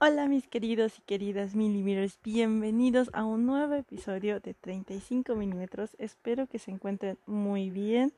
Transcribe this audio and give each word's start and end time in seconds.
Hola 0.00 0.28
mis 0.28 0.46
queridos 0.46 0.96
y 0.96 1.02
queridas 1.02 1.56
millimeters, 1.56 2.20
bienvenidos 2.22 3.10
a 3.14 3.24
un 3.24 3.46
nuevo 3.46 3.74
episodio 3.74 4.38
de 4.38 4.54
35 4.54 5.34
milímetros. 5.34 5.96
Espero 5.98 6.46
que 6.46 6.60
se 6.60 6.70
encuentren 6.70 7.18
muy 7.26 7.70
bien 7.70 8.12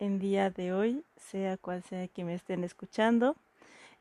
en 0.00 0.18
día 0.18 0.50
de 0.50 0.72
hoy, 0.72 1.04
sea 1.16 1.56
cual 1.56 1.84
sea 1.84 2.08
que 2.08 2.24
me 2.24 2.34
estén 2.34 2.64
escuchando. 2.64 3.36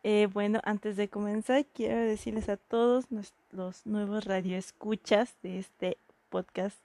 Eh, 0.02 0.28
bueno, 0.34 0.60
antes 0.64 0.98
de 0.98 1.07
comenzar, 1.07 1.68
quiero 1.68 1.98
decirles 1.98 2.50
a 2.50 2.57
todos 2.57 3.06
los 3.52 3.86
nuevos 3.86 4.25
radioescuchas 4.25 5.36
de 5.43 5.60
este 5.60 5.98
podcast 6.30 6.80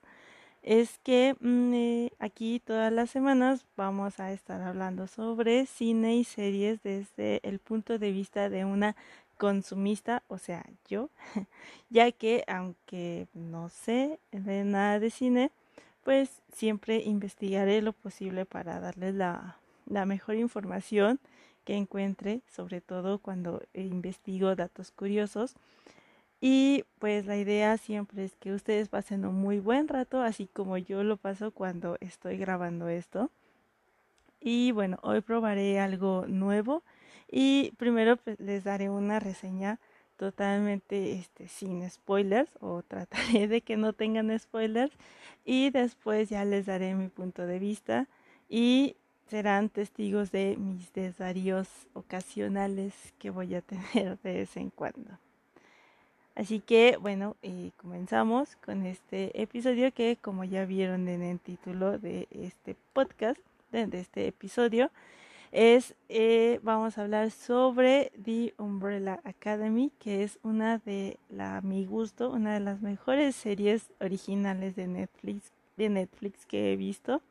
es 0.65 0.97
que 1.03 1.35
mm, 1.39 1.73
eh, 1.75 2.11
aquí 2.17 2.59
todas 2.59 2.91
las 2.91 3.11
semanas 3.11 3.65
vamos 3.77 4.19
a 4.19 4.31
estar 4.33 4.61
hablando 4.63 5.05
sobre 5.05 5.67
cine 5.67 6.15
y 6.15 6.23
series 6.23 6.81
desde 6.81 7.39
el 7.47 7.59
punto 7.59 7.99
de 7.99 8.11
vista 8.11 8.49
de 8.49 8.65
una 8.65 8.95
consumista, 9.37 10.23
o 10.27 10.37
sea, 10.37 10.65
yo, 10.87 11.09
ya 11.89 12.11
que 12.11 12.43
aunque 12.47 13.27
no 13.33 13.69
sé 13.69 14.19
de 14.31 14.63
nada 14.63 14.99
de 14.99 15.09
cine, 15.09 15.51
pues 16.03 16.41
siempre 16.53 17.01
investigaré 17.03 17.81
lo 17.81 17.93
posible 17.93 18.45
para 18.45 18.79
darles 18.79 19.15
la, 19.15 19.57
la 19.87 20.05
mejor 20.05 20.35
información 20.35 21.19
que 21.65 21.75
encuentre, 21.75 22.41
sobre 22.55 22.79
todo 22.79 23.17
cuando 23.19 23.61
investigo 23.73 24.55
datos 24.55 24.91
curiosos. 24.91 25.55
Y 26.41 26.83
pues 26.99 27.25
la 27.25 27.37
idea 27.37 27.77
siempre 27.77 28.23
es 28.23 28.35
que 28.35 28.53
ustedes 28.53 28.87
pasen 28.89 29.25
un 29.25 29.35
muy 29.35 29.59
buen 29.59 29.87
rato, 29.87 30.21
así 30.21 30.47
como 30.53 30.77
yo 30.77 31.03
lo 31.03 31.17
paso 31.17 31.51
cuando 31.51 31.97
estoy 32.01 32.37
grabando 32.37 32.87
esto. 32.87 33.31
Y 34.39 34.71
bueno, 34.71 34.99
hoy 35.01 35.21
probaré 35.21 35.79
algo 35.79 36.25
nuevo 36.27 36.83
y 37.31 37.71
primero 37.77 38.17
pues, 38.17 38.39
les 38.39 38.63
daré 38.63 38.89
una 38.89 39.19
reseña 39.19 39.79
totalmente 40.17 41.13
este, 41.13 41.47
sin 41.47 41.89
spoilers 41.89 42.49
o 42.61 42.83
trataré 42.83 43.47
de 43.47 43.61
que 43.61 43.77
no 43.77 43.93
tengan 43.93 44.37
spoilers 44.39 44.93
y 45.43 45.69
después 45.69 46.29
ya 46.29 46.45
les 46.45 46.65
daré 46.65 46.95
mi 46.95 47.09
punto 47.09 47.45
de 47.45 47.59
vista 47.59 48.07
y 48.49 48.95
serán 49.29 49.69
testigos 49.69 50.31
de 50.31 50.55
mis 50.57 50.93
desvaríos 50.93 51.67
ocasionales 51.93 52.93
que 53.17 53.29
voy 53.29 53.55
a 53.55 53.61
tener 53.93 54.17
de 54.19 54.33
vez 54.33 54.57
en 54.57 54.69
cuando. 54.69 55.19
Así 56.35 56.59
que 56.59 56.97
bueno, 56.99 57.37
eh, 57.41 57.71
comenzamos 57.77 58.57
con 58.57 58.85
este 58.85 59.41
episodio 59.41 59.93
que 59.93 60.17
como 60.21 60.43
ya 60.43 60.65
vieron 60.65 61.07
en 61.07 61.21
el 61.21 61.39
título 61.39 61.97
de 61.97 62.27
este 62.31 62.75
podcast, 62.93 63.39
de 63.71 63.99
este 63.99 64.27
episodio, 64.27 64.91
es, 65.55 65.95
eh, 66.09 66.59
vamos 66.63 66.97
a 66.97 67.03
hablar 67.03 67.31
sobre 67.31 68.11
The 68.21 68.53
Umbrella 68.57 69.21
Academy, 69.23 69.89
que 69.99 70.23
es 70.23 70.37
una 70.43 70.79
de, 70.79 71.17
la, 71.29 71.61
mi 71.61 71.85
gusto, 71.85 72.29
una 72.29 72.53
de 72.53 72.59
las 72.59 72.81
mejores 72.81 73.37
series 73.37 73.89
originales 74.01 74.75
de 74.75 74.87
Netflix, 74.87 75.53
de 75.77 75.87
Netflix 75.87 76.45
que 76.45 76.73
he 76.73 76.75
visto. 76.75 77.21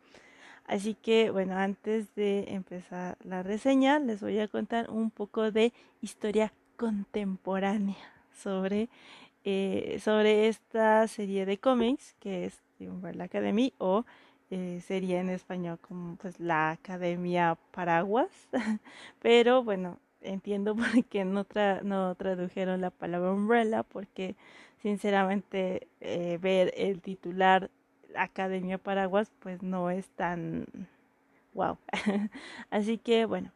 Así 0.65 0.95
que, 0.95 1.31
bueno, 1.31 1.59
antes 1.59 2.15
de 2.15 2.47
empezar 2.49 3.19
la 3.23 3.43
reseña, 3.43 3.99
les 3.99 4.23
voy 4.23 4.39
a 4.39 4.49
contar 4.49 4.89
un 4.89 5.11
poco 5.11 5.51
de 5.51 5.75
historia 6.01 6.51
contemporánea 6.79 7.99
sobre, 8.33 8.89
eh, 9.45 9.99
sobre 10.03 10.49
esta 10.49 11.07
serie 11.09 11.45
de 11.45 11.59
cómics 11.59 12.17
que 12.21 12.47
es 12.47 12.63
The 12.79 12.89
Umbrella 12.89 13.25
Academy 13.25 13.75
o 13.77 14.07
eh, 14.57 14.81
sería 14.83 15.21
en 15.21 15.31
español 15.31 15.81
como 15.81 16.15
pues 16.15 16.39
la 16.39 16.71
Academia 16.71 17.59
Paraguas, 17.73 18.31
pero 19.21 19.65
bueno, 19.65 19.99
entiendo 20.21 20.77
por 20.77 21.05
qué 21.07 21.25
no, 21.25 21.45
no 21.83 22.15
tradujeron 22.15 22.81
la 22.81 22.91
palabra 22.91 23.33
umbrella, 23.33 23.83
porque 23.83 24.37
sinceramente 24.81 25.89
eh, 26.01 26.39
ver 26.41 26.73
el 26.77 27.01
titular 27.01 27.69
Academia 28.15 28.79
Paraguas 28.79 29.33
pues 29.41 29.61
no 29.61 29.91
es 29.91 30.09
tan 30.11 30.67
wow. 31.53 31.77
Así 32.71 32.97
que 32.97 33.25
bueno, 33.25 33.51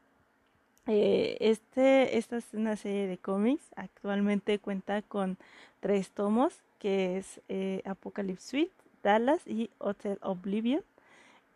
eh, 0.88 1.36
este, 1.38 2.18
esta 2.18 2.38
es 2.38 2.52
una 2.54 2.74
serie 2.74 3.06
de 3.06 3.18
cómics, 3.18 3.70
actualmente 3.76 4.58
cuenta 4.58 5.02
con 5.02 5.38
tres 5.78 6.10
tomos, 6.10 6.60
que 6.80 7.18
es 7.18 7.40
Apocalypse 7.86 8.48
Suite, 8.48 8.87
Dallas 9.08 9.40
y 9.46 9.70
Hotel 9.78 10.18
Oblivion. 10.20 10.82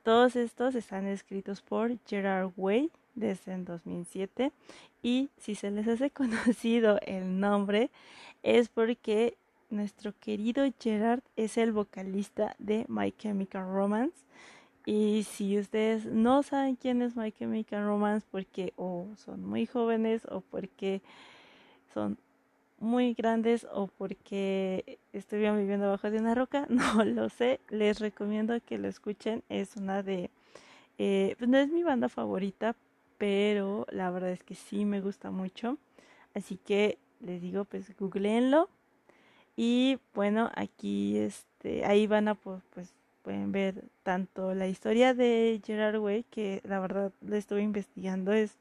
Todos 0.05 0.37
estos 0.37 0.75
están 0.75 1.07
escritos 1.07 1.61
por 1.61 1.99
Gerard 2.07 2.51
Way 2.57 2.91
desde 3.15 3.53
el 3.53 3.67
2007 3.67 4.53
y 5.03 5.29
si 5.37 5.55
se 5.55 5.71
les 5.71 5.87
hace 5.87 6.11
conocido 6.23 6.99
el 7.03 7.41
nombre 7.41 7.91
es 8.43 8.71
porque 8.71 9.37
nuestro 9.69 10.15
querido 10.19 10.65
Gerard 10.81 11.21
es 11.37 11.59
el 11.59 11.73
vocalista 11.73 12.57
de 12.59 12.87
My 12.89 13.13
Chemical 13.13 13.67
Romance 13.71 14.25
y 14.87 15.25
si 15.25 15.59
ustedes 15.59 16.07
no 16.07 16.43
saben 16.43 16.77
quién 16.77 17.03
es 17.03 17.17
My 17.17 17.33
Chemical 17.33 17.85
Romance 17.85 18.27
porque 18.31 18.73
o 18.77 19.09
son 19.19 19.45
muy 19.45 19.67
jóvenes 19.67 20.23
o 20.31 20.41
porque 20.41 21.03
son 21.93 22.17
muy 22.83 23.15
grandes 23.15 23.67
o 23.73 23.87
porque 23.87 24.99
estuvieron 25.13 25.59
viviendo 25.59 25.89
bajo 25.89 26.11
de 26.11 26.19
una 26.19 26.35
roca, 26.35 26.67
no 26.69 27.05
lo 27.05 27.29
sé. 27.29 27.61
Les 27.71 28.01
recomiendo 28.01 28.61
que 28.61 28.79
lo 28.79 28.89
escuchen. 28.89 29.43
Es 29.49 29.77
una 29.77 30.03
de, 30.03 30.31
eh, 30.99 31.35
pues 31.39 31.49
no 31.49 31.59
es 31.59 31.71
mi 31.71 31.83
banda 31.83 32.09
favorita, 32.09 32.77
pero 33.19 33.87
la 33.91 34.11
verdad 34.11 34.31
es 34.31 34.43
que 34.43 34.55
sí 34.55 34.85
me 34.85 35.01
gusta 35.01 35.31
mucho. 35.31 35.79
Así 36.35 36.57
que 36.57 36.99
les 37.21 37.41
digo, 37.41 37.65
pues 37.65 37.97
googleenlo. 37.97 38.69
Y 39.57 39.99
bueno, 40.15 40.51
aquí 40.55 41.19
este, 41.19 41.85
ahí 41.85 42.07
van 42.07 42.29
a 42.29 42.35
pues, 42.35 42.63
pues 42.75 42.93
pueden 43.23 43.53
ver 43.53 43.85
tanto 44.03 44.55
la 44.55 44.67
historia 44.67 45.15
de 45.15 45.61
Gerard 45.65 45.99
Way, 45.99 46.25
que 46.25 46.61
la 46.65 46.81
verdad 46.81 47.13
le 47.21 47.39
estuve 47.39 47.63
investigando, 47.63 48.33
es 48.33 48.59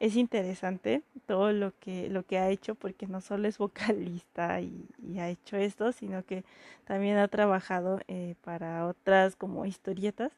es 0.00 0.16
interesante 0.16 1.02
todo 1.26 1.52
lo 1.52 1.72
que, 1.80 2.08
lo 2.08 2.24
que 2.24 2.38
ha 2.38 2.48
hecho, 2.50 2.74
porque 2.74 3.06
no 3.06 3.20
solo 3.20 3.48
es 3.48 3.58
vocalista 3.58 4.60
y, 4.60 4.86
ha 5.18 5.28
hecho 5.28 5.56
esto, 5.56 5.92
sino 5.92 6.24
que 6.24 6.44
también 6.84 7.16
ha 7.16 7.28
trabajado 7.28 8.00
eh, 8.08 8.34
para 8.44 8.86
otras 8.86 9.34
como 9.36 9.66
historietas. 9.66 10.32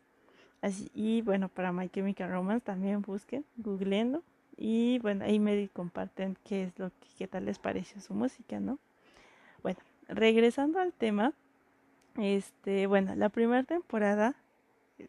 Así, 0.63 0.91
y 0.95 1.23
bueno, 1.23 1.49
para 1.49 1.73
My 1.73 1.89
Chemical 1.89 2.31
Romance 2.31 2.65
también 2.65 3.03
busquen, 3.03 3.45
googleenlo. 3.57 4.23
Y 4.57 4.99
bueno, 4.99 5.25
ahí 5.25 5.39
me 5.39 5.69
comparten 5.69 6.37
qué 6.45 6.65
es 6.65 6.79
lo 6.79 6.91
que, 6.91 7.09
qué 7.19 7.27
tal 7.27 7.47
les 7.47 7.59
pareció 7.59 8.01
su 8.01 8.13
música, 8.15 8.61
¿no? 8.61 8.79
Bueno, 9.63 9.79
regresando 10.09 10.79
al 10.79 10.93
tema, 10.93 11.33
este, 12.19 12.87
bueno, 12.87 13.15
la 13.15 13.31
primera 13.31 13.63
temporada 13.63 14.35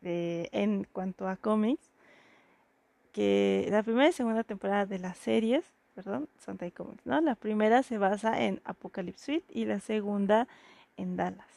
de, 0.01 0.49
en 0.53 0.85
cuanto 0.85 1.27
a 1.27 1.35
cómics 1.35 1.90
que 3.11 3.67
la 3.69 3.83
primera 3.83 4.09
y 4.09 4.13
segunda 4.13 4.43
temporada 4.43 4.85
de 4.85 4.99
las 4.99 5.17
series, 5.17 5.65
perdón, 5.95 6.29
Santa 6.37 6.65
y 6.65 6.71
Comics, 6.71 7.05
¿no? 7.05 7.19
La 7.21 7.35
primera 7.35 7.83
se 7.83 7.97
basa 7.97 8.41
en 8.41 8.61
Apocalypse 8.63 9.25
Suite 9.25 9.45
y 9.49 9.65
la 9.65 9.79
segunda 9.79 10.47
en 10.97 11.17
Dallas. 11.17 11.47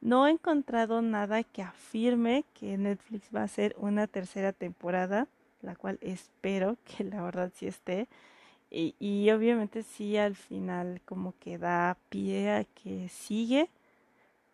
No 0.00 0.26
he 0.26 0.30
encontrado 0.30 1.02
nada 1.02 1.42
que 1.42 1.62
afirme 1.62 2.44
que 2.54 2.78
Netflix 2.78 3.34
va 3.34 3.40
a 3.40 3.44
hacer 3.44 3.74
una 3.78 4.06
tercera 4.06 4.52
temporada, 4.52 5.26
la 5.60 5.74
cual 5.74 5.98
espero 6.02 6.76
que 6.84 7.04
la 7.04 7.22
verdad 7.22 7.52
sí 7.54 7.66
esté. 7.66 8.08
Y, 8.70 8.94
y 8.98 9.30
obviamente 9.30 9.82
sí 9.82 10.18
al 10.18 10.36
final 10.36 11.00
como 11.06 11.34
que 11.40 11.56
da 11.56 11.96
pie 12.10 12.50
a 12.50 12.64
que 12.64 13.08
sigue 13.08 13.70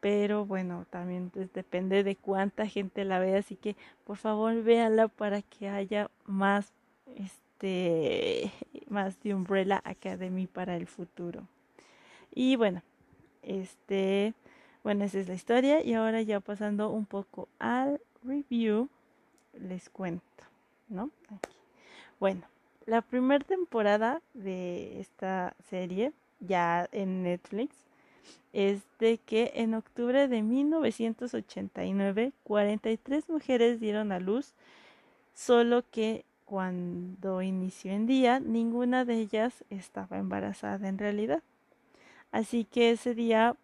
pero 0.05 0.45
bueno, 0.45 0.85
también 0.91 1.31
pues, 1.31 1.51
depende 1.55 2.05
de 2.05 2.15
cuánta 2.15 2.67
gente 2.67 3.07
la 3.07 3.19
vea, 3.19 3.39
así 3.39 3.57
que 3.57 3.75
por 4.05 4.19
favor 4.19 4.63
véanla 4.63 5.09
para 5.09 5.41
que 5.41 5.71
haya 5.71 6.11
más 6.27 6.75
este 7.17 8.53
más 8.91 9.19
de 9.23 9.35
Umbrella 9.35 9.81
Academy 9.83 10.47
para 10.47 10.77
el 10.77 10.87
futuro. 10.89 11.49
Y 12.35 12.57
bueno, 12.57 12.83
este 13.41 14.35
bueno, 14.83 15.07
esa 15.07 15.21
es 15.21 15.29
la 15.29 15.37
historia 15.37 15.83
y 15.83 15.95
ahora 15.95 16.21
ya 16.21 16.39
pasando 16.41 16.91
un 16.91 17.07
poco 17.07 17.49
al 17.59 17.99
review 18.23 18.91
les 19.55 19.89
cuento, 19.89 20.45
¿no? 20.91 21.09
Bueno, 22.21 22.43
la 22.85 23.01
primera 23.01 23.43
temporada 23.43 24.21
de 24.35 25.01
esta 25.01 25.57
serie 25.71 26.13
ya 26.41 26.91
en 26.93 27.23
Netflix 27.23 27.87
es 28.53 28.83
de 28.99 29.19
que 29.19 29.53
en 29.57 29.75
octubre 29.75 30.29
de 30.29 30.43
1989 30.43 32.33
43 32.45 33.29
mujeres 33.29 33.81
dieron 33.81 34.13
a 34.13 34.21
luz, 34.21 34.55
solo 35.35 35.83
que 35.91 36.25
cuando 36.45 37.43
inició 37.43 37.93
en 37.93 38.07
día 38.07 38.39
ninguna 38.41 39.05
de 39.05 39.15
ellas 39.15 39.65
estaba 39.71 40.19
embarazada 40.19 40.89
en 40.89 40.99
realidad. 40.99 41.43
Así 42.31 42.65
que 42.65 42.91
ese 42.91 43.15
día 43.15 43.57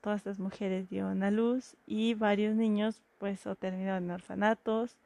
todas 0.00 0.26
las 0.26 0.38
mujeres 0.38 0.90
dieron 0.90 1.22
a 1.22 1.30
luz 1.30 1.76
y 1.86 2.14
varios 2.14 2.56
niños 2.56 3.00
pues 3.18 3.46
o 3.46 3.54
terminaron 3.54 4.04
en 4.04 4.10
orfanatos 4.10 4.96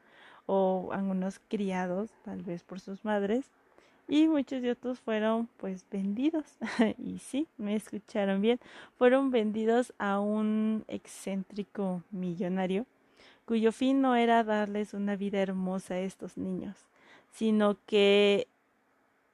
o 0.47 0.91
algunos 0.93 1.41
criados 1.49 2.11
tal 2.25 2.43
vez 2.43 2.65
por 2.65 2.81
sus 2.81 3.05
madres 3.05 3.51
y 4.09 4.27
muchos 4.27 4.63
de 4.63 4.71
otros 4.71 4.99
fueron 4.99 5.49
pues 5.59 5.85
vendidos 5.91 6.45
y 6.99 7.19
sí, 7.19 7.47
me 7.59 7.77
escucharon 7.77 8.41
bien, 8.41 8.59
fueron 8.97 9.31
vendidos 9.31 9.93
a 9.99 10.19
un 10.19 10.85
excéntrico 10.89 12.03
millonario 12.11 12.87
cuyo 13.49 13.73
fin 13.73 14.03
no 14.03 14.15
era 14.15 14.45
darles 14.45 14.93
una 14.93 15.17
vida 15.17 15.41
hermosa 15.41 15.95
a 15.95 16.01
estos 16.01 16.37
niños, 16.37 16.77
sino 17.33 17.79
que 17.87 18.47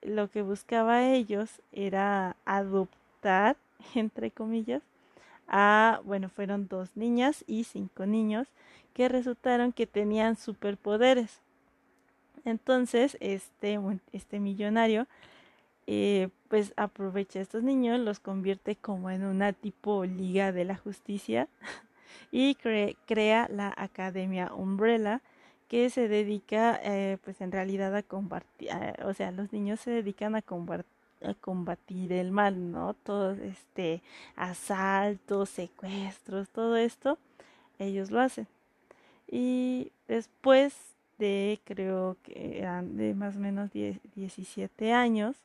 lo 0.03 0.31
que 0.31 0.43
buscaba 0.43 1.09
ellos 1.09 1.61
era 1.73 2.37
adoptar, 2.45 3.57
entre 3.97 4.31
comillas, 4.31 4.83
a, 5.49 6.01
bueno, 6.05 6.29
fueron 6.29 6.69
dos 6.69 6.97
niñas 6.97 7.43
y 7.49 7.65
cinco 7.65 8.07
niños 8.07 8.47
que 8.95 9.09
resultaron 9.09 9.73
que 9.73 9.89
tenían 9.89 10.37
superpoderes. 10.37 11.41
Entonces, 12.45 13.17
este, 13.21 13.79
este 14.13 14.41
millonario, 14.41 15.07
eh, 15.87 16.29
pues 16.49 16.73
aprovecha 16.77 17.39
a 17.39 17.43
estos 17.43 17.63
niños, 17.63 18.01
los 18.01 18.21
convierte 18.21 18.77
como 18.77 19.11
en 19.11 19.25
una 19.25 19.53
tipo 19.53 20.05
liga 20.05 20.53
de 20.53 20.65
la 20.65 20.77
justicia 20.77 21.49
y 22.33 22.57
crea 23.07 23.49
la 23.51 23.73
Academia 23.77 24.53
Umbrella 24.55 25.21
que 25.69 25.91
se 25.91 26.09
dedica, 26.09 26.79
eh, 26.83 27.19
pues 27.25 27.41
en 27.41 27.53
realidad 27.53 27.95
a 27.97 28.03
combatir, 28.03 28.71
o 29.05 29.15
sea, 29.15 29.31
los 29.33 29.53
niños 29.53 29.81
se 29.81 29.91
dedican 29.91 30.37
a 30.37 30.43
combatir 30.43 30.87
a 31.25 31.35
combatir 31.35 32.13
el 32.13 32.31
mal, 32.31 32.71
¿no? 32.71 32.95
Todos 32.95 33.39
este 33.39 34.03
asaltos, 34.37 35.49
secuestros, 35.51 36.49
todo 36.51 36.77
esto, 36.77 37.19
ellos 37.79 38.11
lo 38.11 38.21
hacen. 38.21 38.47
Y 39.31 39.91
después 40.07 40.94
creo 41.65 42.17
que 42.23 42.59
eran 42.59 42.97
de 42.97 43.15
más 43.15 43.37
o 43.37 43.41
menos 43.41 43.71
17 43.73 44.93
años, 44.93 45.37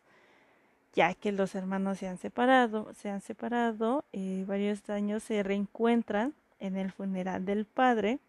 ya 0.93 1.13
que 1.13 1.31
los 1.31 1.55
hermanos 1.55 1.99
se 1.99 2.07
han 2.07 2.17
separado, 2.17 2.93
se 2.93 3.09
han 3.09 3.21
separado, 3.21 4.03
eh, 4.13 4.43
varios 4.47 4.89
años 4.89 5.23
se 5.23 5.43
reencuentran 5.43 6.33
en 6.59 6.77
el 6.77 6.91
funeral 6.91 7.45
del 7.45 7.65
padre, 7.65 8.19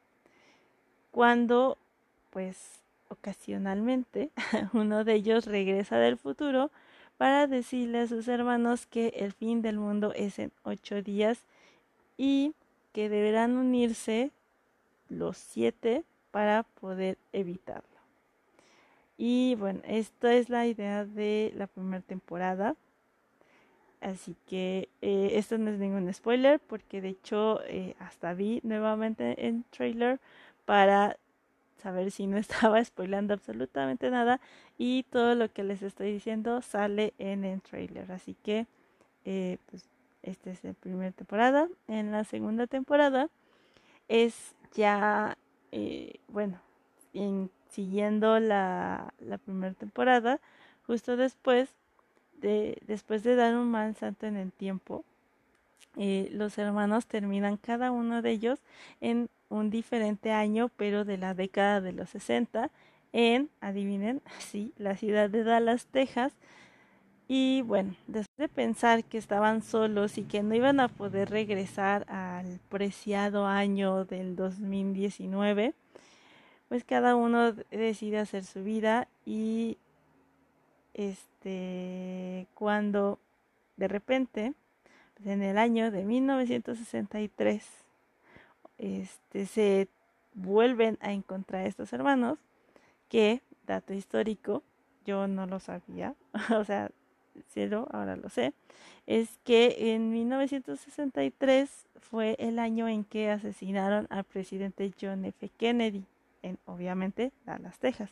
cuando 1.11 1.79
pues 2.31 2.81
ocasionalmente 3.09 4.31
uno 4.73 5.05
de 5.05 5.15
ellos 5.15 5.47
regresa 5.47 5.99
del 5.99 6.17
futuro 6.17 6.71
para 7.19 7.47
decirle 7.47 8.01
a 8.01 8.07
sus 8.07 8.29
hermanos 8.29 8.87
que 8.87 9.09
el 9.09 9.33
fin 9.33 9.63
del 9.63 9.79
mundo 9.79 10.13
es 10.15 10.39
en 10.39 10.53
ocho 10.63 11.03
días 11.03 11.39
y 12.17 12.55
que 12.93 13.09
deberán 13.09 13.57
unirse 13.57 14.31
los 15.09 15.37
siete 15.37 16.05
para 16.31 16.63
poder 16.63 17.19
evitarlo. 17.33 17.89
Y 19.17 19.55
bueno, 19.57 19.81
esta 19.85 20.33
es 20.35 20.49
la 20.49 20.67
idea 20.67 21.05
de 21.05 21.53
la 21.57 21.67
primera 21.67 22.03
temporada. 22.03 22.75
Así 24.01 24.35
que 24.47 24.89
eh, 25.03 25.33
esto 25.35 25.59
no 25.59 25.71
es 25.71 25.79
ningún 25.79 26.13
spoiler 26.13 26.59
porque 26.59 27.03
de 27.03 27.11
hecho 27.11 27.61
eh, 27.67 27.95
hasta 27.99 28.33
vi 28.33 28.61
nuevamente 28.63 29.47
en 29.47 29.65
trailer 29.65 30.21
para 30.65 31.19
saber 31.83 32.11
si 32.11 32.27
no 32.27 32.39
estaba 32.39 32.83
spoilando 32.83 33.35
absolutamente 33.35 34.11
nada 34.11 34.41
y 34.79 35.03
todo 35.11 35.35
lo 35.35 35.53
que 35.53 35.65
les 35.65 35.83
estoy 35.83 36.13
diciendo 36.13 36.63
sale 36.63 37.13
en 37.19 37.45
el 37.45 37.61
trailer. 37.61 38.11
Así 38.13 38.35
que 38.43 38.67
eh, 39.27 39.59
pues 39.71 39.85
esta 40.23 40.51
es 40.51 40.65
la 40.65 40.73
primera 40.73 41.13
temporada. 41.13 41.69
En 41.89 42.11
la 42.13 42.25
segunda 42.25 42.67
temporada 42.67 43.29
es 44.09 44.55
ya, 44.75 45.37
eh, 45.73 46.21
bueno, 46.29 46.61
en, 47.15 47.51
siguiendo 47.71 48.39
la, 48.41 49.13
la 49.21 49.39
primera 49.39 49.75
temporada, 49.75 50.41
justo 50.87 51.17
después 51.17 51.69
de, 52.41 52.79
después 52.87 53.23
de 53.23 53.37
dar 53.37 53.57
un 53.57 53.71
mal 53.71 53.95
salto 53.97 54.27
en 54.27 54.37
el 54.37 54.53
tiempo, 54.53 55.05
eh, 55.97 56.29
los 56.33 56.57
hermanos 56.59 57.07
terminan 57.07 57.57
cada 57.57 57.91
uno 57.91 58.23
de 58.23 58.31
ellos 58.31 58.61
en 59.01 59.29
un 59.49 59.71
diferente 59.71 60.31
año, 60.31 60.71
pero 60.77 61.05
de 61.05 61.19
la 61.19 61.35
década 61.35 61.81
de 61.81 61.93
los 61.93 62.11
60, 62.11 62.71
en, 63.13 63.51
adivinen, 63.61 64.23
sí, 64.39 64.73
la 64.79 64.97
ciudad 64.97 65.31
de 65.31 65.45
Dallas, 65.45 65.87
Texas, 65.87 66.33
y 67.33 67.63
bueno, 67.63 67.95
después 68.09 68.37
de 68.39 68.49
pensar 68.49 69.05
que 69.05 69.17
estaban 69.17 69.63
solos 69.63 70.19
y 70.19 70.25
que 70.25 70.43
no 70.43 70.53
iban 70.53 70.81
a 70.81 70.89
poder 70.89 71.31
regresar 71.31 72.05
al 72.11 72.59
preciado 72.69 73.47
año 73.47 74.05
del 74.05 74.35
2019, 74.35 75.75
pues 76.69 76.83
cada 76.83 77.15
uno 77.15 77.53
decide 77.71 78.19
hacer 78.19 78.45
su 78.45 78.65
vida 78.65 79.07
y 79.25 79.79
este 80.93 82.49
cuando 82.55 83.21
de 83.77 83.87
repente 83.87 84.55
pues 85.15 85.29
en 85.29 85.45
el 85.45 85.57
año 85.57 85.93
de 85.93 86.05
1963 86.05 87.65
este 88.79 89.47
se 89.47 89.87
vuelven 90.35 90.99
a 91.01 91.13
encontrar 91.13 91.65
estos 91.65 91.93
hermanos 91.93 92.41
que 93.09 93.41
dato 93.69 93.95
histórico 93.95 94.65
yo 95.07 95.29
no 95.29 95.47
lo 95.47 95.61
sabía 95.61 96.17
o 96.59 96.65
sea 96.65 96.91
cielo, 97.49 97.89
ahora 97.93 98.17
lo 98.17 98.29
sé, 98.29 98.53
es 99.07 99.39
que 99.45 99.95
en 99.95 100.11
1963 100.13 101.87
fue 102.01 102.37
el 102.39 102.59
año 102.59 102.89
en 102.89 103.05
que 103.05 103.31
asesinaron 103.31 104.07
al 104.11 104.25
presidente 104.25 104.93
John 105.01 105.25
F. 105.25 105.51
Kennedy, 105.57 106.05
en 106.43 106.59
obviamente 106.67 107.33
Dallas, 107.45 107.79
Texas. 107.79 108.11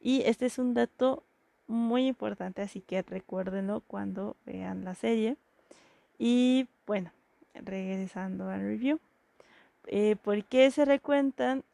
Y 0.00 0.22
este 0.22 0.46
es 0.46 0.58
un 0.58 0.74
dato 0.74 1.22
muy 1.66 2.06
importante, 2.06 2.62
así 2.62 2.80
que 2.80 3.02
recuérdenlo 3.02 3.82
cuando 3.86 4.36
vean 4.44 4.84
la 4.84 4.94
serie. 4.94 5.36
Y 6.18 6.66
bueno, 6.86 7.12
regresando 7.54 8.48
al 8.48 8.60
review. 8.60 8.98
Eh, 9.86 10.16
¿Por 10.22 10.44
qué 10.44 10.70
se 10.70 10.84
recuentan? 10.84 11.64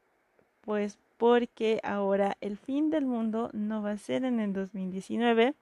Pues 0.61 0.99
porque 1.17 1.81
ahora 1.83 2.37
el 2.41 2.59
fin 2.59 2.91
del 2.91 3.07
mundo 3.07 3.51
no 3.53 3.83
va 3.83 3.93
a 3.93 3.99
ser 3.99 4.25
en 4.25 4.41
el 4.41 4.53
2019, 4.53 5.55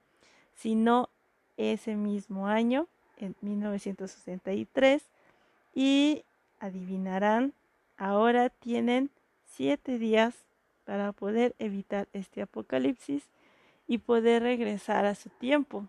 sino 0.55 1.09
ese 1.57 1.97
mismo 1.97 2.49
año, 2.49 2.87
en 3.17 3.37
1963, 3.41 5.03
y 5.75 6.25
adivinarán, 6.61 7.53
ahora 7.97 8.49
tienen 8.49 9.11
siete 9.45 9.99
días 9.99 10.35
para 10.85 11.13
poder 11.13 11.55
evitar 11.59 12.09
este 12.13 12.43
apocalipsis 12.43 13.25
y 13.87 13.99
poder 13.99 14.43
regresar 14.43 15.05
a 15.05 15.15
su 15.15 15.29
tiempo. 15.31 15.87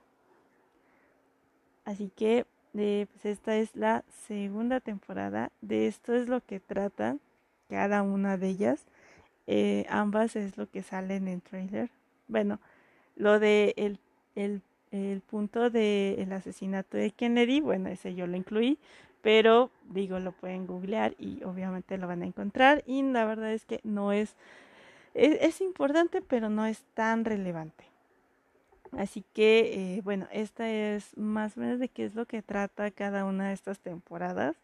Así 1.86 2.12
que 2.15 2.45
eh, 2.77 3.07
pues 3.12 3.25
esta 3.25 3.55
es 3.55 3.75
la 3.75 4.03
segunda 4.27 4.79
temporada. 4.79 5.51
De 5.62 5.88
esto 5.88 6.13
es 6.13 6.27
lo 6.27 6.41
que 6.41 6.60
tratan 6.60 7.22
cada 7.69 8.01
una 8.01 8.38
de 8.38 8.50
ellas. 8.50 8.86
Eh, 9.48 9.86
ambas 9.89 10.36
es 10.36 10.57
lo 10.57 10.69
que 10.69 10.84
sale 10.84 11.15
en 11.15 11.27
el 11.27 11.41
trailer. 11.41 11.89
Bueno, 12.27 12.60
lo 13.15 13.39
de 13.39 13.74
el, 14.36 14.62
punto 15.30 15.70
del 15.70 16.32
asesinato 16.32 16.96
de 16.96 17.12
Kennedy, 17.12 17.60
bueno, 17.60 17.89
ese 17.89 18.15
yo 18.15 18.27
lo 18.27 18.38
incluí, 18.38 18.77
pero 19.22 19.70
digo, 19.89 20.20
lo 20.20 20.32
pueden 20.32 20.68
googlear 20.68 21.15
y 21.20 21.44
obviamente 21.44 21.98
lo 21.98 22.08
van 22.08 22.22
a 22.22 22.25
encontrar 22.25 22.84
y 22.86 23.01
la 23.04 23.25
verdad 23.25 23.51
es 23.51 23.65
que 23.65 23.82
no 23.84 24.13
es, 24.13 24.36
es, 25.13 25.38
es 25.42 25.60
importante, 25.60 26.22
pero 26.22 26.50
no 26.50 26.65
es 26.65 26.84
tan 26.94 27.25
relevante. 27.25 27.84
Así 28.98 29.24
que, 29.34 29.98
eh, 29.98 30.01
bueno, 30.01 30.27
esta 30.32 30.70
es 30.70 31.18
más 31.18 31.58
o 31.58 31.60
menos 31.60 31.80
de 31.80 31.89
qué 31.89 32.06
es 32.06 32.15
lo 32.15 32.25
que 32.25 32.42
trata 32.42 32.92
cada 32.92 33.25
una 33.25 33.50
de 33.50 33.54
estas 33.54 33.80
temporadas. 33.80 34.56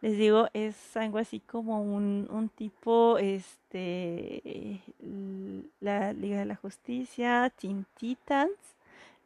Les 0.00 0.16
digo, 0.16 0.48
es 0.54 0.96
algo 0.96 1.18
así 1.18 1.40
como 1.40 1.82
un, 1.82 2.26
un 2.30 2.48
tipo, 2.48 3.18
este, 3.18 4.80
la 5.80 6.14
Liga 6.14 6.38
de 6.38 6.46
la 6.46 6.56
Justicia, 6.56 7.52
Teen 7.60 7.84
Titans, 7.98 8.56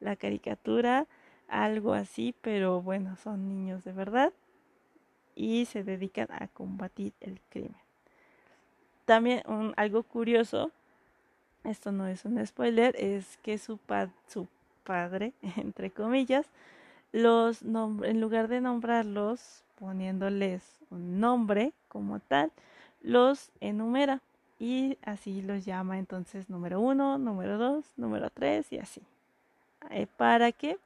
la 0.01 0.17
caricatura, 0.17 1.07
algo 1.49 1.95
así, 1.95 2.35
pero 2.41 2.83
bueno, 2.83 3.17
son 3.17 3.49
niños 3.49 3.85
de 3.85 3.93
verdad 3.93 4.33
y 5.35 5.67
se 5.67 5.85
dedican 5.85 6.29
a 6.31 6.49
combatir 6.49 7.13
el 7.21 7.41
crimen. 7.49 7.77
También 9.05 9.43
un, 9.47 9.75
algo 9.77 10.03
curioso, 10.03 10.71
esto 11.65 11.93
no 11.93 12.07
es 12.07 12.25
un 12.25 12.45
spoiler, 12.47 12.95
es 12.97 13.37
que 13.39 13.59
su, 13.59 13.79
su 14.27 14.49
padre, 14.85 15.33
entre 15.57 15.91
comillas, 15.91 16.47
los 17.13 17.63
en 17.63 18.21
lugar 18.21 18.49
de 18.49 18.61
nombrarlos 18.61 19.63
poniéndoles 19.77 20.81
un 20.91 21.21
nombre 21.21 21.73
como 21.89 22.19
tal, 22.21 22.51
los 23.03 23.51
enumera 23.61 24.21
y 24.59 24.99
así 25.03 25.43
los 25.43 25.65
llama 25.65 25.99
entonces 25.99 26.49
número 26.49 26.81
uno, 26.81 27.19
número 27.19 27.59
dos, 27.59 27.85
número 27.97 28.31
tres 28.31 28.73
y 28.73 28.79
así. 28.79 29.03
Eh, 29.91 30.07
¿Para 30.17 30.53
qué? 30.53 30.79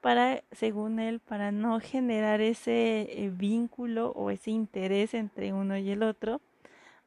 Para, 0.00 0.42
según 0.52 1.00
él, 1.00 1.20
para 1.20 1.50
no 1.52 1.80
generar 1.80 2.40
ese 2.40 3.08
eh, 3.10 3.30
vínculo 3.30 4.10
o 4.10 4.30
ese 4.30 4.50
interés 4.50 5.14
entre 5.14 5.52
uno 5.52 5.76
y 5.78 5.90
el 5.90 6.02
otro. 6.02 6.40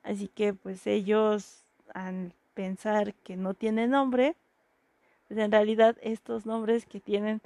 Así 0.04 0.30
que 0.30 0.54
pues 0.54 0.88
ellos 0.88 1.64
al 1.94 2.34
pensar 2.54 3.14
que 3.14 3.38
no 3.38 3.54
tiene 3.54 3.88
nombre, 3.88 4.36
pues 5.28 5.40
en 5.40 5.52
realidad 5.52 5.98
estos 6.02 6.46
nombres 6.46 6.86
que 6.86 7.00
tienen 7.00 7.42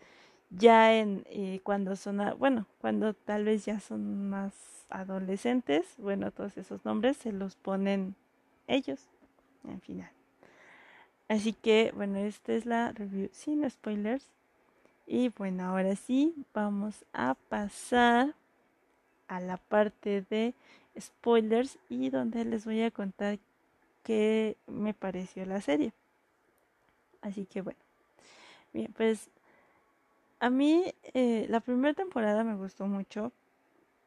ya 0.50 0.94
en 0.94 1.24
eh, 1.28 1.60
cuando 1.64 1.96
son, 1.96 2.22
bueno, 2.38 2.68
cuando 2.80 3.14
tal 3.14 3.46
vez 3.46 3.66
ya 3.66 3.80
son 3.80 4.30
más 4.30 4.54
adolescentes, 4.90 5.96
bueno, 5.98 6.32
todos 6.32 6.58
esos 6.58 6.86
nombres 6.86 7.18
se 7.18 7.32
los 7.32 7.56
ponen 7.56 8.16
ellos 8.68 9.08
en 9.68 9.82
final. 9.82 10.12
Así 11.32 11.54
que, 11.54 11.94
bueno, 11.96 12.18
esta 12.18 12.52
es 12.52 12.66
la 12.66 12.92
review 12.92 13.30
sin 13.32 13.70
spoilers. 13.70 14.28
Y 15.08 15.30
bueno, 15.30 15.64
ahora 15.64 15.96
sí, 15.96 16.36
vamos 16.54 17.06
a 17.14 17.36
pasar 17.48 18.36
a 19.30 19.40
la 19.40 19.56
parte 19.56 20.26
de 20.30 20.54
spoilers 21.00 21.80
y 21.88 22.10
donde 22.10 22.44
les 22.44 22.66
voy 22.66 22.82
a 22.82 22.92
contar 22.92 23.40
qué 24.04 24.58
me 24.68 24.94
pareció 24.94 25.46
la 25.46 25.62
serie. 25.62 25.94
Así 27.22 27.46
que 27.46 27.62
bueno, 27.62 27.80
bien, 28.74 28.92
pues 28.92 29.30
a 30.42 30.50
mí 30.50 30.94
eh, 31.14 31.46
la 31.48 31.62
primera 31.62 31.94
temporada 31.94 32.44
me 32.44 32.56
gustó 32.56 32.88
mucho. 32.88 33.32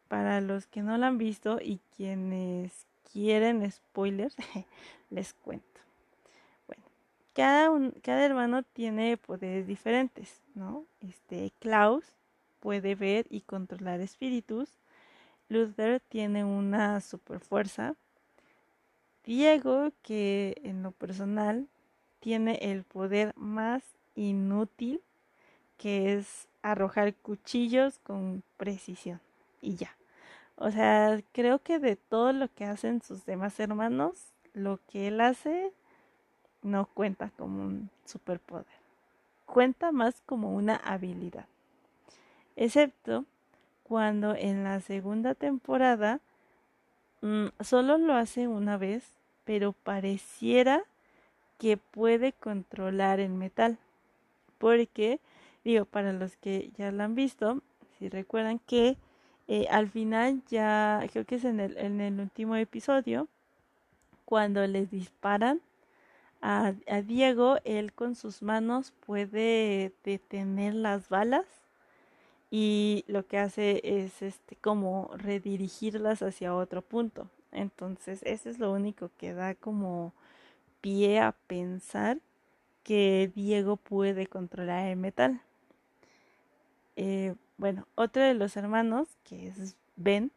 Para 0.08 0.42
los 0.42 0.66
que 0.66 0.82
no 0.82 0.98
la 0.98 1.06
han 1.06 1.16
visto 1.16 1.58
y 1.58 1.80
quienes 1.96 2.86
quieren 3.10 3.72
spoilers, 3.72 4.36
les 5.08 5.32
cuento. 5.32 5.73
Cada, 7.34 7.70
un, 7.70 7.90
cada 8.02 8.24
hermano 8.24 8.62
tiene 8.62 9.16
poderes 9.16 9.66
diferentes, 9.66 10.40
¿no? 10.54 10.84
Este, 11.00 11.52
Klaus 11.58 12.04
puede 12.60 12.94
ver 12.94 13.26
y 13.28 13.40
controlar 13.40 14.00
espíritus. 14.00 14.70
Luther 15.48 16.00
tiene 16.00 16.44
una 16.44 17.00
super 17.00 17.40
fuerza. 17.40 17.96
Diego, 19.24 19.90
que 20.02 20.60
en 20.62 20.82
lo 20.82 20.92
personal 20.92 21.66
tiene 22.20 22.58
el 22.62 22.84
poder 22.84 23.34
más 23.36 23.82
inútil, 24.14 25.00
que 25.76 26.14
es 26.14 26.46
arrojar 26.62 27.14
cuchillos 27.14 27.98
con 27.98 28.42
precisión. 28.56 29.20
Y 29.60 29.74
ya. 29.74 29.96
O 30.56 30.70
sea, 30.70 31.20
creo 31.32 31.58
que 31.58 31.78
de 31.78 31.96
todo 31.96 32.32
lo 32.32 32.48
que 32.48 32.64
hacen 32.64 33.02
sus 33.02 33.26
demás 33.26 33.58
hermanos, 33.58 34.32
lo 34.52 34.78
que 34.88 35.08
él 35.08 35.20
hace 35.20 35.72
no 36.64 36.86
cuenta 36.86 37.30
como 37.36 37.62
un 37.62 37.90
superpoder. 38.04 38.66
Cuenta 39.46 39.92
más 39.92 40.20
como 40.26 40.50
una 40.50 40.76
habilidad. 40.76 41.46
Excepto 42.56 43.24
cuando 43.84 44.34
en 44.34 44.64
la 44.64 44.80
segunda 44.80 45.34
temporada 45.34 46.20
mm, 47.20 47.46
solo 47.60 47.98
lo 47.98 48.14
hace 48.14 48.48
una 48.48 48.78
vez, 48.78 49.04
pero 49.44 49.72
pareciera 49.72 50.82
que 51.58 51.76
puede 51.76 52.32
controlar 52.32 53.20
el 53.20 53.32
metal. 53.32 53.78
Porque, 54.58 55.20
digo, 55.64 55.84
para 55.84 56.12
los 56.12 56.36
que 56.36 56.70
ya 56.76 56.90
lo 56.90 57.02
han 57.04 57.14
visto, 57.14 57.60
si 57.98 58.08
recuerdan 58.08 58.58
que 58.58 58.96
eh, 59.46 59.66
al 59.70 59.88
final 59.90 60.42
ya, 60.48 61.04
creo 61.12 61.26
que 61.26 61.34
es 61.36 61.44
en 61.44 61.60
el, 61.60 61.76
en 61.76 62.00
el 62.00 62.18
último 62.18 62.56
episodio, 62.56 63.28
cuando 64.24 64.66
les 64.66 64.90
disparan 64.90 65.60
a, 66.46 67.00
Diego, 67.00 67.56
él 67.64 67.94
con 67.94 68.14
sus 68.14 68.42
manos 68.42 68.92
puede 69.06 69.92
detener 70.04 70.74
las 70.74 71.08
balas 71.08 71.46
y 72.50 73.06
lo 73.08 73.26
que 73.26 73.38
hace 73.38 73.80
es 73.82 74.20
este 74.20 74.54
como 74.56 75.10
redirigirlas 75.16 76.20
hacia 76.20 76.54
otro 76.54 76.82
punto. 76.82 77.30
Entonces, 77.50 78.20
eso 78.24 78.50
es 78.50 78.58
lo 78.58 78.72
único 78.72 79.10
que 79.16 79.32
da 79.32 79.54
como 79.54 80.12
pie 80.82 81.18
a 81.18 81.32
pensar 81.32 82.18
que 82.82 83.32
Diego 83.34 83.76
puede 83.76 84.26
controlar 84.26 84.88
el 84.88 84.96
metal. 84.98 85.40
Eh, 86.96 87.34
bueno, 87.56 87.86
otro 87.94 88.22
de 88.22 88.34
los 88.34 88.54
hermanos, 88.58 89.08
que 89.24 89.48
es 89.48 89.76
Ben, 89.96 90.30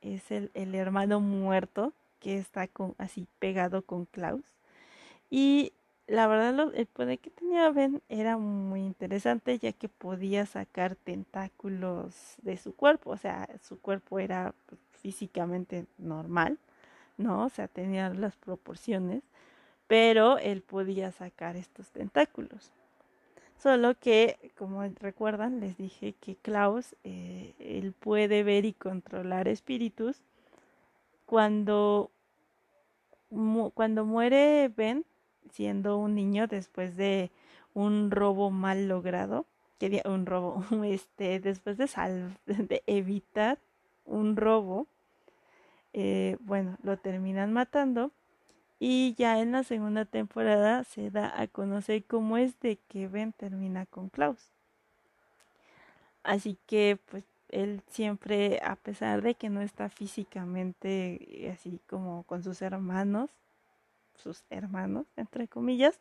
es 0.00 0.32
el, 0.32 0.50
el 0.54 0.74
hermano 0.74 1.20
muerto 1.20 1.92
que 2.18 2.38
está 2.38 2.66
con, 2.66 2.96
así 2.98 3.28
pegado 3.38 3.82
con 3.82 4.06
Klaus. 4.06 4.53
Y 5.36 5.72
la 6.06 6.28
verdad 6.28 6.72
el 6.76 6.86
poder 6.86 7.18
que 7.18 7.28
tenía 7.28 7.68
Ben 7.72 8.00
era 8.08 8.38
muy 8.38 8.82
interesante 8.82 9.58
ya 9.58 9.72
que 9.72 9.88
podía 9.88 10.46
sacar 10.46 10.94
tentáculos 10.94 12.36
de 12.42 12.56
su 12.56 12.72
cuerpo, 12.76 13.10
o 13.10 13.16
sea, 13.16 13.48
su 13.60 13.80
cuerpo 13.80 14.20
era 14.20 14.54
pues, 14.66 14.80
físicamente 14.92 15.86
normal, 15.98 16.56
¿no? 17.16 17.46
O 17.46 17.48
sea, 17.48 17.66
tenía 17.66 18.10
las 18.10 18.36
proporciones, 18.36 19.24
pero 19.88 20.38
él 20.38 20.62
podía 20.62 21.10
sacar 21.10 21.56
estos 21.56 21.90
tentáculos. 21.90 22.70
Solo 23.58 23.98
que, 23.98 24.52
como 24.56 24.84
recuerdan, 25.00 25.58
les 25.58 25.76
dije 25.76 26.14
que 26.20 26.36
Klaus, 26.36 26.94
eh, 27.02 27.56
él 27.58 27.92
puede 27.92 28.44
ver 28.44 28.66
y 28.66 28.72
controlar 28.72 29.48
espíritus. 29.48 30.22
Cuando, 31.26 32.12
cuando 33.74 34.04
muere 34.04 34.70
Ben, 34.76 35.04
siendo 35.52 35.98
un 35.98 36.14
niño 36.14 36.46
después 36.46 36.96
de 36.96 37.30
un 37.74 38.10
robo 38.10 38.50
mal 38.50 38.88
logrado, 38.88 39.46
que 39.78 40.02
un 40.04 40.26
robo, 40.26 40.64
este, 40.84 41.40
después 41.40 41.76
de, 41.76 41.86
de 42.46 42.82
evitar 42.86 43.58
un 44.04 44.36
robo, 44.36 44.86
eh, 45.92 46.36
bueno, 46.40 46.76
lo 46.82 46.96
terminan 46.98 47.52
matando 47.52 48.10
y 48.78 49.14
ya 49.16 49.40
en 49.40 49.52
la 49.52 49.62
segunda 49.62 50.04
temporada 50.04 50.84
se 50.84 51.10
da 51.10 51.40
a 51.40 51.46
conocer 51.46 52.04
cómo 52.04 52.36
es 52.36 52.58
de 52.60 52.78
que 52.88 53.08
Ben 53.08 53.32
termina 53.32 53.86
con 53.86 54.08
Klaus. 54.08 54.50
Así 56.22 56.58
que 56.66 56.98
pues 57.10 57.24
él 57.48 57.82
siempre, 57.86 58.60
a 58.64 58.76
pesar 58.76 59.22
de 59.22 59.34
que 59.34 59.48
no 59.48 59.60
está 59.60 59.88
físicamente 59.88 61.50
así 61.52 61.80
como 61.86 62.24
con 62.24 62.42
sus 62.42 62.62
hermanos, 62.62 63.30
sus 64.16 64.44
hermanos, 64.50 65.06
entre 65.16 65.48
comillas, 65.48 65.98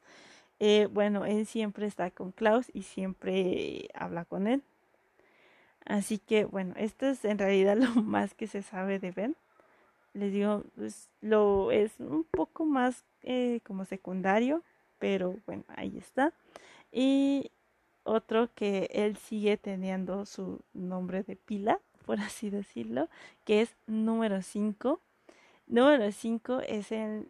eh, 0.60 0.88
bueno, 0.92 1.26
él 1.26 1.46
siempre 1.46 1.88
está 1.88 2.12
con 2.12 2.32
Klaus 2.32 2.68
y 2.74 2.84
siempre 2.84 3.90
habla 3.94 4.26
con 4.26 4.48
él. 4.48 4.64
Así 5.86 6.18
que 6.20 6.46
bueno, 6.46 6.74
esto 6.78 7.08
es 7.08 7.26
en 7.26 7.38
realidad 7.38 7.76
lo 7.78 7.90
más 8.02 8.34
que 8.34 8.48
se 8.48 8.62
sabe 8.62 9.00
de 9.00 9.12
Ben 9.12 9.36
les 10.14 10.32
digo, 10.32 10.64
lo 11.22 11.72
es 11.72 12.00
un 12.00 12.24
poco 12.24 12.66
más 12.66 13.04
eh, 13.24 13.62
como 13.66 13.86
secundario, 13.86 14.64
pero 15.00 15.36
bueno, 15.46 15.64
ahí 15.70 15.98
está. 15.98 16.34
Y 16.92 17.52
otro 18.04 18.50
que 18.54 18.90
él 18.94 19.18
sigue 19.18 19.58
teniendo 19.58 20.26
su 20.26 20.62
nombre 20.74 21.24
de 21.24 21.36
pila, 21.36 21.80
por 22.06 22.20
así 22.20 22.50
decirlo, 22.50 23.10
que 23.44 23.62
es 23.62 23.76
número 23.88 24.42
5. 24.42 25.00
Número 25.68 26.12
5 26.12 26.60
es 26.62 26.92
el, 26.92 27.28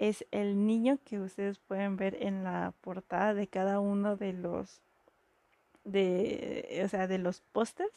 es 0.00 0.26
el 0.32 0.66
niño 0.66 0.98
que 1.04 1.20
ustedes 1.20 1.58
pueden 1.58 1.96
ver 1.96 2.16
en 2.20 2.42
la 2.42 2.72
portada 2.80 3.34
de 3.34 3.46
cada 3.46 3.78
uno 3.78 4.16
de 4.16 4.32
los 4.32 4.80
de 5.84 6.82
o 6.84 6.88
sea, 6.88 7.06
de 7.06 7.18
los 7.18 7.40
pósters, 7.52 7.92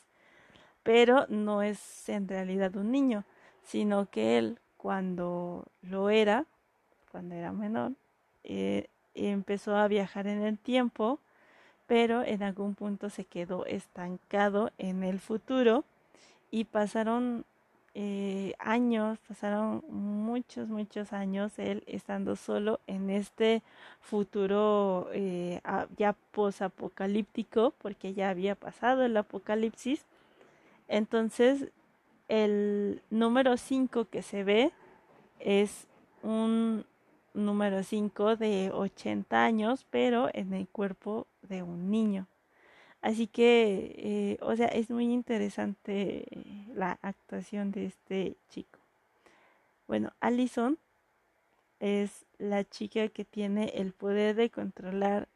pero 0.83 1.25
no 1.29 1.63
es 1.63 2.07
en 2.09 2.27
realidad 2.27 2.75
un 2.75 2.91
niño 2.91 3.25
sino 3.63 4.09
que 4.09 4.37
él 4.37 4.59
cuando 4.77 5.65
lo 5.81 6.09
era, 6.09 6.45
cuando 7.09 7.35
era 7.35 7.53
menor, 7.53 7.93
eh, 8.43 8.89
empezó 9.15 9.77
a 9.77 9.87
viajar 9.87 10.27
en 10.27 10.41
el 10.41 10.59
tiempo, 10.59 11.19
pero 11.87 12.21
en 12.23 12.43
algún 12.43 12.75
punto 12.75 13.09
se 13.09 13.23
quedó 13.23 13.65
estancado 13.65 14.71
en 14.77 15.03
el 15.03 15.21
futuro 15.21 15.85
y 16.51 16.65
pasaron 16.65 17.45
eh, 17.95 18.55
años, 18.57 19.19
pasaron 19.27 19.83
muchos, 19.87 20.67
muchos 20.67 21.13
años 21.13 21.59
él 21.59 21.83
estando 21.85 22.35
solo 22.35 22.79
en 22.87 23.11
este 23.11 23.61
futuro 24.01 25.09
eh, 25.13 25.61
ya 25.97 26.13
posapocalíptico, 26.31 27.73
porque 27.77 28.13
ya 28.13 28.29
había 28.29 28.55
pasado 28.55 29.03
el 29.03 29.15
apocalipsis. 29.15 30.05
Entonces 30.87 31.69
el 32.27 33.01
número 33.11 33.57
5 33.57 34.05
que 34.05 34.23
se 34.23 34.43
ve 34.43 34.71
es 35.39 35.87
un 36.23 36.85
número 37.33 37.83
5 37.83 38.35
de 38.37 38.71
80 38.73 39.43
años, 39.43 39.85
pero 39.91 40.29
en 40.33 40.53
el 40.53 40.67
cuerpo 40.67 41.27
de 41.43 41.61
un 41.61 41.91
niño. 41.91 42.27
Así 43.03 43.27
que, 43.27 43.95
eh, 43.97 44.37
o 44.41 44.55
sea, 44.55 44.67
es 44.67 44.89
muy 44.89 45.11
interesante 45.11 46.25
la 46.73 46.97
actuación 47.01 47.71
de 47.71 47.87
este 47.87 48.37
chico. 48.49 48.79
Bueno, 49.87 50.13
Allison 50.21 50.79
es 51.81 52.25
la 52.37 52.63
chica 52.63 53.09
que 53.09 53.25
tiene 53.25 53.73
el 53.75 53.91
poder 53.91 54.35
de 54.35 54.49
controlar 54.49 55.27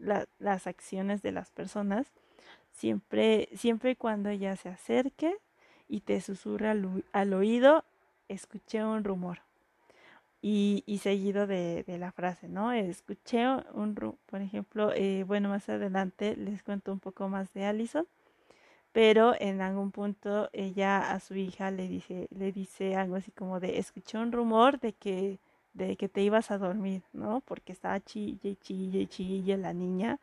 las 0.00 0.66
acciones 0.66 1.22
de 1.22 1.30
las 1.30 1.48
personas 1.50 2.08
siempre, 2.72 3.48
siempre 3.54 3.94
cuando 3.94 4.28
ella 4.28 4.56
se 4.56 4.68
acerque 4.68 5.36
y 5.88 6.00
te 6.00 6.20
susurra 6.20 6.74
al, 7.12 7.34
oído, 7.34 7.84
escuché 8.28 8.84
un 8.84 9.04
rumor. 9.04 9.38
Y, 10.42 10.82
y 10.86 10.98
seguido 10.98 11.46
de, 11.46 11.84
de, 11.84 11.98
la 11.98 12.10
frase, 12.10 12.48
¿no? 12.48 12.72
Escuché 12.72 13.46
un, 13.74 13.94
por 14.26 14.42
ejemplo, 14.42 14.92
eh, 14.92 15.24
bueno, 15.24 15.48
más 15.48 15.68
adelante 15.68 16.36
les 16.36 16.62
cuento 16.64 16.92
un 16.92 16.98
poco 16.98 17.28
más 17.28 17.54
de 17.54 17.64
Allison, 17.64 18.06
pero 18.92 19.34
en 19.40 19.60
algún 19.62 19.92
punto 19.92 20.50
ella 20.52 21.12
a 21.12 21.20
su 21.20 21.36
hija 21.36 21.70
le 21.70 21.88
dice, 21.88 22.28
le 22.36 22.52
dice 22.52 22.96
algo 22.96 23.16
así 23.16 23.30
como 23.30 23.60
de, 23.60 23.78
escuché 23.78 24.18
un 24.18 24.32
rumor 24.32 24.80
de 24.80 24.92
que, 24.92 25.38
de 25.74 25.96
que 25.96 26.08
te 26.08 26.22
ibas 26.22 26.50
a 26.50 26.58
dormir, 26.58 27.02
¿no? 27.12 27.40
Porque 27.42 27.72
estaba 27.72 28.00
chille, 28.00 28.56
chille, 28.60 29.06
chille 29.06 29.56
la 29.56 29.72
niña, 29.72 30.18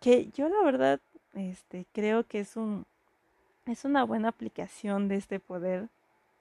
que 0.00 0.28
yo 0.32 0.48
la 0.48 0.62
verdad, 0.62 1.00
este, 1.34 1.86
creo 1.92 2.24
que 2.24 2.40
es 2.40 2.56
un, 2.56 2.84
es 3.66 3.84
una 3.84 4.04
buena 4.04 4.28
aplicación 4.28 5.08
de 5.08 5.16
este 5.16 5.40
poder 5.40 5.88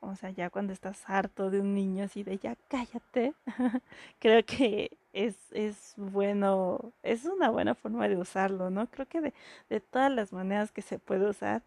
o 0.01 0.15
sea, 0.15 0.31
ya 0.31 0.49
cuando 0.49 0.73
estás 0.73 1.03
harto 1.07 1.49
de 1.49 1.61
un 1.61 1.73
niño 1.73 2.03
así 2.03 2.23
de 2.23 2.37
ya 2.37 2.57
cállate, 2.67 3.33
creo 4.19 4.43
que 4.45 4.97
es, 5.13 5.35
es 5.51 5.93
bueno, 5.97 6.91
es 7.03 7.25
una 7.25 7.49
buena 7.49 7.75
forma 7.75 8.07
de 8.09 8.17
usarlo, 8.17 8.69
¿no? 8.69 8.87
Creo 8.87 9.07
que 9.07 9.21
de, 9.21 9.33
de 9.69 9.79
todas 9.79 10.11
las 10.11 10.33
maneras 10.33 10.71
que 10.71 10.81
se 10.81 10.99
puede 10.99 11.29
usar, 11.29 11.63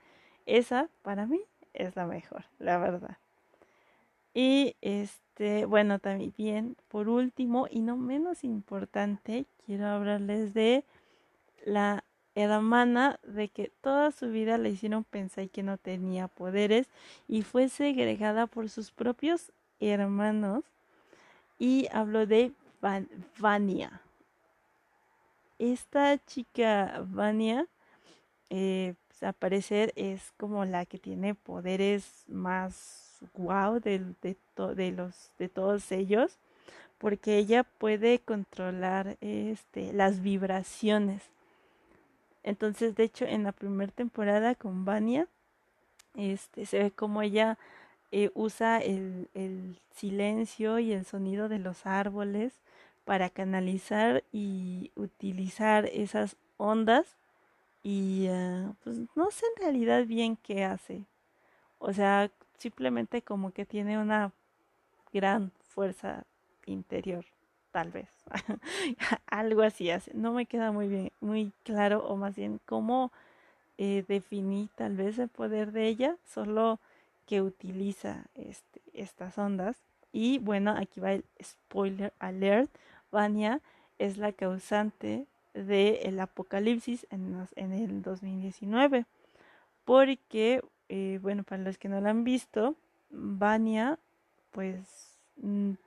esa 0.47 0.89
para 1.03 1.27
mí 1.27 1.41
es 1.75 1.97
la 1.97 2.07
mejor, 2.07 2.45
la 2.59 2.79
verdad. 2.79 3.17
Y 4.35 4.77
este, 4.81 5.65
bueno, 5.65 6.01
también 6.01 6.77
por 6.89 7.09
último 7.09 7.69
y 7.71 7.81
no 7.81 7.97
menos 7.97 8.43
importante, 8.43 9.47
quiero 9.65 9.87
hablarles 9.87 10.55
de 10.55 10.85
la 11.65 12.05
hermana 12.35 13.19
de 13.23 13.49
que 13.49 13.71
toda 13.81 14.11
su 14.11 14.31
vida 14.31 14.59
le 14.59 14.71
hicieron 14.71 15.05
pensar 15.05 15.49
que 15.49 15.63
no 15.63 15.79
tenía 15.79 16.29
poderes 16.29 16.89
y 17.29 17.43
fue 17.43 17.69
segregada 17.69 18.47
por 18.47 18.69
sus 18.69 18.91
propios 18.91 19.53
hermanos 19.81 20.65
y 21.59 21.89
habló 21.93 22.27
de 22.27 22.53
Vania. 23.39 24.01
Esta 25.59 26.19
chica 26.27 27.05
Vania, 27.07 27.67
eh, 28.51 28.95
pues, 29.09 29.23
a 29.23 29.33
parecer 29.33 29.93
es 29.97 30.33
como 30.37 30.65
la 30.65 30.85
que 30.85 30.99
tiene 30.99 31.35
poderes 31.35 32.25
más 32.27 33.21
guau 33.33 33.81
de, 33.81 34.01
de, 34.21 34.37
de, 34.75 34.93
los, 34.93 35.31
de 35.39 35.49
todos 35.49 35.91
ellos 35.93 36.39
porque 36.99 37.37
ella 37.39 37.65
puede 37.65 38.19
controlar 38.19 39.17
este, 39.21 39.93
las 39.93 40.23
vibraciones 40.23 41.23
entonces, 42.45 42.95
de 42.95 43.05
hecho, 43.05 43.25
en 43.25 43.43
la 43.43 43.53
primera 43.53 43.91
temporada 43.91 44.55
con 44.55 44.85
Vania, 44.85 45.27
este, 46.15 46.67
se 46.67 46.79
ve 46.79 46.91
como 46.93 47.23
ella 47.23 47.59
eh, 48.13 48.31
usa 48.35 48.79
el, 48.79 49.29
silencio 49.91 50.79
y 50.79 50.93
el 50.93 51.05
sonido 51.05 51.49
de 51.49 51.59
los 51.59 51.87
árboles 51.87 52.53
para 53.05 53.31
canalizar 53.31 54.25
y 54.33 54.93
utilizar 54.97 55.87
esas 55.87 56.37
ondas 56.57 57.17
y 57.83 58.29
uh, 58.29 58.75
pues 58.83 58.99
no 59.15 59.31
sé 59.31 59.47
en 59.57 59.63
realidad 59.63 60.07
bien 60.07 60.37
qué 60.37 60.65
hace. 60.65 61.05
O 61.79 61.93
sea, 61.93 62.31
simplemente 62.59 63.23
como 63.23 63.53
que 63.53 63.67
tiene 63.67 63.99
una 63.99 64.33
gran 65.13 65.53
fuerza 65.69 66.25
interior 66.67 67.25
tal 67.75 67.91
vez. 67.91 68.09
Algo 69.27 69.63
así 69.63 69.91
hace. 69.91 70.13
No 70.15 70.33
me 70.33 70.47
queda 70.47 70.71
muy 70.71 70.87
bien, 70.87 71.11
muy 71.21 71.53
claro, 71.65 72.07
o 72.07 72.17
más 72.17 72.37
bien 72.37 72.61
cómo 72.67 73.11
eh, 73.79 74.05
definí 74.07 74.69
tal 74.77 74.95
vez 74.95 75.19
el 75.19 75.29
poder 75.29 75.73
de 75.73 75.89
ella, 75.89 76.17
solo 76.25 76.79
que 77.27 77.43
utiliza 77.43 78.27
este, 78.37 78.81
estas 78.93 79.39
ondas. 79.39 79.77
Y 80.13 80.39
bueno, 80.39 80.71
aquí 80.71 81.01
va 81.01 81.15
el 81.15 81.25
spoiler 81.43 82.13
alert. 82.21 82.71
Vania 83.11 83.61
es 83.99 84.19
la 84.19 84.31
causante 84.31 85.27
del 85.53 86.21
apocalipsis 86.21 87.09
en, 87.11 87.49
el 87.57 88.03
2019. 88.03 89.05
Porque, 89.85 90.63
eh, 90.89 91.19
bueno, 91.21 91.43
para 91.43 91.65
los 91.65 91.77
que 91.77 91.89
no 91.89 92.01
la 92.01 92.11
han 92.11 92.23
visto, 92.23 92.77
Vania, 93.11 93.99
pues 94.53 95.14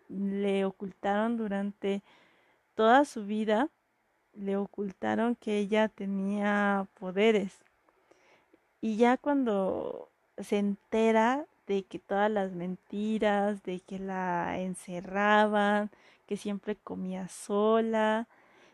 le 0.10 0.66
ocultaron 0.66 1.38
durante 1.38 2.02
toda 2.76 3.06
su 3.06 3.26
vida, 3.26 3.70
le 4.34 4.56
ocultaron 4.58 5.36
que 5.36 5.58
ella 5.58 5.88
tenía 5.88 6.88
poderes. 7.00 7.54
Y 8.82 8.98
ya 8.98 9.18
cuando 9.18 10.10
se 10.38 10.60
entera 10.60 11.46
de 11.66 11.84
que 11.84 12.00
todas 12.00 12.32
las 12.32 12.54
mentiras, 12.54 13.64
de 13.64 13.80
que 13.80 14.00
la 14.00 14.60
encerraban, 14.60 15.90
que 16.28 16.38
siempre 16.38 16.76
comía 16.76 17.28
sola, 17.28 18.28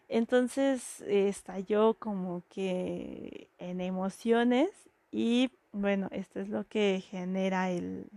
entonces 0.10 1.02
estalló 1.02 1.96
como 1.96 2.44
que 2.50 3.50
en 3.58 3.82
emociones 3.82 4.70
y 5.12 5.52
bueno, 5.72 6.08
esto 6.12 6.40
es 6.40 6.50
lo 6.50 6.68
que 6.68 7.04
genera 7.10 7.72
el, 7.72 8.08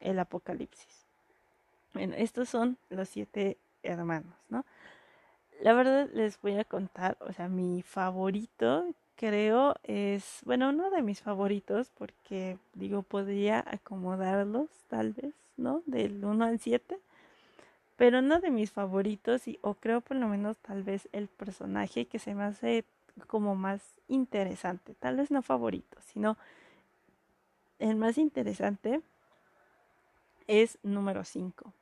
el 0.00 0.18
apocalipsis. 0.18 1.05
Bueno, 1.96 2.14
estos 2.18 2.50
son 2.50 2.76
los 2.90 3.08
siete 3.08 3.56
hermanos, 3.82 4.34
¿no? 4.50 4.66
La 5.62 5.72
verdad 5.72 6.10
les 6.12 6.38
voy 6.42 6.58
a 6.58 6.64
contar, 6.64 7.16
o 7.20 7.32
sea, 7.32 7.48
mi 7.48 7.80
favorito 7.80 8.84
creo 9.14 9.76
es, 9.82 10.40
bueno, 10.44 10.68
uno 10.68 10.90
de 10.90 11.00
mis 11.00 11.22
favoritos 11.22 11.90
porque 11.96 12.58
digo, 12.74 13.00
podría 13.00 13.64
acomodarlos 13.66 14.68
tal 14.88 15.14
vez, 15.14 15.32
¿no? 15.56 15.82
Del 15.86 16.22
1 16.22 16.44
al 16.44 16.60
7, 16.60 16.98
pero 17.96 18.18
uno 18.18 18.40
de 18.40 18.50
mis 18.50 18.72
favoritos 18.72 19.48
y 19.48 19.58
o 19.62 19.72
creo 19.72 20.02
por 20.02 20.18
lo 20.18 20.28
menos 20.28 20.58
tal 20.58 20.82
vez 20.82 21.08
el 21.12 21.28
personaje 21.28 22.04
que 22.04 22.18
se 22.18 22.34
me 22.34 22.44
hace 22.44 22.84
como 23.26 23.56
más 23.56 23.80
interesante, 24.06 24.92
tal 25.00 25.16
vez 25.16 25.30
no 25.30 25.40
favorito, 25.40 25.96
sino 26.02 26.36
el 27.78 27.96
más 27.96 28.18
interesante 28.18 29.00
es 30.46 30.78
número 30.82 31.24
5. 31.24 31.72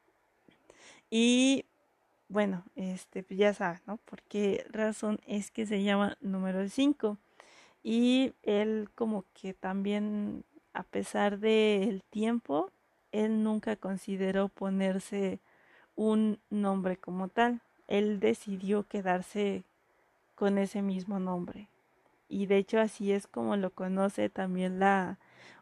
Y 1.17 1.67
bueno, 2.29 2.65
este, 2.75 3.23
pues 3.23 3.39
ya 3.39 3.55
saben, 3.55 3.81
¿no? 3.87 3.99
¿Por 3.99 4.21
qué 4.23 4.67
razón 4.69 5.21
es 5.29 5.53
que 5.53 5.65
se 5.65 5.85
llama 5.85 6.19
número 6.21 6.69
5? 6.69 7.19
Y 7.85 8.33
él 8.43 8.89
como 8.97 9.25
que 9.33 9.55
también, 9.55 10.43
a 10.73 10.83
pesar 10.83 11.39
del 11.39 12.03
tiempo, 12.11 12.73
él 13.13 13.45
nunca 13.45 13.77
consideró 13.77 14.49
ponerse 14.49 15.39
un 15.95 16.41
nombre 16.51 16.97
como 16.97 17.29
tal. 17.29 17.61
Él 17.87 18.19
decidió 18.19 18.83
quedarse 18.89 19.63
con 20.35 20.59
ese 20.59 20.83
mismo 20.83 21.21
nombre. 21.21 21.69
Y 22.29 22.47
de 22.47 22.57
hecho 22.57 22.81
así 22.81 23.13
es 23.13 23.29
como 23.29 23.57
lo 23.57 23.71
conoce 23.71 24.31
también 24.31 24.81
la... 24.81 25.21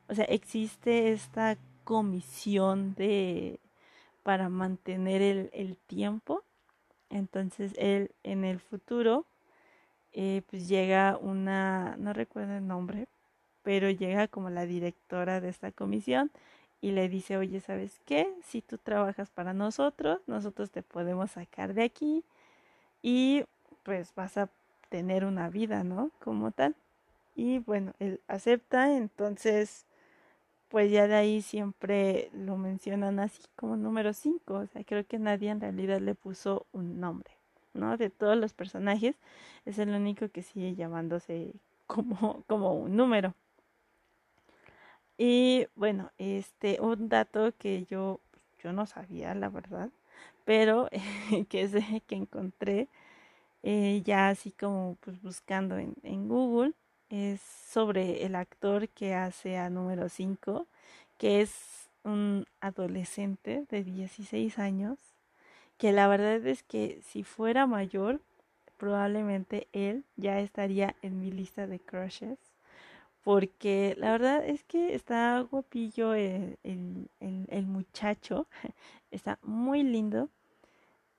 O 0.09 0.15
sea, 0.15 0.25
existe 0.25 1.13
esta 1.13 1.59
comisión 1.85 2.95
de 2.95 3.61
para 4.23 4.49
mantener 4.49 5.23
el, 5.23 5.51
el 5.53 5.77
tiempo. 5.77 6.43
Entonces 7.11 7.73
él 7.77 8.11
en 8.23 8.45
el 8.45 8.59
futuro 8.59 9.27
eh, 10.13 10.43
pues 10.51 10.69
llega 10.69 11.17
una, 11.19 11.97
no 11.99 12.13
recuerdo 12.13 12.57
el 12.57 12.67
nombre, 12.67 13.09
pero 13.63 13.91
llega 13.91 14.29
como 14.29 14.51
la 14.51 14.67
directora 14.67 15.41
de 15.41 15.49
esta 15.49 15.73
comisión 15.73 16.31
y 16.83 16.91
le 16.91 17.09
dice, 17.09 17.37
oye, 17.39 17.61
¿sabes 17.61 18.01
qué? 18.05 18.29
Si 18.45 18.61
tú 18.61 18.77
trabajas 18.77 19.31
para 19.31 19.55
nosotros, 19.55 20.21
nosotros 20.27 20.71
te 20.71 20.83
podemos 20.83 21.31
sacar 21.31 21.73
de 21.73 21.85
aquí 21.85 22.25
y 23.03 23.45
pues 23.85 24.15
vas 24.15 24.37
a 24.37 24.51
tener 24.91 25.25
una 25.25 25.49
vida, 25.49 25.85
¿no? 25.85 26.11
Como 26.23 26.51
tal. 26.51 26.75
Y 27.35 27.61
bueno, 27.61 27.95
él 27.99 28.21
acepta, 28.29 28.95
entonces 28.95 29.87
pues 30.73 30.91
ya 30.91 31.07
de 31.07 31.15
ahí 31.15 31.43
siempre 31.43 32.31
lo 32.33 32.57
mencionan 32.57 33.21
así 33.21 33.43
como 33.57 33.77
número 33.77 34.15
5. 34.15 34.55
O 34.55 34.67
sea, 34.67 34.83
creo 34.85 35.07
que 35.07 35.19
nadie 35.19 35.51
en 35.51 35.61
realidad 35.61 36.01
le 36.01 36.15
puso 36.15 36.65
un 36.73 36.99
nombre, 36.99 37.31
¿no? 37.75 37.99
De 37.99 38.09
todos 38.09 38.39
los 38.39 38.55
personajes, 38.55 39.15
es 39.67 39.79
el 39.79 39.91
único 39.91 40.31
que 40.31 40.43
sigue 40.43 40.75
llamándose 40.75 41.53
como, 41.87 42.43
como 42.47 42.75
un 42.75 42.97
número. 42.97 43.35
Y 45.19 45.67
bueno, 45.75 46.11
este, 46.17 46.81
un 46.81 47.11
dato 47.11 47.53
que 47.59 47.85
yo, 47.85 48.21
yo 48.65 48.73
no 48.73 48.87
sabía, 48.87 49.35
la 49.35 49.51
verdad, 49.51 49.91
pero 50.47 50.89
que 51.51 51.63
es 51.65 51.73
que 52.07 52.15
encontré 52.15 52.89
eh, 53.63 54.01
ya 54.07 54.31
así 54.31 54.53
como 54.53 54.97
pues 55.03 55.21
buscando 55.21 55.77
en, 55.77 55.97
en 56.03 56.29
Google 56.29 56.73
es 57.13 57.43
sobre 57.43 58.25
el 58.25 58.35
actor 58.35 58.89
que 58.89 59.15
hace 59.15 59.59
a 59.59 59.69
número 59.69 60.09
5, 60.09 60.67
que 61.19 61.43
es 61.43 61.91
un 62.05 62.47
adolescente 62.61 63.67
de 63.69 63.85
16 63.85 64.59
años, 64.59 64.99
que 65.77 65.93
la 65.93 66.09
verdad 66.09 66.45
es 66.47 66.63
que 66.63 67.01
si 67.03 67.23
fuera 67.23 67.67
mayor, 67.67 68.23
probablemente 68.79 69.69
él 69.73 70.05
ya 70.17 70.41
estaría 70.41 70.97
en 71.03 71.21
mi 71.21 71.31
lista 71.31 71.67
de 71.67 71.81
crushes, 71.81 72.39
porque 73.23 73.95
la 73.99 74.13
verdad 74.13 74.49
es 74.49 74.65
que 74.65 74.95
está 74.95 75.39
guapillo 75.41 76.15
el, 76.15 76.59
el, 76.65 77.09
el, 77.21 77.67
muchacho, 77.67 78.49
está 79.11 79.39
muy 79.43 79.83
lindo 79.83 80.31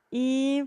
y 0.09 0.65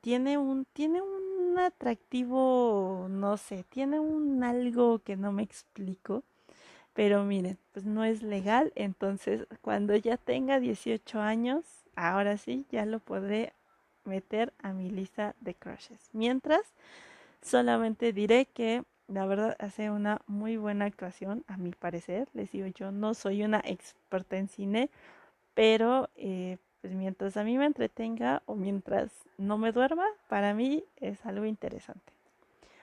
tiene 0.00 0.38
un, 0.38 0.66
tiene 0.72 1.02
un 1.02 1.25
atractivo, 1.58 3.06
no 3.10 3.36
sé, 3.36 3.64
tiene 3.68 4.00
un 4.00 4.44
algo 4.44 5.00
que 5.00 5.16
no 5.16 5.32
me 5.32 5.42
explico, 5.42 6.24
pero 6.94 7.24
miren, 7.24 7.58
pues 7.72 7.84
no 7.86 8.04
es 8.04 8.22
legal, 8.22 8.72
entonces 8.74 9.46
cuando 9.62 9.96
ya 9.96 10.16
tenga 10.16 10.60
18 10.60 11.20
años, 11.20 11.64
ahora 11.96 12.38
sí, 12.38 12.66
ya 12.70 12.86
lo 12.86 13.00
podré 13.00 13.52
meter 14.04 14.52
a 14.58 14.72
mi 14.72 14.90
lista 14.90 15.34
de 15.40 15.54
crushes. 15.54 16.10
Mientras, 16.12 16.62
solamente 17.42 18.12
diré 18.12 18.46
que 18.46 18.84
la 19.08 19.26
verdad 19.26 19.56
hace 19.58 19.90
una 19.90 20.20
muy 20.26 20.56
buena 20.56 20.84
actuación, 20.86 21.44
a 21.46 21.56
mi 21.56 21.70
parecer. 21.72 22.28
Les 22.34 22.50
digo, 22.52 22.66
yo 22.68 22.90
no 22.90 23.14
soy 23.14 23.42
una 23.42 23.60
experta 23.64 24.36
en 24.36 24.48
cine, 24.48 24.90
pero 25.54 26.10
eh, 26.16 26.58
pues 26.86 26.94
mientras 26.94 27.36
a 27.36 27.42
mí 27.42 27.58
me 27.58 27.66
entretenga 27.66 28.44
o 28.46 28.54
mientras 28.54 29.10
no 29.38 29.58
me 29.58 29.72
duerma, 29.72 30.06
para 30.28 30.54
mí 30.54 30.84
es 31.00 31.26
algo 31.26 31.44
interesante. 31.44 32.12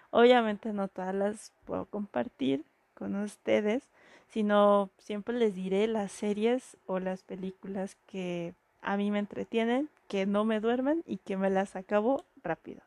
Obviamente 0.10 0.74
no 0.74 0.90
todas 0.90 1.16
las 1.16 1.54
puedo 1.64 1.86
compartir 1.86 2.66
con 2.96 3.16
ustedes, 3.16 3.82
sino 4.28 4.90
siempre 4.98 5.38
les 5.38 5.56
diré 5.56 5.88
las 5.88 6.12
series 6.12 6.76
o 6.86 7.00
las 7.00 7.24
películas 7.24 7.96
que 8.06 8.56
a 8.82 8.98
mí 8.98 9.10
me 9.10 9.20
entretienen, 9.20 9.88
que 10.10 10.26
no 10.26 10.44
me 10.44 10.60
duermen 10.60 11.02
y 11.08 11.16
que 11.16 11.38
me 11.38 11.50
las 11.50 11.78
acabo 11.78 12.26
rápido. 12.44 12.82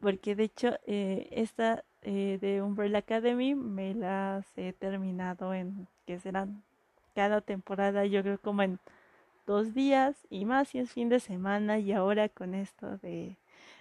Porque 0.00 0.34
de 0.36 0.44
hecho 0.44 0.76
eh, 0.86 1.28
esta 1.30 1.82
eh, 2.02 2.36
de 2.42 2.60
Umbrella 2.60 2.98
Academy 2.98 3.54
me 3.54 3.94
las 3.94 4.44
he 4.58 4.74
terminado 4.74 5.54
en, 5.54 5.88
que 6.04 6.20
serán 6.20 6.62
cada 7.14 7.40
temporada, 7.40 8.04
yo 8.04 8.20
creo 8.20 8.38
como 8.38 8.60
en 8.60 8.78
dos 9.46 9.74
días 9.74 10.16
y 10.28 10.44
más 10.44 10.68
si 10.68 10.78
es 10.78 10.90
fin 10.90 11.08
de 11.08 11.20
semana 11.20 11.78
y 11.78 11.92
ahora 11.92 12.28
con 12.28 12.54
esto 12.54 12.98
de, 12.98 13.36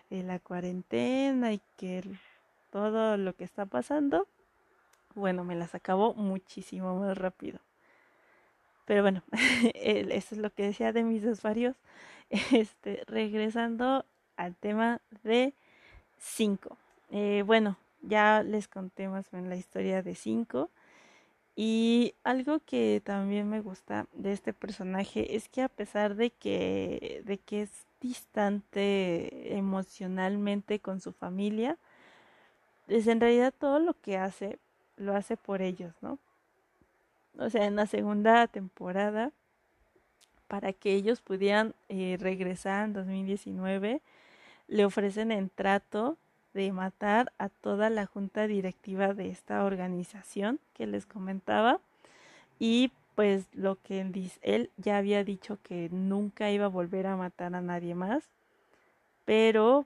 la 0.10 0.40
cuarentena 0.40 1.52
y 1.52 1.62
que 1.76 2.04
todo 2.72 3.18
lo 3.18 3.36
que 3.36 3.44
está 3.44 3.66
pasando, 3.66 4.28
bueno, 5.14 5.44
me 5.44 5.56
las 5.56 5.76
acabo 5.76 6.14
muchísimo 6.14 6.98
más 7.00 7.18
rápido. 7.18 7.60
Pero 8.86 9.02
bueno, 9.02 9.24
eso 9.74 10.36
es 10.36 10.38
lo 10.38 10.52
que 10.52 10.64
decía 10.64 10.94
de 10.94 11.04
mis 11.04 11.24
usuarios. 11.26 11.76
Este, 12.52 13.04
regresando 13.06 14.04
al 14.36 14.56
tema 14.56 15.00
de 15.24 15.54
5. 16.18 16.76
Eh, 17.12 17.44
bueno, 17.46 17.78
ya 18.02 18.44
les 18.44 18.68
conté 18.68 19.08
más 19.08 19.28
o 19.32 19.36
menos 19.36 19.50
la 19.50 19.56
historia 19.56 20.02
de 20.02 20.16
Cinco. 20.16 20.70
Y 21.56 22.16
algo 22.24 22.60
que 22.60 23.02
también 23.04 23.50
me 23.50 23.62
gusta 23.62 24.08
de 24.14 24.34
este 24.34 24.54
personaje 24.54 25.36
es 25.36 25.48
que 25.48 25.62
a 25.62 25.70
pesar 25.70 26.16
de 26.16 26.32
que, 26.32 27.22
de 27.26 27.38
que 27.38 27.62
es 27.64 27.72
distante 28.02 29.56
emocionalmente 29.56 30.80
con 30.80 31.00
su 31.00 31.14
familia, 31.14 31.78
es 32.88 33.08
en 33.08 33.22
realidad 33.22 33.54
todo 33.58 33.80
lo 33.80 34.00
que 34.02 34.18
hace 34.18 34.60
lo 34.98 35.16
hace 35.16 35.38
por 35.38 35.62
ellos, 35.62 35.94
¿no? 36.02 36.20
O 37.38 37.50
sea, 37.50 37.66
en 37.66 37.76
la 37.76 37.86
segunda 37.86 38.48
temporada, 38.48 39.32
para 40.48 40.74
que 40.74 40.94
ellos 40.94 41.22
pudieran 41.22 41.76
eh, 41.90 42.18
regresar 42.20 42.86
en 42.86 42.94
2019, 42.94 44.02
le 44.68 44.86
ofrecen 44.86 45.32
en 45.32 45.50
trato 45.50 46.18
de 46.56 46.72
matar 46.72 47.34
a 47.38 47.50
toda 47.50 47.90
la 47.90 48.06
junta 48.06 48.48
directiva 48.48 49.14
de 49.14 49.30
esta 49.30 49.66
organización 49.66 50.60
que 50.74 50.88
les 50.88 51.06
comentaba 51.06 51.82
y 52.60 52.92
pues 53.14 53.46
lo 53.54 53.76
que 53.82 54.02
él 54.42 54.72
ya 54.78 54.98
había 54.98 55.24
dicho 55.26 55.60
que 55.64 55.90
nunca 55.92 56.52
iba 56.52 56.66
a 56.66 56.70
volver 56.70 57.08
a 57.08 57.18
matar 57.18 57.54
a 57.56 57.62
nadie 57.62 57.94
más, 57.94 58.24
pero 59.26 59.86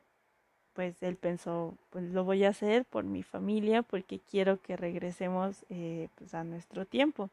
pues 0.74 1.02
él 1.02 1.16
pensó, 1.16 1.74
pues 1.90 2.06
lo 2.12 2.24
voy 2.24 2.44
a 2.44 2.50
hacer 2.50 2.86
por 2.86 3.04
mi 3.04 3.24
familia 3.24 3.82
porque 3.82 4.20
quiero 4.20 4.62
que 4.62 4.78
regresemos 4.78 5.66
eh, 5.70 6.08
pues 6.16 6.36
a 6.36 6.44
nuestro 6.44 6.86
tiempo. 6.86 7.32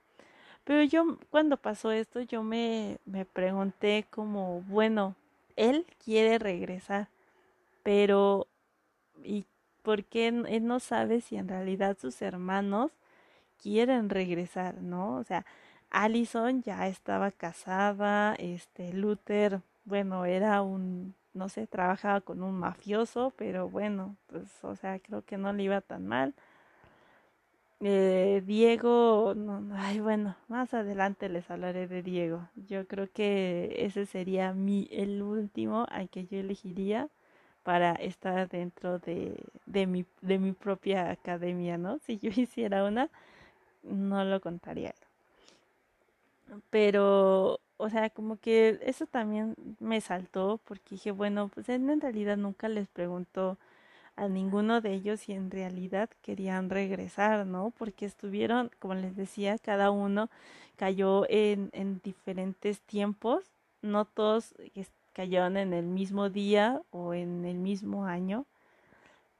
Pero 0.65 0.83
yo 0.83 1.19
cuando 1.31 1.59
pasó 1.59 1.93
esto 1.93 2.21
yo 2.23 2.43
me, 2.43 2.99
me 3.05 3.27
pregunté 3.27 4.07
como, 4.11 4.63
bueno, 4.63 5.15
él 5.57 5.87
quiere 6.03 6.39
regresar, 6.39 7.09
pero 7.83 8.47
y 9.23 9.47
porque 9.83 10.29
él 10.29 10.67
no 10.67 10.81
sabe 10.81 11.21
si 11.21 11.37
en 11.37 11.49
realidad 11.49 11.97
sus 12.01 12.21
hermanos 12.23 12.91
quieren 13.63 14.11
regresar, 14.11 14.83
¿no? 14.83 15.17
O 15.17 15.25
sea, 15.25 15.45
Allison 15.91 16.63
ya 16.63 16.89
estaba 16.89 17.31
casada, 17.31 18.35
este 18.37 18.93
Luther, 18.93 19.61
bueno, 19.85 20.25
era 20.25 20.63
un, 20.63 21.15
no 21.35 21.49
sé, 21.49 21.67
trabajaba 21.67 22.21
con 22.21 22.43
un 22.43 22.59
mafioso, 22.59 23.33
pero 23.37 23.69
bueno, 23.69 24.17
pues, 24.27 24.63
o 24.65 24.75
sea, 24.77 24.99
creo 24.99 25.23
que 25.23 25.39
no 25.39 25.53
le 25.53 25.65
iba 25.65 25.81
tan 25.81 26.07
mal. 26.07 26.35
Eh, 27.81 28.43
Diego, 28.47 29.35
no, 29.37 29.63
ay, 29.77 30.01
bueno, 30.01 30.35
más 30.49 30.73
adelante 30.73 31.29
les 31.29 31.51
hablaré 31.51 31.87
de 31.87 32.03
Diego. 32.03 32.49
Yo 32.69 32.87
creo 32.87 33.11
que 33.13 33.77
ese 33.79 34.07
sería 34.07 34.53
mi, 34.55 34.89
el 34.91 35.23
último 35.23 35.87
al 35.91 36.09
que 36.09 36.27
yo 36.27 36.39
elegiría 36.39 37.09
para 37.67 37.95
estar 37.95 38.49
dentro 38.49 39.01
de, 39.01 39.43
de, 39.67 39.89
mi, 39.89 40.07
de 40.21 40.39
mi 40.39 40.53
propia 40.53 41.11
academia, 41.11 41.77
¿no? 41.77 41.99
Si 42.07 42.17
yo 42.17 42.31
hiciera 42.31 42.85
una, 42.85 43.11
no 43.83 44.25
lo 44.25 44.41
contaría. 44.41 44.95
Pero, 46.71 47.59
o 47.77 47.91
sea, 47.91 48.09
como 48.11 48.37
que 48.37 48.79
eso 48.83 49.07
también 49.07 49.57
me 49.81 50.01
saltó 50.01 50.61
porque 50.63 50.91
dije, 50.95 51.11
bueno, 51.11 51.49
pues 51.53 51.69
en 51.69 52.01
realidad 52.01 52.37
nunca 52.37 52.69
les 52.69 52.87
preguntó 52.87 53.59
a 54.15 54.29
ninguno 54.29 54.81
de 54.81 54.93
ellos 54.95 55.23
si 55.23 55.33
en 55.33 55.51
realidad 55.51 56.09
querían 56.23 56.71
regresar, 56.71 57.47
¿no? 57.49 57.73
Porque 57.77 58.07
estuvieron, 58.07 58.71
como 58.79 58.95
les 58.95 59.17
decía, 59.17 59.59
cada 59.59 59.91
uno 59.91 60.31
cayó 60.77 61.27
en, 61.29 61.71
en 61.73 62.01
diferentes 62.05 62.81
tiempos, 62.83 63.51
no 63.83 64.05
todos 64.05 64.55
cayeron 65.17 65.57
en 65.57 65.73
el 65.73 65.87
mismo 65.87 66.29
día 66.29 66.83
o 66.91 67.15
en 67.15 67.47
el 67.47 67.57
mismo 67.57 68.05
año. 68.05 68.45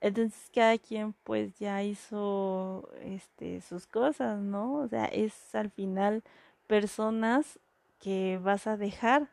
Entonces 0.01 0.51
cada 0.55 0.79
quien 0.79 1.13
pues 1.23 1.59
ya 1.59 1.83
hizo 1.83 2.89
este 3.03 3.61
sus 3.61 3.87
cosas, 3.87 4.41
¿no? 4.41 4.77
O 4.77 4.89
sea, 4.89 5.05
es 5.05 5.55
al 5.55 5.71
final 5.71 6.23
personas 6.67 7.59
que 8.01 8.41
vas 8.43 8.67
a 8.67 8.79
dejar 8.79 9.29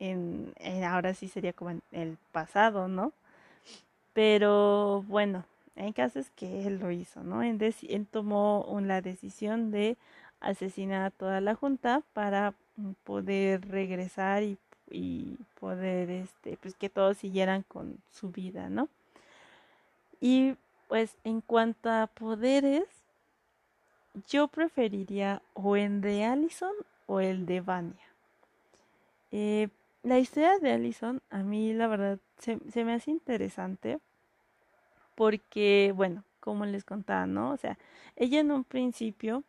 en, 0.00 0.52
ahora 0.84 1.14
sí 1.14 1.28
sería 1.28 1.52
como 1.52 1.70
en 1.70 1.82
el 1.92 2.18
pasado, 2.32 2.88
¿no? 2.88 3.12
Pero 4.14 5.04
bueno, 5.06 5.44
en 5.76 5.92
caso 5.92 6.18
es 6.18 6.30
que 6.30 6.66
él 6.66 6.80
lo 6.80 6.90
hizo, 6.90 7.22
¿no? 7.22 7.42
Él 7.42 7.58
tomó 8.10 8.66
la 8.82 9.00
decisión 9.00 9.70
de 9.70 9.96
asesinar 10.40 11.04
a 11.04 11.10
toda 11.10 11.40
la 11.40 11.54
junta 11.54 12.02
para 12.14 12.52
poder 13.04 13.68
regresar 13.68 14.42
y 14.42 14.58
y 14.90 15.36
poder 15.60 16.10
este 16.10 16.56
pues 16.58 16.74
que 16.74 16.88
todos 16.88 17.18
siguieran 17.18 17.62
con 17.62 17.98
su 18.12 18.30
vida, 18.30 18.68
¿no? 18.68 18.88
Y 20.20 20.56
pues 20.88 21.16
en 21.24 21.40
cuanto 21.40 21.90
a 21.90 22.06
poderes 22.06 22.84
yo 24.28 24.48
preferiría 24.48 25.42
o 25.54 25.76
el 25.76 26.00
de 26.00 26.24
Allison 26.24 26.74
o 27.06 27.20
el 27.20 27.46
de 27.46 27.60
Vania. 27.60 28.06
Eh, 29.32 29.68
la 30.02 30.18
historia 30.18 30.58
de 30.58 30.72
Allison 30.72 31.20
a 31.30 31.42
mí 31.42 31.72
la 31.72 31.88
verdad 31.88 32.18
se, 32.38 32.58
se, 32.70 32.84
me 32.84 32.92
hace 32.92 33.10
interesante 33.10 33.98
porque, 35.14 35.92
bueno, 35.96 36.24
como 36.40 36.66
les 36.66 36.84
contaba, 36.84 37.26
¿no? 37.26 37.52
O 37.52 37.56
sea, 37.56 37.78
ella 38.16 38.40
en 38.40 38.50
un 38.50 38.64
principio 38.64 39.42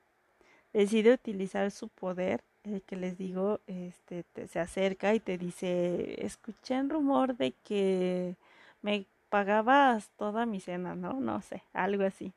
decide 0.73 1.13
utilizar 1.13 1.71
su 1.71 1.89
poder 1.89 2.41
el 2.67 2.81
que 2.81 2.95
les 2.95 3.17
digo, 3.17 3.59
este, 3.67 4.23
te, 4.33 4.47
se 4.47 4.59
acerca 4.59 5.13
y 5.13 5.19
te 5.19 5.37
dice, 5.37 6.25
escuché 6.25 6.79
un 6.79 6.89
rumor 6.89 7.37
de 7.37 7.53
que 7.63 8.35
me 8.81 9.05
pagabas 9.29 10.09
toda 10.17 10.45
mi 10.45 10.59
cena, 10.59 10.95
¿no? 10.95 11.19
No 11.19 11.41
sé, 11.41 11.63
algo 11.73 12.03
así. 12.03 12.33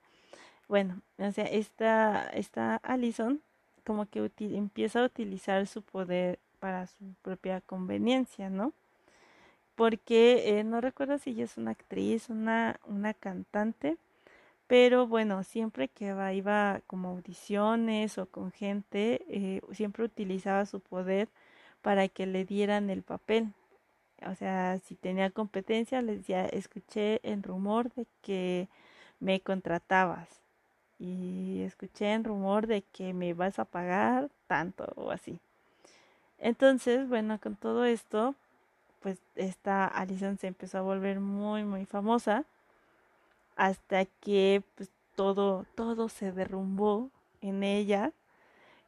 Bueno, 0.69 1.01
o 1.19 1.33
sea, 1.33 1.45
esta, 1.47 2.29
esta 2.31 2.77
Allison 2.83 3.41
como 3.85 4.07
que 4.07 4.31
empieza 4.39 5.01
a 5.01 5.05
utilizar 5.07 5.67
su 5.67 5.83
poder 5.83 6.39
para 6.61 6.87
su 6.87 7.15
propia 7.23 7.61
conveniencia, 7.63 8.51
¿no? 8.51 8.73
Porque 9.77 10.59
eh, 10.59 10.65
no 10.65 10.81
recuerdo 10.81 11.19
si 11.19 11.31
ella 11.31 11.45
es 11.45 11.57
una 11.57 11.71
actriz, 11.71 12.29
una, 12.29 12.81
una 12.87 13.15
cantante, 13.15 13.97
pero 14.69 15.07
bueno, 15.09 15.45
siempre 15.45 15.89
que 15.89 16.15
iba 16.35 16.81
como 16.87 17.11
audiciones 17.11 18.19
o 18.19 18.27
con 18.27 18.53
gente, 18.53 19.23
eh, 19.29 19.63
siempre 19.73 20.05
utilizaba 20.05 20.67
su 20.67 20.81
poder 20.81 21.29
para 21.83 22.09
que 22.09 22.27
le 22.27 22.45
dieran 22.45 22.91
el 22.91 23.03
papel. 23.03 23.53
O 24.27 24.35
sea, 24.37 24.79
si 24.85 24.95
tenía 24.97 25.31
competencia, 25.31 26.03
les 26.03 26.19
decía, 26.19 26.47
escuché 26.47 27.21
el 27.25 27.43
rumor 27.43 27.93
de 27.95 28.07
que 28.23 28.69
me 29.21 29.41
contratabas. 29.41 30.29
y 31.01 31.63
escuché 31.63 32.13
en 32.15 32.25
rumor 32.25 32.67
de 32.67 32.83
que 32.83 33.15
me 33.15 33.35
vas 33.35 33.59
a 33.59 33.65
pagar 33.67 34.31
tanto 34.49 34.93
o 34.97 35.11
así. 35.13 35.41
Entonces, 36.39 37.09
bueno, 37.09 37.39
con 37.41 37.57
todo 37.57 37.85
esto, 37.85 38.35
pues 39.01 39.19
esta 39.37 39.87
Alison 39.87 40.39
se 40.39 40.49
empezó 40.49 40.79
a 40.79 40.83
volver 40.83 41.21
muy, 41.21 41.65
muy 41.65 41.87
famosa 41.87 42.45
hasta 43.59 44.07
que 44.07 44.63
pues 44.77 44.89
todo, 45.17 45.67
todo 45.75 46.09
se 46.09 46.33
derrumbó 46.33 47.11
en 47.43 47.65
ella 47.65 48.13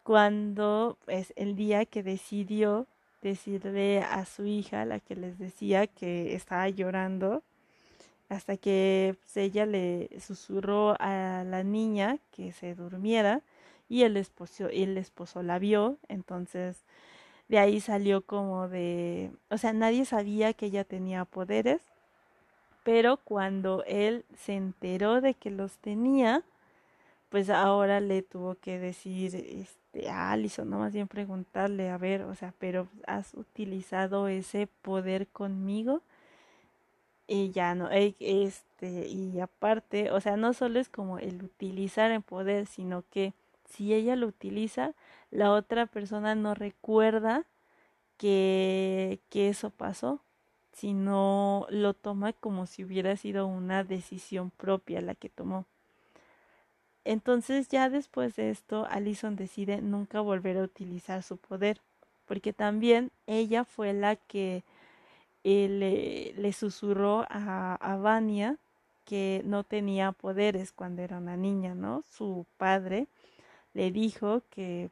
cuando 0.04 0.96
es 1.08 1.26
pues, 1.26 1.32
el 1.36 1.56
día 1.56 1.84
que 1.84 2.02
decidió 2.04 2.86
decirle 3.20 4.00
a 4.00 4.24
su 4.24 4.46
hija, 4.46 4.84
la 4.84 5.00
que 5.00 5.16
les 5.16 5.38
decía 5.38 5.88
que 5.88 6.34
estaba 6.34 6.68
llorando, 6.68 7.42
hasta 8.28 8.56
que 8.56 9.16
pues, 9.20 9.36
ella 9.36 9.66
le 9.66 10.08
susurró 10.20 10.96
a 11.00 11.44
la 11.44 11.64
niña 11.64 12.18
que 12.30 12.52
se 12.52 12.76
durmiera 12.76 13.42
y 13.88 14.04
el 14.04 14.16
esposo, 14.16 14.68
el 14.68 14.96
esposo 14.98 15.42
la 15.42 15.58
vio, 15.58 15.98
entonces 16.08 16.84
de 17.48 17.58
ahí 17.58 17.80
salió 17.80 18.20
como 18.24 18.68
de, 18.68 19.32
o 19.50 19.58
sea, 19.58 19.72
nadie 19.72 20.04
sabía 20.04 20.52
que 20.52 20.66
ella 20.66 20.84
tenía 20.84 21.24
poderes, 21.24 21.80
pero 22.84 23.18
cuando 23.18 23.84
él 23.86 24.24
se 24.36 24.54
enteró 24.54 25.20
de 25.20 25.34
que 25.34 25.50
los 25.50 25.78
tenía, 25.78 26.44
pues 27.30 27.50
ahora 27.50 28.00
le 28.00 28.22
tuvo 28.22 28.56
que 28.56 28.78
decir 28.78 29.34
este, 29.36 30.10
a 30.10 30.32
Alison, 30.32 30.68
no 30.70 30.78
más 30.78 30.92
bien 30.92 31.08
preguntarle, 31.08 31.90
a 31.90 31.98
ver, 31.98 32.22
o 32.22 32.34
sea, 32.34 32.54
pero 32.58 32.88
has 33.06 33.34
utilizado 33.34 34.28
ese 34.28 34.68
poder 34.82 35.28
conmigo 35.28 36.02
y 37.26 37.50
ya 37.52 37.74
no, 37.76 37.90
eh, 37.92 38.16
este, 38.18 39.06
y 39.08 39.38
aparte, 39.40 40.10
o 40.10 40.20
sea, 40.20 40.36
no 40.36 40.52
solo 40.52 40.80
es 40.80 40.88
como 40.88 41.18
el 41.18 41.44
utilizar 41.44 42.10
el 42.10 42.22
poder, 42.22 42.66
sino 42.66 43.04
que 43.10 43.34
si 43.68 43.94
ella 43.94 44.16
lo 44.16 44.26
utiliza, 44.26 44.94
la 45.30 45.52
otra 45.52 45.86
persona 45.86 46.34
no 46.34 46.54
recuerda 46.54 47.44
que, 48.18 49.20
que 49.30 49.48
eso 49.48 49.70
pasó, 49.70 50.20
sino 50.72 51.66
lo 51.70 51.94
toma 51.94 52.32
como 52.32 52.66
si 52.66 52.84
hubiera 52.84 53.16
sido 53.16 53.46
una 53.46 53.84
decisión 53.84 54.50
propia 54.50 55.00
la 55.00 55.14
que 55.14 55.28
tomó. 55.28 55.66
Entonces 57.04 57.68
ya 57.68 57.88
después 57.88 58.36
de 58.36 58.50
esto, 58.50 58.86
Allison 58.90 59.36
decide 59.36 59.80
nunca 59.80 60.20
volver 60.20 60.58
a 60.58 60.62
utilizar 60.62 61.22
su 61.22 61.38
poder, 61.38 61.80
porque 62.26 62.52
también 62.52 63.10
ella 63.26 63.64
fue 63.64 63.92
la 63.92 64.16
que 64.16 64.62
eh, 65.44 65.68
le, 65.68 66.34
le, 66.40 66.52
susurró 66.52 67.24
a, 67.30 67.74
a 67.76 67.96
Vania 67.96 68.58
que 69.04 69.42
no 69.44 69.64
tenía 69.64 70.12
poderes 70.12 70.70
cuando 70.72 71.02
era 71.02 71.18
una 71.18 71.36
niña, 71.36 71.74
¿no? 71.74 72.04
Su 72.08 72.46
padre 72.58 73.08
le 73.72 73.90
dijo 73.90 74.42
que, 74.50 74.90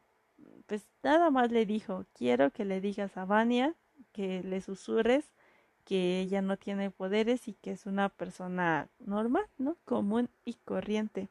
pues 0.66 0.86
nada 1.02 1.30
más 1.30 1.52
le 1.52 1.66
dijo, 1.66 2.06
quiero 2.14 2.50
que 2.50 2.64
le 2.64 2.80
digas 2.80 3.16
a 3.16 3.26
Vania, 3.26 3.74
que 4.12 4.42
le 4.42 4.60
susurres 4.60 5.26
que 5.88 6.20
ella 6.20 6.42
no 6.42 6.59
tiene 6.59 6.90
poderes 6.90 7.48
y 7.48 7.55
que 7.55 7.70
es 7.70 7.87
una 7.87 8.11
persona 8.11 8.88
normal, 8.98 9.46
¿no? 9.57 9.79
Común 9.87 10.29
y 10.44 10.53
corriente. 10.66 11.31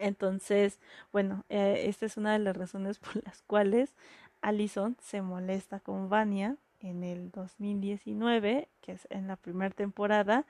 Entonces, 0.00 0.80
bueno, 1.12 1.44
eh, 1.48 1.84
esta 1.86 2.04
es 2.06 2.16
una 2.16 2.32
de 2.32 2.40
las 2.40 2.56
razones 2.56 2.98
por 2.98 3.22
las 3.24 3.42
cuales 3.42 3.94
Allison 4.42 4.96
se 5.00 5.22
molesta 5.22 5.78
con 5.78 6.08
Vania 6.08 6.56
en 6.80 7.04
el 7.04 7.30
2019, 7.30 8.68
que 8.80 8.92
es 8.92 9.06
en 9.10 9.28
la 9.28 9.36
primera 9.36 9.72
temporada, 9.72 10.46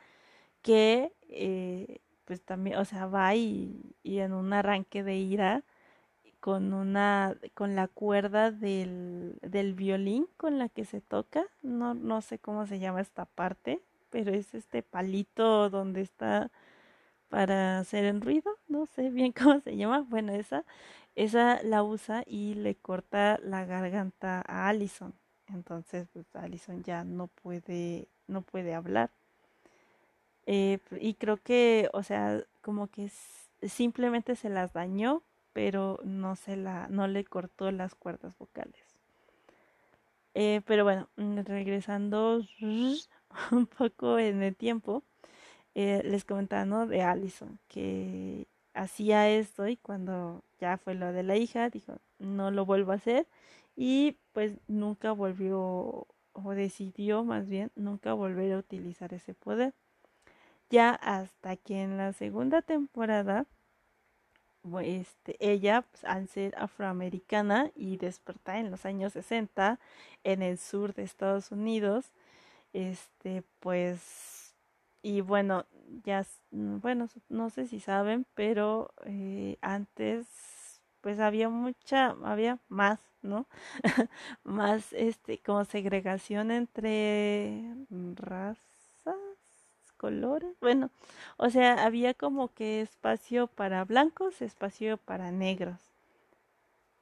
que 0.63 1.13
eh, 1.29 1.99
pues 2.25 2.41
también, 2.41 2.79
o 2.79 2.87
sea, 2.87 3.05
va 3.05 3.35
y, 3.35 3.95
y 4.03 4.21
en 4.21 4.33
un 4.33 4.55
arranque 4.55 5.03
de 5.03 5.17
ira 5.17 5.63
con 6.45 6.75
una 6.75 7.39
con 7.55 7.75
la 7.75 7.89
cuerda 7.89 8.51
del, 8.51 9.39
del 9.41 9.73
violín 9.73 10.29
con 10.37 10.59
la 10.59 10.69
que 10.69 10.85
se 10.85 11.01
toca. 11.01 11.47
No 11.63 11.95
no 11.95 12.21
sé 12.21 12.39
cómo 12.39 12.67
se 12.67 12.79
llama 12.79 13.01
esta 13.01 13.25
parte 13.25 13.81
pero 14.11 14.31
es 14.35 14.55
este 14.55 14.83
palito 14.83 15.71
donde 15.71 16.03
está 16.03 16.51
para 17.31 17.79
hacer 17.79 18.05
el 18.05 18.21
ruido. 18.21 18.59
No 18.69 18.85
sé 18.85 19.09
bien 19.09 19.33
cómo 19.43 19.61
se 19.61 19.75
llama. 19.75 20.05
Bueno 20.07 20.33
esa 20.35 20.67
esa 21.17 21.63
la 21.63 21.83
usa 21.83 22.25
y 22.27 22.53
le 22.57 22.75
corta 22.75 23.39
la 23.43 23.65
garganta 23.65 24.45
a 24.47 24.69
Allison. 24.69 25.15
Entonces 25.49 26.09
pues 26.13 26.27
Allison 26.37 26.83
ya 26.83 27.05
no 27.05 27.29
puede 27.29 28.07
no 28.27 28.43
puede 28.43 28.75
hablar. 28.75 29.09
Eh, 30.45 30.79
y 31.01 31.15
creo 31.15 31.39
que 31.39 31.89
o 31.95 32.03
sea 32.03 32.45
como 32.61 32.89
que 32.89 33.11
simplemente 33.63 34.37
se 34.37 34.51
las 34.51 34.75
dañó 34.75 35.23
pero 35.55 36.01
no 36.05 36.37
se 36.37 36.57
la, 36.57 36.89
no 36.91 37.07
le 37.09 37.25
cortó 37.25 37.71
las 37.71 37.95
cuerdas 37.95 38.37
vocales. 38.37 38.85
Eh, 40.35 40.61
pero 40.67 40.85
bueno, 40.85 41.09
mm, 41.17 41.39
regresando 41.47 42.43
un 43.53 43.67
poco 43.67 44.19
en 44.19 44.43
el 44.43 44.57
tiempo, 44.57 45.05
eh, 45.75 46.03
les 46.05 46.25
comentaba 46.25 46.87
de 46.87 47.03
Allison 47.03 47.59
que 47.69 48.47
hacía 48.75 49.31
esto 49.31 49.69
y 49.69 49.77
cuando 49.77 50.43
ya 50.61 50.77
fue 50.79 50.95
lo 50.95 51.13
de 51.13 51.23
la 51.23 51.37
hija, 51.37 51.71
dijo, 51.71 51.99
no 52.19 52.51
lo 52.51 52.67
vuelvo 52.67 52.93
a 52.93 52.97
hacer 52.97 53.27
y 53.77 54.19
pues 54.33 54.59
nunca 54.69 55.13
volvió 55.13 56.07
o 56.33 56.51
decidió 56.55 57.25
más 57.25 57.49
bien 57.49 57.71
nunca 57.77 58.13
volver 58.13 58.53
a 58.53 58.59
utilizar 58.59 59.15
ese 59.15 59.35
poder. 59.35 59.73
Ya 60.71 60.91
hasta 60.91 61.57
que 61.57 61.83
en 61.83 61.97
la 61.97 62.13
segunda 62.13 62.63
temporada 62.63 63.47
este, 64.83 65.37
ella, 65.41 65.83
pues, 65.83 66.05
al 66.05 66.29
ser 66.29 66.55
afroamericana 66.59 67.71
y 67.75 67.97
despertar 67.99 68.57
en 68.57 68.71
los 68.71 68.87
años 68.87 69.13
60 69.15 69.79
en 70.25 70.43
el 70.43 70.59
sur 70.59 70.95
de 70.95 71.03
Estados 71.05 71.53
Unidos, 71.53 72.13
este, 72.73 73.45
pues, 73.61 74.55
y 75.03 75.21
bueno, 75.23 75.67
ya, 76.05 76.27
mm, 76.53 76.79
bueno, 76.81 77.09
no 77.29 77.51
sé 77.51 77.67
si 77.67 77.81
saben, 77.81 78.27
pero 78.35 78.95
eh, 79.07 79.59
antes, 79.63 80.81
pues 81.01 81.21
había 81.21 81.49
mucha, 81.51 82.17
había 82.25 82.59
más, 82.69 83.01
¿no? 83.23 83.47
más, 84.45 84.93
este, 84.95 85.39
como 85.41 85.65
segregación 85.65 86.51
entre 86.51 87.63
razas 88.17 88.74
colores. 90.05 90.55
Bueno, 90.61 90.91
o 91.39 91.49
sea, 91.49 91.83
había 91.87 92.13
como 92.13 92.49
que 92.53 92.83
espacio 92.83 93.47
para 93.47 93.87
blancos, 93.87 94.43
espacio 94.43 94.99
para 94.99 95.31
negros. 95.31 95.81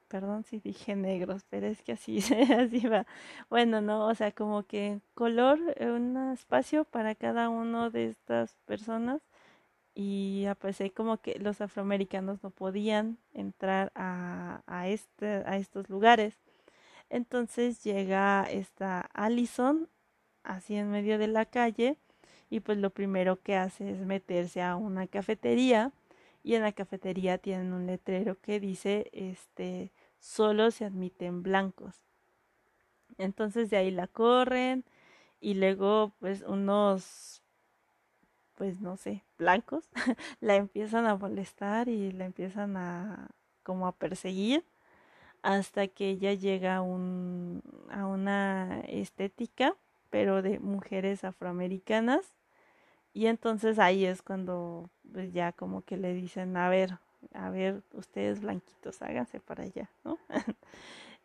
Perdón 0.07 0.45
si 0.45 0.59
dije 0.59 0.95
negros, 0.95 1.43
pero 1.49 1.67
es 1.67 1.81
que 1.81 1.91
así, 1.93 2.19
así 2.57 2.87
va. 2.87 3.05
Bueno, 3.49 3.81
no, 3.81 4.07
o 4.07 4.15
sea, 4.15 4.31
como 4.31 4.63
que 4.63 5.01
color, 5.15 5.59
eh, 5.75 5.91
un 5.91 6.31
espacio 6.31 6.85
para 6.85 7.13
cada 7.13 7.49
uno 7.49 7.89
de 7.89 8.05
estas 8.07 8.55
personas 8.65 9.21
y 9.95 10.45
pues 10.61 10.77
como 10.95 11.17
que 11.17 11.37
los 11.39 11.59
afroamericanos 11.59 12.41
no 12.41 12.51
podían 12.51 13.17
entrar 13.33 13.91
a, 13.95 14.61
a, 14.65 14.87
este, 14.87 15.43
a 15.45 15.57
estos 15.57 15.89
lugares. 15.89 16.39
Entonces 17.09 17.83
llega 17.83 18.45
esta 18.49 19.09
Allison 19.13 19.89
así 20.43 20.75
en 20.75 20.89
medio 20.89 21.17
de 21.17 21.27
la 21.27 21.45
calle 21.45 21.97
y 22.53 22.59
pues 22.59 22.77
lo 22.77 22.91
primero 22.91 23.41
que 23.41 23.55
hace 23.55 23.89
es 23.89 24.05
meterse 24.05 24.61
a 24.61 24.75
una 24.75 25.07
cafetería 25.07 25.91
y 26.43 26.53
en 26.53 26.61
la 26.61 26.71
cafetería 26.71 27.39
tienen 27.39 27.73
un 27.73 27.87
letrero 27.87 28.39
que 28.39 28.59
dice 28.59 29.09
este 29.11 29.91
solo 30.19 30.69
se 30.69 30.85
admiten 30.85 31.41
blancos. 31.41 32.03
Entonces 33.17 33.71
de 33.71 33.77
ahí 33.77 33.89
la 33.89 34.05
corren 34.05 34.85
y 35.41 35.55
luego 35.55 36.11
pues 36.19 36.43
unos 36.43 37.41
pues 38.53 38.79
no 38.81 38.97
sé, 38.97 39.23
blancos 39.39 39.89
la 40.39 40.55
empiezan 40.55 41.07
a 41.07 41.15
molestar 41.15 41.89
y 41.89 42.11
la 42.11 42.25
empiezan 42.25 42.77
a 42.77 43.29
como 43.63 43.87
a 43.87 43.93
perseguir 43.93 44.63
hasta 45.41 45.87
que 45.87 46.11
ella 46.11 46.35
llega 46.35 46.75
a, 46.75 46.81
un, 46.83 47.63
a 47.89 48.05
una 48.05 48.81
estética 48.81 49.75
pero 50.11 50.43
de 50.43 50.59
mujeres 50.59 51.23
afroamericanas 51.23 52.35
y 53.13 53.27
entonces 53.27 53.79
ahí 53.79 54.05
es 54.05 54.21
cuando 54.21 54.89
pues 55.11 55.31
ya 55.33 55.51
como 55.51 55.83
que 55.83 55.97
le 55.97 56.13
dicen, 56.13 56.57
a 56.57 56.69
ver, 56.69 56.97
a 57.33 57.49
ver, 57.49 57.83
ustedes 57.93 58.41
blanquitos, 58.41 59.01
háganse 59.01 59.39
para 59.39 59.63
allá, 59.63 59.89
¿no? 60.03 60.17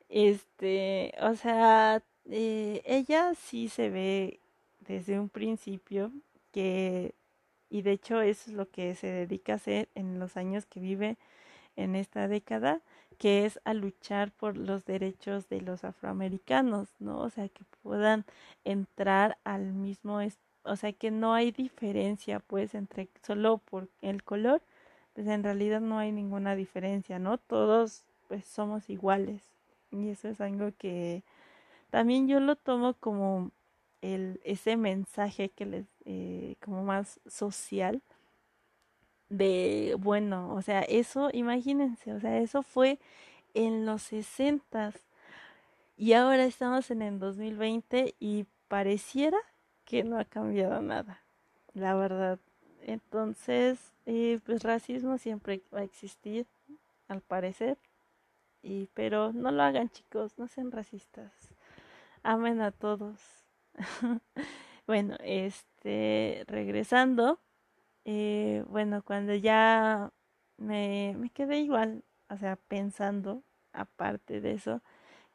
este, 0.09 1.15
o 1.21 1.35
sea, 1.35 2.03
eh, 2.31 2.83
ella 2.85 3.35
sí 3.35 3.69
se 3.69 3.91
ve 3.91 4.41
desde 4.81 5.19
un 5.19 5.31
principio 5.31 6.13
que, 6.53 7.15
y 7.71 7.83
de 7.83 7.93
hecho 7.93 8.21
eso 8.21 8.51
es 8.51 8.57
lo 8.57 8.69
que 8.71 8.95
se 8.95 9.07
dedica 9.09 9.55
a 9.55 9.57
hacer 9.57 9.89
en 9.95 10.19
los 10.19 10.37
años 10.37 10.67
que 10.67 10.81
vive 10.81 11.17
en 11.77 11.97
esta 11.97 12.29
década, 12.29 12.83
que 13.19 13.47
es 13.47 13.61
a 13.65 13.75
luchar 13.75 14.33
por 14.33 14.57
los 14.57 14.85
derechos 14.85 15.49
de 15.49 15.61
los 15.63 15.85
afroamericanos, 15.85 16.89
¿no? 16.99 17.21
O 17.21 17.31
sea, 17.31 17.49
que 17.49 17.65
puedan 17.83 18.25
entrar 18.65 19.39
al 19.45 19.73
mismo 19.73 20.21
espacio 20.21 20.48
o 20.69 20.77
sea 20.77 20.93
que 20.93 21.11
no 21.11 21.35
hay 21.35 21.51
diferencia 21.53 22.41
pues 22.41 22.75
entre 22.75 23.09
solo 23.23 23.59
por 23.59 23.89
el 24.03 24.23
color, 24.23 24.63
pues 25.15 25.27
en 25.27 25.43
realidad 25.43 25.81
no 25.81 25.99
hay 25.99 26.13
ninguna 26.13 26.55
diferencia, 26.55 27.19
¿no? 27.19 27.39
Todos 27.39 28.05
pues 28.29 28.45
somos 28.45 28.89
iguales. 28.91 29.43
Y 29.91 30.11
eso 30.11 30.29
es 30.29 30.41
algo 30.41 30.71
que 30.79 31.23
también 31.91 32.29
yo 32.29 32.41
lo 32.41 32.57
tomo 32.57 32.95
como 32.95 33.51
el, 34.03 34.41
ese 34.45 34.77
mensaje 34.77 35.49
que 35.49 35.67
les, 35.67 35.87
eh, 36.05 36.57
como 36.65 36.85
más 36.85 37.21
social, 37.27 38.03
de, 39.29 39.97
bueno, 39.99 40.55
o 40.55 40.63
sea, 40.63 40.81
eso, 40.83 41.31
imagínense, 41.33 42.13
o 42.13 42.21
sea, 42.21 42.39
eso 42.39 42.63
fue 42.63 42.99
en 43.55 43.85
los 43.87 44.03
60 44.03 44.93
y 45.97 46.13
ahora 46.13 46.45
estamos 46.45 46.91
en 46.91 47.03
el 47.03 47.19
2020 47.19 48.15
y 48.21 48.47
pareciera 48.69 49.39
que 49.89 50.05
no 50.05 50.19
ha 50.19 50.27
cambiado 50.27 50.83
nada, 50.83 51.23
la 51.73 51.95
verdad. 51.95 52.39
Entonces, 52.83 53.95
eh, 54.05 54.39
pues 54.45 54.63
racismo 54.63 55.17
siempre 55.17 55.63
va 55.75 55.81
a 55.81 55.85
existir, 55.85 56.47
al 57.09 57.23
parecer, 57.23 57.79
y 58.63 58.91
pero 58.93 59.33
no 59.33 59.51
lo 59.51 59.63
hagan 59.63 59.89
chicos, 59.89 60.35
no 60.37 60.47
sean 60.47 60.73
racistas, 60.73 61.33
amen 62.23 62.61
a 62.61 62.71
todos. 62.71 63.19
bueno, 64.87 65.17
este, 65.21 66.45
regresando, 66.49 67.39
eh, 68.05 68.65
bueno, 68.69 69.03
cuando 69.03 69.35
ya 69.35 70.13
me, 70.59 71.15
me 71.19 71.31
quedé 71.31 71.61
igual, 71.61 72.05
o 72.29 72.37
sea, 72.37 72.57
pensando, 72.57 73.43
aparte 73.73 74.43
de 74.43 74.53
eso, 74.53 74.83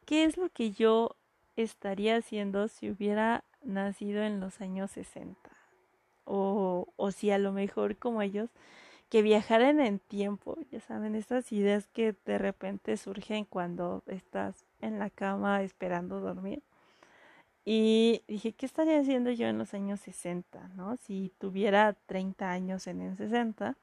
¿qué 0.06 0.26
es 0.26 0.38
lo 0.38 0.50
que 0.50 0.70
yo 0.70 1.16
estaría 1.56 2.18
haciendo 2.18 2.68
si 2.68 2.92
hubiera 2.92 3.44
nacido 3.64 4.24
en 4.24 4.40
los 4.40 4.62
años 4.62 4.92
60? 4.92 5.38
O, 6.26 6.88
o 6.96 7.12
si 7.12 7.32
a 7.32 7.38
lo 7.38 7.52
mejor 7.52 7.98
como 7.98 8.22
ellos, 8.22 8.50
que 9.10 9.22
viajaran 9.22 9.80
en 9.80 10.00
tiempo, 10.00 10.58
ya 10.72 10.80
saben, 10.80 11.16
estas 11.16 11.52
ideas 11.52 11.88
que 11.88 12.16
de 12.26 12.38
repente 12.38 12.98
surgen 12.98 13.46
cuando 13.46 14.04
estás 14.08 14.66
en 14.82 15.00
la 15.00 15.10
cama 15.10 15.62
esperando 15.62 16.20
dormir. 16.20 16.64
Y 17.66 18.24
dije, 18.28 18.54
¿qué 18.54 18.66
estaría 18.66 19.00
haciendo 19.00 19.32
yo 19.32 19.48
en 19.48 19.58
los 19.58 19.74
años 19.74 20.02
60? 20.02 20.70
¿no? 20.76 20.98
Si 20.98 21.32
tuviera 21.38 21.94
30 22.08 22.52
años 22.52 22.88
en 22.88 23.02
el 23.02 23.16
60. 23.16 23.78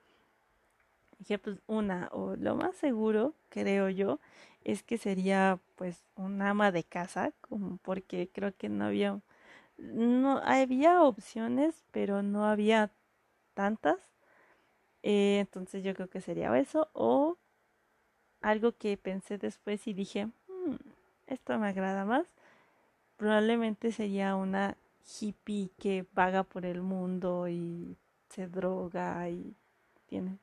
Dije, 1.18 1.38
pues 1.38 1.58
una, 1.66 2.08
o 2.12 2.36
lo 2.36 2.56
más 2.56 2.76
seguro, 2.76 3.34
creo 3.50 3.88
yo, 3.88 4.18
es 4.64 4.82
que 4.82 4.98
sería 4.98 5.58
pues 5.76 6.02
un 6.16 6.42
ama 6.42 6.72
de 6.72 6.84
casa, 6.84 7.32
como 7.40 7.76
porque 7.78 8.28
creo 8.32 8.54
que 8.56 8.68
no 8.68 8.86
había, 8.86 9.20
no 9.80 10.38
había 10.44 11.02
opciones, 11.02 11.84
pero 11.92 12.22
no 12.22 12.46
había 12.46 12.90
tantas. 13.54 13.98
Eh, 15.02 15.38
entonces 15.40 15.82
yo 15.84 15.94
creo 15.94 16.08
que 16.10 16.20
sería 16.20 16.56
eso, 16.58 16.88
o 16.92 17.36
algo 18.42 18.72
que 18.72 18.96
pensé 18.96 19.38
después 19.38 19.86
y 19.86 19.94
dije, 19.94 20.26
hmm, 20.48 20.76
esto 21.26 21.58
me 21.58 21.68
agrada 21.68 22.04
más 22.04 22.26
probablemente 23.20 23.92
sería 23.92 24.34
una 24.34 24.78
hippie 25.20 25.70
que 25.78 26.06
vaga 26.14 26.42
por 26.42 26.64
el 26.64 26.80
mundo 26.80 27.48
y 27.48 27.98
se 28.30 28.48
droga 28.48 29.28
y 29.28 29.54
tiene 30.06 30.38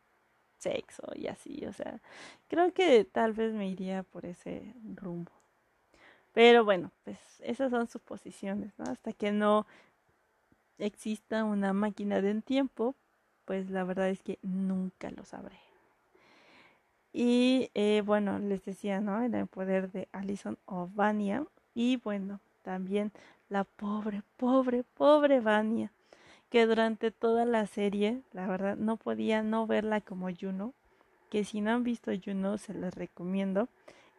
sexo 0.60 1.04
y 1.16 1.26
así, 1.28 1.66
o 1.66 1.74
sea, 1.74 2.00
creo 2.48 2.72
que 2.74 3.04
tal 3.04 3.34
vez 3.34 3.52
me 3.54 3.68
iría 3.68 4.04
por 4.04 4.28
ese 4.28 4.76
rumbo. 4.96 5.32
Pero 6.38 6.64
bueno, 6.64 6.92
pues 7.04 7.18
esas 7.40 7.72
son 7.72 7.88
suposiciones, 7.88 8.72
¿no? 8.78 8.86
Hasta 8.86 9.12
que 9.12 9.32
no 9.32 9.66
exista 10.78 11.44
una 11.44 11.74
máquina 11.74 12.22
de 12.22 12.44
tiempo, 12.44 12.94
pues 13.46 13.72
la 13.72 13.84
verdad 13.84 14.10
es 14.10 14.22
que 14.22 14.38
nunca 14.44 15.10
lo 15.10 15.26
sabré. 15.26 15.58
Y 17.12 17.72
eh, 17.74 18.04
bueno, 18.06 18.38
les 18.38 18.64
decía, 18.64 19.02
¿no? 19.02 19.24
En 19.24 19.34
el 19.34 19.48
poder 19.48 19.92
de 19.92 20.10
Alison 20.12 20.60
Ovania. 20.66 21.44
Y 21.74 21.98
bueno, 21.98 22.40
también 22.62 23.12
la 23.50 23.64
pobre, 23.64 24.22
pobre, 24.36 24.84
pobre 24.84 25.40
Vania, 25.40 25.92
que 26.52 26.68
durante 26.68 27.10
toda 27.10 27.46
la 27.46 27.66
serie, 27.66 28.22
la 28.32 28.46
verdad, 28.46 28.78
no 28.78 28.98
podía 28.98 29.42
no 29.42 29.66
verla 29.66 30.02
como 30.02 30.30
Juno, 30.40 30.76
que 31.32 31.44
si 31.44 31.62
no 31.62 31.72
han 31.72 31.84
visto 31.84 32.12
Juno 32.24 32.60
se 32.60 32.76
les 32.76 32.94
recomiendo. 32.94 33.70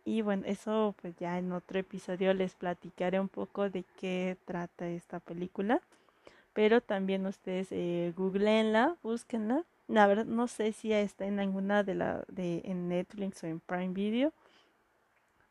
Y 0.08 0.22
bueno, 0.22 0.44
eso 0.46 0.94
pues 1.02 1.14
ya 1.16 1.38
en 1.38 1.52
otro 1.52 1.78
episodio 1.78 2.32
les 2.32 2.54
platicaré 2.54 3.20
un 3.20 3.28
poco 3.28 3.68
de 3.68 3.84
qué 4.00 4.38
trata 4.46 4.88
esta 4.88 5.20
película. 5.20 5.82
Pero 6.54 6.80
también 6.80 7.26
ustedes 7.26 7.68
eh, 7.72 8.14
googleenla, 8.16 8.96
búsquenla. 9.02 9.64
La 9.86 10.06
verdad 10.06 10.24
no 10.24 10.48
sé 10.48 10.72
si 10.72 10.94
está 10.94 11.26
en 11.26 11.40
alguna 11.40 11.82
de 11.82 11.94
la 11.94 12.24
de 12.28 12.62
en 12.64 12.88
Netflix 12.88 13.44
o 13.44 13.48
en 13.48 13.60
Prime 13.60 13.92
Video, 13.92 14.32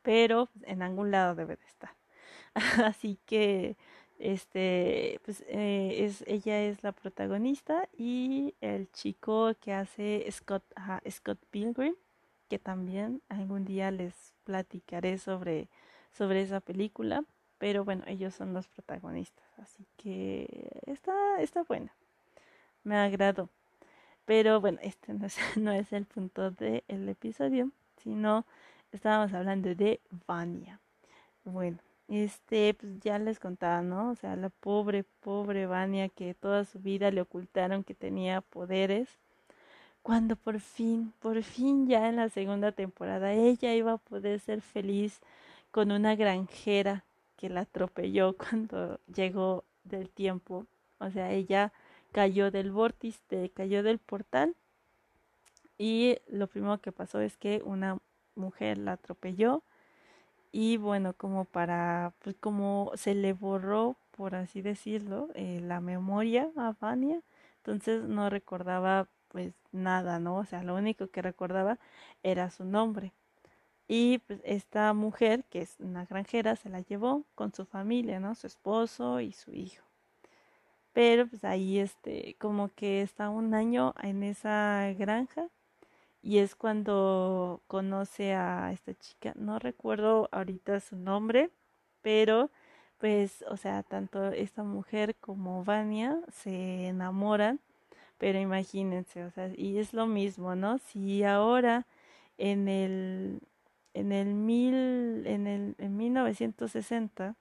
pero 0.02 0.50
en 0.64 0.82
algún 0.82 1.12
lado 1.12 1.36
debe 1.36 1.56
de 1.58 1.66
estar. 1.66 1.92
Así 2.84 3.20
que 3.28 3.78
este 4.18 5.22
pues 5.24 5.44
eh, 5.50 6.06
es 6.06 6.24
ella 6.26 6.64
es 6.64 6.82
la 6.82 6.94
protagonista 6.94 7.88
y 7.96 8.56
el 8.62 8.92
chico 8.92 9.54
que 9.62 9.74
hace 9.74 10.28
Scott 10.32 10.64
Scott 11.12 11.38
Pilgrim 11.52 11.94
que 12.48 12.60
también 12.60 13.22
algún 13.30 13.66
día 13.66 13.92
les 13.92 14.34
platicaré 14.44 15.18
sobre 15.18 15.68
sobre 16.12 16.42
esa 16.42 16.60
película 16.60 17.24
pero 17.58 17.86
bueno 17.86 18.04
ellos 18.08 18.34
son 18.34 18.54
los 18.54 18.68
protagonistas 18.68 19.46
así 19.58 19.86
que 19.98 20.82
está 20.86 21.42
está 21.42 21.64
buena 21.64 21.94
me 22.84 22.96
agradó 22.98 23.50
pero 24.26 24.62
bueno 24.62 24.80
este 24.82 25.14
no 25.14 25.26
es, 25.26 25.38
no 25.58 25.72
es 25.72 25.94
el 25.94 26.06
punto 26.06 26.52
del 26.52 27.10
episodio 27.10 27.72
sino 27.98 28.46
estábamos 28.92 29.34
hablando 29.34 29.74
de 29.76 30.00
Vania 30.28 30.80
bueno 31.44 31.80
este, 32.08 32.74
pues 32.74 33.00
ya 33.02 33.20
les 33.20 33.40
contaba, 33.40 33.82
¿no? 33.82 34.12
O 34.12 34.16
sea, 34.16 34.36
la 34.36 34.50
pobre, 34.50 35.04
pobre 35.04 35.66
Vania 35.66 36.08
que 36.10 36.34
toda 36.34 36.64
su 36.66 36.80
vida 36.80 37.12
le 37.12 37.22
ocultaron 37.22 37.84
que 37.84 37.94
tenía 37.94 38.42
poderes. 38.42 39.10
Cuando 40.08 40.38
por 40.38 40.62
fin, 40.62 41.12
por 41.20 41.44
fin 41.44 41.86
ya 41.86 42.08
en 42.08 42.16
la 42.16 42.30
segunda 42.30 42.72
temporada 42.72 43.34
ella 43.34 43.74
iba 43.76 43.92
a 43.92 43.98
poder 43.98 44.40
ser 44.40 44.62
feliz 44.62 45.20
con 45.70 45.92
una 45.92 46.16
granjera 46.16 47.04
que 47.36 47.50
la 47.50 47.60
atropelló 47.60 48.38
cuando 48.38 49.02
llegó 49.14 49.66
del 49.84 50.08
tiempo. 50.08 50.66
O 51.00 51.12
sea, 51.12 51.34
ella 51.34 51.74
cayó 52.14 52.52
del 52.52 52.72
vórtice, 52.72 53.52
cayó 53.54 53.84
del 53.84 54.00
portal 54.00 54.56
y 55.78 56.16
lo 56.30 56.48
primero 56.48 56.78
que 56.78 56.94
pasó 56.94 57.20
es 57.20 57.36
que 57.36 57.62
una 57.66 57.98
mujer 58.36 58.78
la 58.78 58.94
atropelló 58.94 59.62
y 60.54 60.78
bueno, 60.78 61.16
como 61.16 61.44
para, 61.44 62.14
pues 62.24 62.38
como 62.40 62.94
se 62.96 63.14
le 63.14 63.34
borró, 63.34 63.98
por 64.12 64.36
así 64.36 64.62
decirlo, 64.62 65.28
eh, 65.36 65.60
la 65.62 65.82
memoria 65.82 66.50
a 66.56 66.74
Vania, 66.80 67.22
entonces 67.58 68.04
no 68.04 68.30
recordaba 68.30 69.10
pues 69.30 69.54
nada, 69.72 70.20
¿no? 70.20 70.38
O 70.38 70.46
sea, 70.46 70.64
lo 70.64 70.76
único 70.76 71.08
que 71.08 71.22
recordaba 71.22 71.80
era 72.24 72.50
su 72.52 72.66
nombre. 72.66 73.14
Y 73.88 74.20
pues 74.20 74.42
esta 74.44 74.94
mujer, 74.94 75.46
que 75.46 75.62
es 75.62 75.76
una 75.80 76.06
granjera, 76.06 76.56
se 76.56 76.70
la 76.70 76.82
llevó 76.82 77.26
con 77.36 77.54
su 77.54 77.66
familia, 77.66 78.20
¿no? 78.20 78.36
Su 78.36 78.48
esposo 78.48 79.22
y 79.22 79.32
su 79.34 79.54
hijo. 79.54 79.86
Pero 80.94 81.28
pues 81.28 81.44
ahí 81.44 81.80
este, 81.80 82.36
como 82.40 82.70
que 82.70 83.02
está 83.02 83.30
un 83.30 83.54
año 83.54 83.94
en 84.02 84.24
esa 84.24 84.94
granja 84.98 85.48
y 86.22 86.40
es 86.40 86.56
cuando 86.56 87.62
conoce 87.68 88.34
a 88.34 88.72
esta 88.74 88.94
chica, 88.96 89.34
no 89.36 89.60
recuerdo 89.60 90.28
ahorita 90.32 90.80
su 90.80 90.96
nombre, 90.98 91.52
pero 92.02 92.52
pues, 92.98 93.44
o 93.50 93.58
sea, 93.58 93.84
tanto 93.84 94.28
esta 94.32 94.64
mujer 94.64 95.16
como 95.18 95.64
Vania 95.64 96.20
se 96.32 96.88
enamoran, 96.88 97.60
pero 98.18 98.40
imagínense, 98.40 99.24
o 99.26 99.32
sea, 99.32 99.52
y 99.56 99.78
es 99.80 99.94
lo 99.94 100.08
mismo, 100.08 100.56
¿no? 100.56 100.80
Si 100.80 101.24
ahora 101.24 101.86
en 102.38 102.68
el 102.68 103.42
en 103.94 104.12
el 104.12 104.34
mil 104.34 105.26
en 105.28 105.48
el 105.48 105.76
en 105.80 105.98
1960 105.98 107.36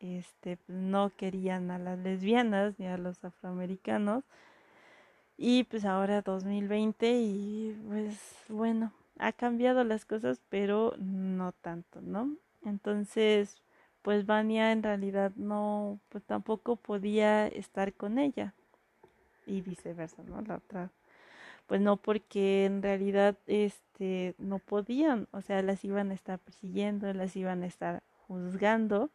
este 0.00 0.58
no 0.68 1.10
querían 1.16 1.70
a 1.70 1.78
las 1.78 1.98
lesbianas 1.98 2.78
ni 2.78 2.86
a 2.86 2.98
los 2.98 3.24
afroamericanos, 3.24 4.24
y 5.36 5.64
pues 5.64 5.84
ahora 5.84 6.22
2020 6.22 7.12
y 7.20 7.76
pues 7.88 8.18
bueno, 8.48 8.92
ha 9.18 9.32
cambiado 9.32 9.84
las 9.84 10.04
cosas, 10.04 10.40
pero 10.48 10.94
no 10.98 11.52
tanto, 11.52 12.00
¿no? 12.02 12.36
Entonces, 12.64 13.62
pues 14.02 14.26
Vania 14.26 14.72
en 14.72 14.82
realidad 14.82 15.32
no, 15.36 15.98
pues 16.10 16.24
tampoco 16.24 16.76
podía 16.76 17.46
estar 17.48 17.94
con 17.94 18.18
ella 18.18 18.54
y 19.46 19.60
viceversa, 19.62 20.22
¿no? 20.22 20.40
La 20.42 20.56
otra, 20.56 20.90
pues 21.66 21.80
no 21.80 21.96
porque 21.96 22.64
en 22.64 22.82
realidad 22.82 23.36
este 23.46 24.34
no 24.38 24.58
podían, 24.58 25.28
o 25.32 25.40
sea, 25.40 25.62
las 25.62 25.84
iban 25.84 26.10
a 26.10 26.14
estar 26.14 26.38
persiguiendo, 26.38 27.12
las 27.12 27.36
iban 27.36 27.62
a 27.62 27.66
estar 27.66 28.02
juzgando, 28.26 29.10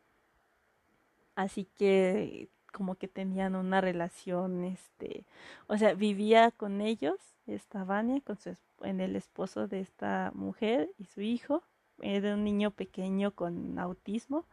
así 1.36 1.68
que 1.78 2.50
como 2.72 2.96
que 2.96 3.08
tenían 3.08 3.56
una 3.56 3.80
relación, 3.82 4.66
este, 4.66 5.26
o 5.68 5.78
sea, 5.78 5.94
vivía 5.94 6.52
con 6.52 6.82
ellos, 6.82 7.16
esta 7.48 7.84
Vania, 7.86 8.22
con 8.22 8.38
su, 8.38 8.58
en 8.82 9.00
el 9.00 9.16
esposo 9.16 9.68
de 9.68 9.80
esta 9.80 10.32
mujer 10.36 10.92
y 10.98 11.06
su 11.06 11.22
hijo, 11.22 11.64
era 12.02 12.34
un 12.34 12.44
niño 12.44 12.72
pequeño 12.72 13.32
con 13.32 13.80
autismo, 13.80 14.46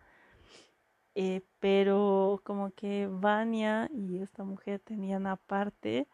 eh, 1.15 1.43
pero 1.61 2.41
como 2.45 2.73
que 2.73 3.09
Vania 3.11 3.89
y 3.93 4.19
esta 4.19 4.45
mujer 4.45 4.81
tenían 4.81 5.27
aparte 5.27 6.07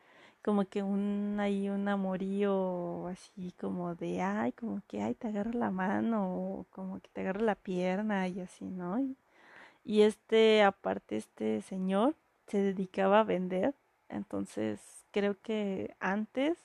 como 0.43 0.65
que 0.69 0.83
un 0.83 1.39
ahí 1.41 1.69
un 1.69 1.89
amorío 1.89 3.07
así 3.09 3.53
como 3.61 3.95
de 3.95 4.23
ay 4.23 4.53
como 4.53 4.83
que 4.89 5.03
ay 5.03 5.15
te 5.15 5.29
agarro 5.29 5.53
la 5.53 5.71
mano 5.71 6.35
o 6.35 6.67
como 6.71 7.01
que 7.01 7.09
te 7.13 7.21
agarro 7.23 7.43
la 7.43 7.55
pierna 7.57 8.29
y 8.29 8.41
así 8.41 8.65
no 8.67 8.99
y, 9.01 9.17
y 9.85 10.03
este 10.03 10.63
aparte 10.63 11.17
este 11.17 11.63
señor 11.63 12.17
se 12.49 12.59
dedicaba 12.63 13.21
a 13.21 13.25
vender 13.25 13.75
entonces 14.09 14.81
creo 15.13 15.41
que 15.43 15.95
antes 16.01 16.59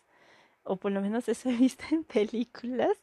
o 0.63 0.77
por 0.77 0.91
lo 0.91 1.01
menos 1.01 1.27
eso 1.29 1.49
he 1.49 1.57
visto 1.57 1.83
en 1.91 2.03
películas 2.05 2.97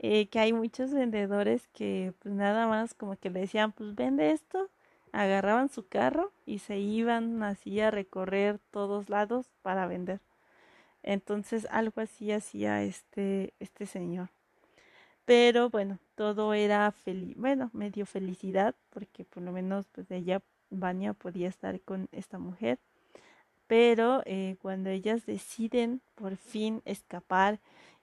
eh, 0.00 0.28
que 0.28 0.40
hay 0.40 0.52
muchos 0.52 0.92
vendedores 0.92 1.68
que 1.68 2.12
pues 2.18 2.34
nada 2.34 2.66
más 2.66 2.94
como 2.94 3.16
que 3.16 3.30
le 3.30 3.40
decían 3.40 3.70
pues 3.72 3.94
vende 3.94 4.32
esto 4.32 4.68
agarraban 5.12 5.68
su 5.68 5.86
carro 5.86 6.32
y 6.46 6.58
se 6.58 6.78
iban 6.78 7.42
así 7.42 7.80
a 7.80 7.90
recorrer 7.90 8.58
todos 8.70 9.08
lados 9.08 9.46
para 9.62 9.86
vender. 9.86 10.20
Entonces 11.02 11.66
algo 11.70 12.00
así 12.00 12.32
hacía 12.32 12.82
este, 12.82 13.54
este 13.60 13.86
señor. 13.86 14.28
Pero 15.24 15.70
bueno, 15.70 15.98
todo 16.14 16.54
era 16.54 16.90
feliz, 16.90 17.36
bueno, 17.36 17.70
medio 17.72 18.04
felicidad, 18.04 18.74
porque 18.90 19.24
por 19.24 19.42
lo 19.42 19.52
menos 19.52 19.86
pues 19.92 20.10
ella, 20.10 20.42
Vania, 20.70 21.12
podía 21.12 21.48
estar 21.48 21.80
con 21.80 22.08
esta 22.12 22.38
mujer. 22.38 22.78
Pero 23.66 24.22
eh, 24.26 24.56
cuando 24.60 24.90
ellas 24.90 25.26
deciden 25.26 26.00
por 26.16 26.36
fin 26.36 26.82
escapar 26.84 27.60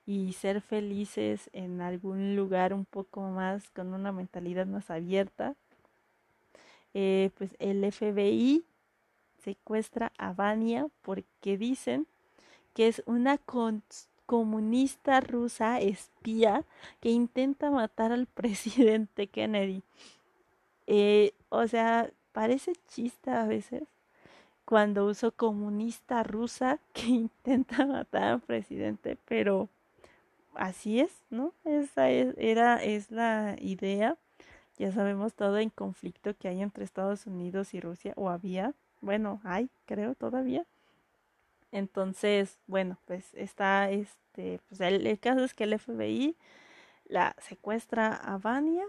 y 0.08 0.32
ser 0.32 0.62
felices 0.62 1.50
en 1.52 1.82
algún 1.82 2.34
lugar 2.34 2.72
un 2.72 2.86
poco 2.86 3.20
más, 3.20 3.68
con 3.68 3.92
una 3.92 4.10
mentalidad 4.10 4.66
más 4.66 4.90
abierta, 4.90 5.54
eh, 6.94 7.28
pues 7.36 7.54
el 7.58 7.84
FBI 7.84 8.64
secuestra 9.44 10.10
a 10.16 10.32
Vania 10.32 10.86
porque 11.02 11.58
dicen 11.58 12.06
que 12.72 12.88
es 12.88 13.02
una 13.04 13.38
comunista 14.24 15.20
rusa 15.20 15.78
espía 15.78 16.64
que 17.00 17.10
intenta 17.10 17.70
matar 17.70 18.10
al 18.10 18.26
presidente 18.34 19.26
Kennedy. 19.26 19.82
Eh, 20.86 21.34
o 21.50 21.68
sea, 21.68 22.10
parece 22.32 22.72
chiste 22.86 23.30
a 23.30 23.44
veces 23.44 23.82
cuando 24.64 25.04
uso 25.04 25.32
comunista 25.32 26.22
rusa 26.22 26.78
que 26.94 27.08
intenta 27.08 27.84
matar 27.84 28.22
al 28.22 28.40
presidente, 28.40 29.18
pero 29.26 29.68
así 30.58 31.00
es, 31.00 31.12
¿no? 31.30 31.54
Esa 31.64 32.10
es, 32.10 32.34
era, 32.38 32.82
es 32.84 33.10
la 33.10 33.56
idea 33.60 34.18
ya 34.78 34.92
sabemos 34.92 35.34
todo 35.34 35.58
el 35.58 35.72
conflicto 35.72 36.36
que 36.36 36.48
hay 36.48 36.62
entre 36.62 36.84
Estados 36.84 37.26
Unidos 37.26 37.74
y 37.74 37.80
Rusia, 37.80 38.12
o 38.16 38.30
había, 38.30 38.74
bueno, 39.00 39.40
hay, 39.44 39.70
creo 39.86 40.14
todavía. 40.14 40.64
Entonces, 41.72 42.58
bueno, 42.66 42.98
pues 43.04 43.34
está 43.34 43.90
este, 43.90 44.60
pues 44.68 44.80
el, 44.80 45.18
caso 45.18 45.44
es 45.44 45.54
que 45.54 45.64
el 45.64 45.78
FBI 45.78 46.36
la 47.06 47.34
secuestra 47.40 48.14
a 48.14 48.38
Vania 48.38 48.84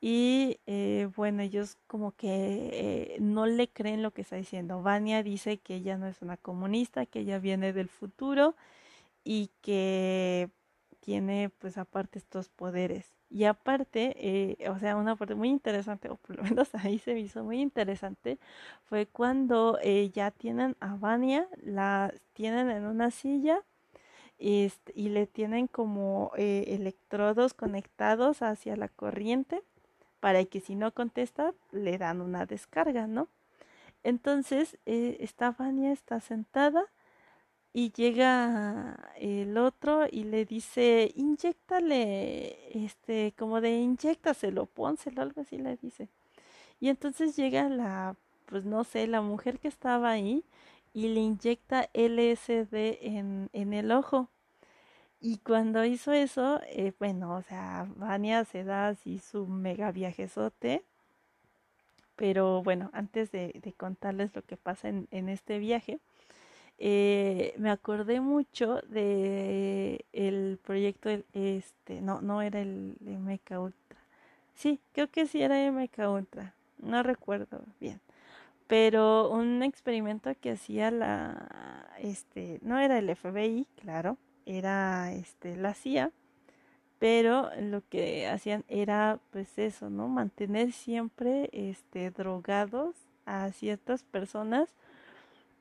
y 0.00 0.58
eh, 0.66 1.08
bueno, 1.16 1.42
ellos 1.42 1.78
como 1.86 2.12
que 2.12 2.70
eh, 2.72 3.16
no 3.20 3.46
le 3.46 3.68
creen 3.68 4.02
lo 4.02 4.12
que 4.12 4.22
está 4.22 4.36
diciendo. 4.36 4.82
Vania 4.82 5.22
dice 5.22 5.58
que 5.58 5.76
ella 5.76 5.98
no 5.98 6.06
es 6.08 6.22
una 6.22 6.36
comunista, 6.36 7.06
que 7.06 7.20
ella 7.20 7.38
viene 7.38 7.72
del 7.72 7.88
futuro 7.88 8.56
y 9.24 9.50
que 9.62 10.50
tiene 11.02 11.50
pues 11.58 11.78
aparte 11.78 12.18
estos 12.18 12.48
poderes. 12.48 13.12
Y 13.28 13.44
aparte, 13.44 14.14
eh, 14.18 14.68
o 14.68 14.78
sea, 14.78 14.96
una 14.96 15.16
parte 15.16 15.34
muy 15.34 15.48
interesante, 15.48 16.08
o 16.08 16.16
por 16.16 16.36
lo 16.36 16.42
menos 16.44 16.74
ahí 16.74 16.98
se 16.98 17.14
me 17.14 17.20
hizo 17.20 17.42
muy 17.42 17.60
interesante, 17.60 18.38
fue 18.84 19.06
cuando 19.06 19.78
eh, 19.82 20.10
ya 20.10 20.30
tienen 20.30 20.76
a 20.80 20.94
Vania, 20.96 21.48
la 21.62 22.14
tienen 22.34 22.70
en 22.70 22.86
una 22.86 23.10
silla 23.10 23.62
este, 24.38 24.92
y 24.94 25.08
le 25.08 25.26
tienen 25.26 25.66
como 25.66 26.32
eh, 26.36 26.64
electrodos 26.68 27.54
conectados 27.54 28.42
hacia 28.42 28.76
la 28.76 28.88
corriente 28.88 29.62
para 30.20 30.44
que 30.44 30.60
si 30.60 30.76
no 30.76 30.92
contesta 30.92 31.52
le 31.72 31.98
dan 31.98 32.20
una 32.20 32.46
descarga, 32.46 33.06
¿no? 33.08 33.28
Entonces, 34.04 34.78
esta 34.84 35.52
Vania 35.52 35.92
está 35.92 36.20
sentada 36.20 36.84
y 37.74 37.90
llega 37.92 39.10
el 39.16 39.56
otro 39.58 40.06
y 40.10 40.24
le 40.24 40.44
dice, 40.44 41.12
inyectale, 41.16 42.84
este, 42.84 43.32
como 43.38 43.60
de 43.60 43.70
inyectaselo, 43.80 44.66
pónselo, 44.66 45.22
algo 45.22 45.40
así 45.42 45.58
le 45.58 45.76
dice. 45.76 46.08
Y 46.80 46.88
entonces 46.90 47.36
llega 47.36 47.68
la, 47.68 48.16
pues 48.46 48.64
no 48.66 48.84
sé, 48.84 49.06
la 49.06 49.22
mujer 49.22 49.58
que 49.60 49.68
estaba 49.68 50.10
ahí 50.10 50.44
y 50.94 51.08
le 51.08 51.20
inyecta 51.20 51.88
LSD 51.94 52.98
en, 53.02 53.50
en 53.52 53.72
el 53.74 53.92
ojo. 53.92 54.28
Y 55.20 55.38
cuando 55.38 55.84
hizo 55.84 56.12
eso, 56.12 56.60
eh, 56.66 56.92
bueno, 56.98 57.36
o 57.36 57.42
sea, 57.42 57.86
Vania 57.96 58.44
se 58.44 58.64
da 58.64 58.88
así 58.88 59.18
su 59.20 59.46
mega 59.46 59.92
viajezote. 59.92 60.84
Pero 62.16 62.62
bueno, 62.62 62.90
antes 62.92 63.30
de, 63.32 63.60
de 63.62 63.72
contarles 63.72 64.34
lo 64.34 64.42
que 64.42 64.56
pasa 64.56 64.88
en, 64.88 65.08
en 65.10 65.28
este 65.28 65.58
viaje, 65.58 65.98
eh, 66.78 67.54
me 67.58 67.70
acordé 67.70 68.20
mucho 68.20 68.80
de 68.88 70.04
el 70.12 70.58
proyecto 70.62 71.10
este 71.32 72.00
no 72.00 72.20
no 72.20 72.42
era 72.42 72.60
el 72.60 72.96
MK 73.00 73.58
Ultra. 73.60 73.98
Sí 74.54 74.80
creo 74.92 75.10
que 75.10 75.26
sí 75.26 75.42
era 75.42 75.70
MK 75.70 75.98
Ultra 76.08 76.54
no 76.78 77.02
recuerdo 77.02 77.62
bien. 77.80 78.00
Pero 78.66 79.30
un 79.30 79.62
experimento 79.62 80.30
que 80.40 80.52
hacía 80.52 80.90
la 80.90 81.88
este 81.98 82.58
no 82.62 82.78
era 82.78 82.98
el 82.98 83.08
FBI 83.10 83.66
claro 83.80 84.18
era 84.46 85.12
este 85.12 85.56
la 85.56 85.74
CIA 85.74 86.10
pero 86.98 87.50
lo 87.60 87.82
que 87.88 88.28
hacían 88.28 88.64
era 88.68 89.18
pues 89.30 89.58
eso 89.58 89.90
no 89.90 90.08
mantener 90.08 90.72
siempre 90.72 91.50
este 91.52 92.10
drogados 92.10 92.94
a 93.26 93.50
ciertas 93.50 94.04
personas 94.04 94.68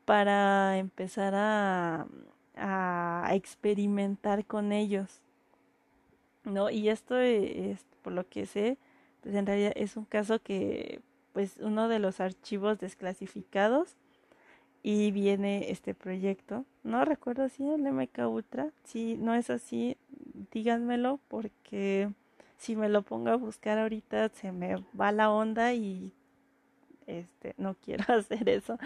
para 0.05 0.77
empezar 0.77 1.33
a, 1.35 2.07
a 2.55 3.29
experimentar 3.33 4.45
con 4.45 4.71
ellos. 4.71 5.21
¿No? 6.43 6.69
Y 6.69 6.89
esto 6.89 7.17
es, 7.17 7.85
por 8.01 8.13
lo 8.13 8.27
que 8.27 8.45
sé, 8.45 8.77
pues 9.21 9.35
en 9.35 9.45
realidad 9.45 9.73
es 9.75 9.95
un 9.95 10.05
caso 10.05 10.39
que, 10.39 11.01
pues 11.33 11.57
uno 11.59 11.87
de 11.87 11.99
los 11.99 12.19
archivos 12.19 12.79
desclasificados 12.79 13.95
y 14.83 15.11
viene 15.11 15.69
este 15.71 15.93
proyecto. 15.93 16.65
No 16.83 17.05
recuerdo 17.05 17.47
si 17.49 17.69
el 17.69 17.83
MK 17.83 18.27
Ultra, 18.27 18.71
si 18.83 19.17
no 19.17 19.35
es 19.35 19.49
así, 19.49 19.97
díganmelo 20.51 21.19
porque 21.27 22.09
si 22.57 22.75
me 22.75 22.89
lo 22.89 23.03
pongo 23.03 23.29
a 23.29 23.35
buscar 23.35 23.77
ahorita 23.77 24.29
se 24.29 24.51
me 24.51 24.75
va 24.99 25.11
la 25.11 25.31
onda 25.31 25.73
y 25.73 26.13
este, 27.19 27.53
no 27.57 27.75
quiero 27.75 28.03
hacer 28.13 28.47
eso, 28.49 28.77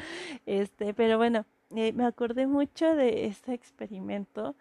este, 0.45 0.93
pero 0.93 1.17
bueno, 1.17 1.45
eh, 1.75 1.93
me 1.93 2.05
acordé 2.05 2.47
mucho 2.47 2.95
de 2.95 3.25
este 3.25 3.53
experimento 3.53 4.55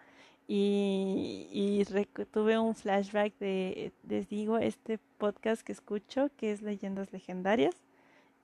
y, 0.46 1.82
tuve 2.30 2.58
un 2.58 2.74
flashback 2.74 3.38
de, 3.38 3.92
les 4.06 4.28
digo, 4.28 4.58
este 4.58 4.98
podcast 5.18 5.62
que 5.62 5.72
escucho, 5.72 6.30
que 6.36 6.52
es 6.52 6.62
Leyendas 6.62 7.12
Legendarias, 7.12 7.74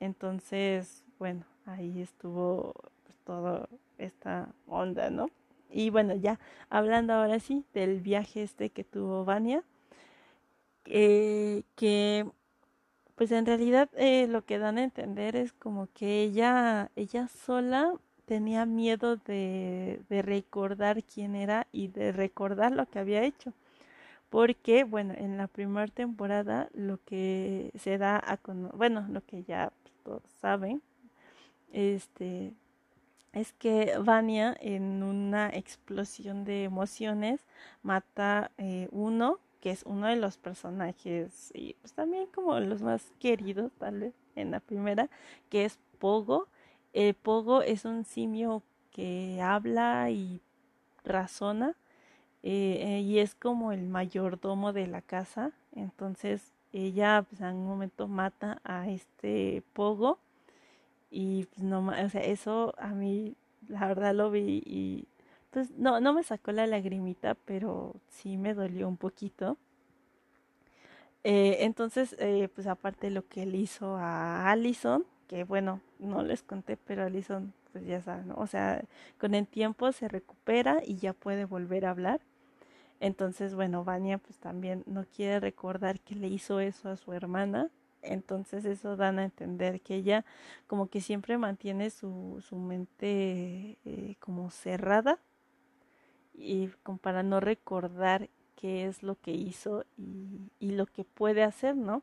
entonces, 0.00 1.04
bueno, 1.18 1.44
ahí 1.66 2.00
estuvo 2.00 2.74
pues, 3.04 3.18
toda 3.24 3.68
esta 3.98 4.48
onda, 4.66 5.10
¿no? 5.10 5.28
Y 5.70 5.90
bueno, 5.90 6.14
ya 6.16 6.40
hablando 6.68 7.12
ahora 7.12 7.38
sí 7.38 7.64
del 7.74 8.00
viaje 8.00 8.42
este 8.42 8.70
que 8.70 8.82
tuvo 8.82 9.24
Vania, 9.24 9.62
eh, 10.86 11.62
que 11.76 12.26
pues 13.20 13.32
en 13.32 13.44
realidad 13.44 13.90
eh, 13.98 14.26
lo 14.28 14.46
que 14.46 14.56
dan 14.56 14.78
a 14.78 14.82
entender 14.82 15.36
es 15.36 15.52
como 15.52 15.88
que 15.92 16.22
ella, 16.22 16.90
ella 16.96 17.28
sola 17.28 17.92
tenía 18.24 18.64
miedo 18.64 19.16
de, 19.16 20.00
de 20.08 20.22
recordar 20.22 21.04
quién 21.04 21.34
era 21.34 21.66
y 21.70 21.88
de 21.88 22.12
recordar 22.12 22.72
lo 22.72 22.86
que 22.86 22.98
había 22.98 23.22
hecho. 23.22 23.52
Porque, 24.30 24.84
bueno, 24.84 25.12
en 25.18 25.36
la 25.36 25.48
primera 25.48 25.86
temporada 25.88 26.70
lo 26.72 26.98
que 27.04 27.70
se 27.78 27.98
da 27.98 28.22
a 28.26 28.38
conocer, 28.38 28.78
bueno, 28.78 29.06
lo 29.10 29.22
que 29.26 29.44
ya 29.44 29.70
todos 30.02 30.22
saben, 30.40 30.80
este, 31.74 32.54
es 33.34 33.52
que 33.52 33.98
Vania 34.02 34.56
en 34.62 35.02
una 35.02 35.50
explosión 35.50 36.44
de 36.44 36.64
emociones 36.64 37.44
mata 37.82 38.50
eh, 38.56 38.88
uno 38.92 39.40
que 39.60 39.70
es 39.70 39.82
uno 39.84 40.06
de 40.06 40.16
los 40.16 40.38
personajes 40.38 41.52
y 41.54 41.74
pues 41.74 41.92
también 41.92 42.26
como 42.34 42.58
los 42.60 42.82
más 42.82 43.12
queridos 43.18 43.72
tal 43.78 44.00
vez 44.00 44.14
en 44.36 44.50
la 44.50 44.60
primera, 44.60 45.08
que 45.48 45.64
es 45.64 45.78
Pogo 45.98 46.48
El 46.92 47.14
Pogo 47.14 47.62
es 47.62 47.84
un 47.84 48.04
simio 48.04 48.62
que 48.90 49.40
habla 49.42 50.10
y 50.10 50.40
razona 51.04 51.76
eh, 52.42 53.00
y 53.04 53.18
es 53.18 53.34
como 53.34 53.72
el 53.72 53.86
mayordomo 53.86 54.72
de 54.72 54.86
la 54.86 55.02
casa. 55.02 55.52
Entonces 55.74 56.52
ella 56.72 57.24
pues, 57.28 57.40
en 57.40 57.56
un 57.56 57.66
momento 57.66 58.08
mata 58.08 58.60
a 58.64 58.88
este 58.88 59.62
Pogo 59.72 60.18
y 61.10 61.44
pues 61.46 61.62
no, 61.62 61.86
o 61.86 62.08
sea, 62.08 62.22
eso 62.22 62.74
a 62.78 62.88
mí 62.88 63.34
la 63.68 63.86
verdad 63.86 64.14
lo 64.14 64.30
vi 64.30 64.62
y 64.64 65.06
pues 65.50 65.70
no, 65.72 66.00
no 66.00 66.12
me 66.12 66.22
sacó 66.22 66.52
la 66.52 66.66
lagrimita, 66.66 67.34
pero 67.34 67.94
sí 68.08 68.36
me 68.36 68.54
dolió 68.54 68.88
un 68.88 68.96
poquito. 68.96 69.56
Eh, 71.24 71.58
entonces, 71.60 72.16
eh, 72.18 72.48
pues 72.54 72.66
aparte 72.66 73.10
lo 73.10 73.26
que 73.28 73.42
él 73.42 73.54
hizo 73.54 73.96
a 73.96 74.50
Allison, 74.50 75.04
que 75.28 75.44
bueno, 75.44 75.80
no 75.98 76.22
les 76.22 76.42
conté, 76.42 76.76
pero 76.76 77.04
Allison, 77.04 77.52
pues 77.72 77.86
ya 77.86 78.00
saben, 78.02 78.28
¿no? 78.28 78.34
o 78.36 78.46
sea, 78.46 78.82
con 79.18 79.34
el 79.34 79.46
tiempo 79.46 79.92
se 79.92 80.08
recupera 80.08 80.80
y 80.84 80.96
ya 80.96 81.12
puede 81.12 81.44
volver 81.44 81.86
a 81.86 81.90
hablar. 81.90 82.20
Entonces, 83.00 83.54
bueno, 83.54 83.84
Vania 83.84 84.18
pues 84.18 84.38
también 84.38 84.84
no 84.86 85.04
quiere 85.06 85.40
recordar 85.40 86.00
que 86.00 86.14
le 86.16 86.28
hizo 86.28 86.60
eso 86.60 86.90
a 86.90 86.96
su 86.96 87.12
hermana. 87.12 87.70
Entonces 88.02 88.64
eso 88.64 88.96
dan 88.96 89.18
a 89.18 89.24
entender 89.24 89.80
que 89.82 89.96
ella 89.96 90.24
como 90.66 90.88
que 90.88 91.00
siempre 91.00 91.38
mantiene 91.38 91.90
su, 91.90 92.42
su 92.46 92.56
mente 92.56 93.78
eh, 93.84 94.16
como 94.20 94.50
cerrada 94.50 95.18
y 96.40 96.70
como 96.82 96.98
para 96.98 97.22
no 97.22 97.40
recordar 97.40 98.28
qué 98.56 98.86
es 98.86 99.02
lo 99.02 99.16
que 99.16 99.32
hizo 99.32 99.84
y, 99.96 100.72
lo 100.72 100.86
que 100.86 101.04
puede 101.04 101.42
hacer, 101.42 101.76
¿no? 101.76 102.02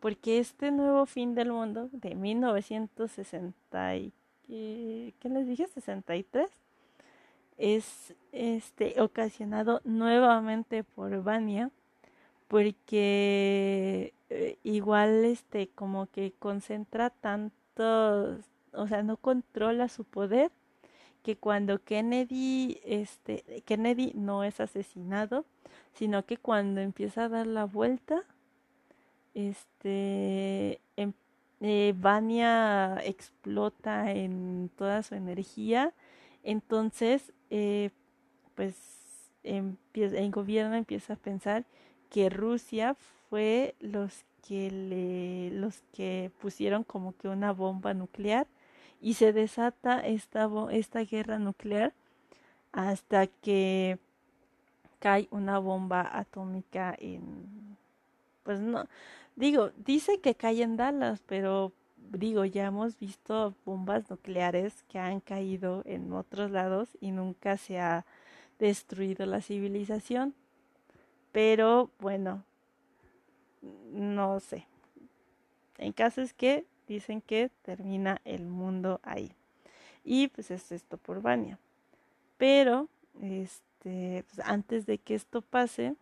Porque 0.00 0.38
este 0.38 0.70
nuevo 0.70 1.06
fin 1.06 1.34
del 1.34 1.52
mundo 1.52 1.88
de 1.92 2.14
1960 2.14 3.96
y, 3.96 4.12
¿qué 4.48 5.28
les 5.28 5.46
dije? 5.46 5.66
63 5.66 6.50
es 7.58 8.14
este 8.32 9.00
ocasionado 9.00 9.80
nuevamente 9.84 10.84
por 10.84 11.22
Vania 11.22 11.70
porque 12.48 14.12
eh, 14.28 14.58
igual 14.62 15.24
este 15.24 15.68
como 15.68 16.06
que 16.06 16.34
concentra 16.38 17.08
tanto 17.10 18.38
o 18.72 18.86
sea 18.88 19.02
no 19.02 19.16
controla 19.16 19.88
su 19.88 20.04
poder 20.04 20.52
que 21.26 21.36
cuando 21.36 21.82
Kennedy 21.82 22.80
este 22.84 23.42
Kennedy 23.64 24.12
no 24.14 24.44
es 24.44 24.60
asesinado 24.60 25.44
sino 25.92 26.24
que 26.24 26.36
cuando 26.36 26.80
empieza 26.80 27.24
a 27.24 27.28
dar 27.28 27.48
la 27.48 27.64
vuelta 27.64 28.22
este 29.34 30.80
em, 30.96 31.12
eh, 31.60 31.94
Vania 31.96 32.98
explota 33.04 34.12
en 34.12 34.70
toda 34.76 35.02
su 35.02 35.16
energía 35.16 35.92
entonces 36.44 37.32
eh, 37.50 37.90
pues 38.54 38.76
el 39.42 40.30
gobierno 40.30 40.76
empieza 40.76 41.14
a 41.14 41.16
pensar 41.16 41.64
que 42.08 42.30
Rusia 42.30 42.94
fue 43.28 43.74
los 43.80 44.24
que 44.46 44.70
le, 44.70 45.50
los 45.58 45.82
que 45.92 46.30
pusieron 46.38 46.84
como 46.84 47.16
que 47.16 47.26
una 47.26 47.52
bomba 47.52 47.94
nuclear 47.94 48.46
y 49.00 49.14
se 49.14 49.32
desata 49.32 50.00
esta, 50.06 50.48
esta 50.70 51.00
guerra 51.00 51.38
nuclear 51.38 51.92
hasta 52.72 53.26
que 53.26 53.98
cae 54.98 55.28
una 55.30 55.58
bomba 55.58 56.08
atómica 56.12 56.94
en 56.98 57.76
pues 58.42 58.60
no 58.60 58.86
digo 59.34 59.70
dice 59.76 60.20
que 60.20 60.34
cae 60.34 60.62
en 60.62 60.76
Dallas 60.76 61.20
pero 61.26 61.72
digo 61.96 62.44
ya 62.44 62.66
hemos 62.66 62.98
visto 62.98 63.54
bombas 63.64 64.08
nucleares 64.10 64.82
que 64.88 64.98
han 64.98 65.20
caído 65.20 65.82
en 65.84 66.12
otros 66.12 66.50
lados 66.50 66.96
y 67.00 67.10
nunca 67.10 67.56
se 67.56 67.78
ha 67.78 68.06
destruido 68.58 69.26
la 69.26 69.42
civilización 69.42 70.34
pero 71.36 71.90
bueno, 71.98 72.44
no 73.92 74.40
sé. 74.40 74.66
En 75.76 75.92
caso 75.92 76.22
es 76.22 76.32
que 76.32 76.64
dicen 76.86 77.20
que 77.20 77.50
termina 77.62 78.20
el 78.24 78.46
mundo 78.46 79.00
ahí. 79.02 79.32
Y 80.04 80.28
pues 80.28 80.50
es 80.50 80.72
esto 80.72 80.96
por 80.98 81.20
Vania. 81.20 81.58
Pero, 82.36 82.88
este, 83.20 84.24
pues 84.28 84.46
antes 84.46 84.86
de 84.86 84.98
que 84.98 85.14
esto 85.14 85.42
pase, 85.42 85.94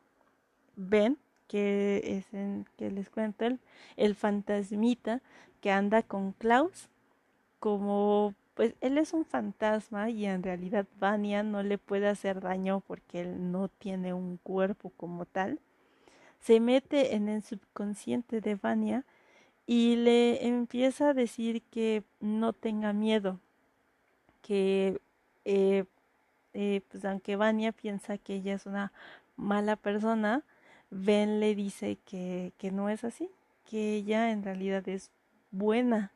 ven 0.77 1.19
que 1.49 2.03
es 2.05 2.35
en 2.35 2.67
que 2.77 2.91
les 2.91 3.11
cuento 3.11 3.45
el, 3.45 3.61
el 3.97 4.15
fantasmita 4.15 5.21
que 5.61 5.71
anda 5.71 6.03
con 6.03 6.33
Klaus 6.33 6.89
como 7.59 8.35
pues 8.55 8.75
él 8.81 8.99
es 8.99 9.13
un 9.13 9.25
fantasma 9.25 10.11
y 10.11 10.27
en 10.27 10.43
realidad 10.43 10.87
Vania 11.01 11.43
no 11.43 11.63
le 11.63 11.79
puede 11.79 12.09
hacer 12.09 12.41
daño 12.41 12.81
porque 12.87 13.21
él 13.23 13.51
no 13.51 13.69
tiene 13.69 14.15
un 14.15 14.37
cuerpo 14.37 14.93
como 14.97 15.25
tal. 15.25 15.59
Se 16.41 16.61
mete 16.61 17.15
en 17.17 17.29
el 17.29 17.43
subconsciente 17.43 18.41
de 18.41 18.55
Vania 18.55 19.05
y 19.67 19.97
le 19.97 20.47
empieza 20.47 21.11
a 21.11 21.15
decir 21.15 21.63
que 21.63 22.03
no 22.21 22.53
tenga 22.53 22.93
miedo, 22.93 23.41
que 24.43 25.01
eh, 25.45 25.85
eh, 26.53 26.83
pues 26.91 27.05
aunque 27.05 27.37
Vania 27.37 27.73
piensa 27.73 28.19
que 28.19 28.37
ella 28.37 28.55
es 28.55 28.67
una 28.67 28.93
mala 29.37 29.77
persona, 29.77 30.43
Ben 30.91 31.41
le 31.41 31.55
dice 31.55 31.99
que, 32.05 32.53
que 32.59 32.71
no 32.71 32.89
es 32.89 33.05
así, 33.05 33.31
que 33.69 33.97
ella 33.97 34.31
en 34.31 34.43
realidad 34.45 34.89
es 34.89 35.11
buena, 35.51 36.13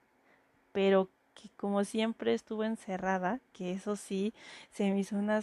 pero 0.72 1.08
que 1.34 1.48
como 1.56 1.84
siempre 1.84 2.34
estuvo 2.34 2.64
encerrada, 2.64 3.40
que 3.52 3.72
eso 3.72 3.96
sí, 3.96 4.32
se 4.70 4.90
me 4.90 5.00
hizo 5.00 5.16
una 5.16 5.42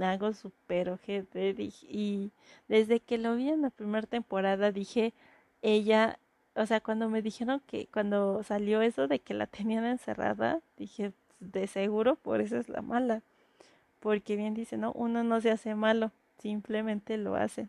algo 0.00 0.32
súper 0.32 0.90
ojete 0.90 1.54
y 1.58 2.30
desde 2.68 3.00
que 3.00 3.18
lo 3.18 3.34
vi 3.36 3.48
en 3.48 3.62
la 3.62 3.70
primera 3.70 4.06
temporada 4.06 4.70
dije, 4.70 5.12
ella, 5.62 6.18
o 6.58 6.66
sea, 6.66 6.80
cuando 6.80 7.08
me 7.08 7.22
dijeron 7.22 7.62
que 7.66 7.86
cuando 7.92 8.42
salió 8.42 8.82
eso 8.82 9.06
de 9.06 9.20
que 9.20 9.32
la 9.32 9.46
tenían 9.46 9.84
encerrada, 9.84 10.60
dije, 10.76 11.12
de 11.40 11.68
seguro 11.68 12.16
por 12.16 12.40
eso 12.40 12.56
es 12.56 12.68
la 12.68 12.82
mala, 12.82 13.22
porque 14.00 14.36
bien 14.36 14.54
dice, 14.54 14.76
no, 14.76 14.92
uno 14.92 15.22
no 15.22 15.40
se 15.40 15.52
hace 15.52 15.74
malo, 15.76 16.10
simplemente 16.38 17.16
lo 17.16 17.36
hace. 17.36 17.68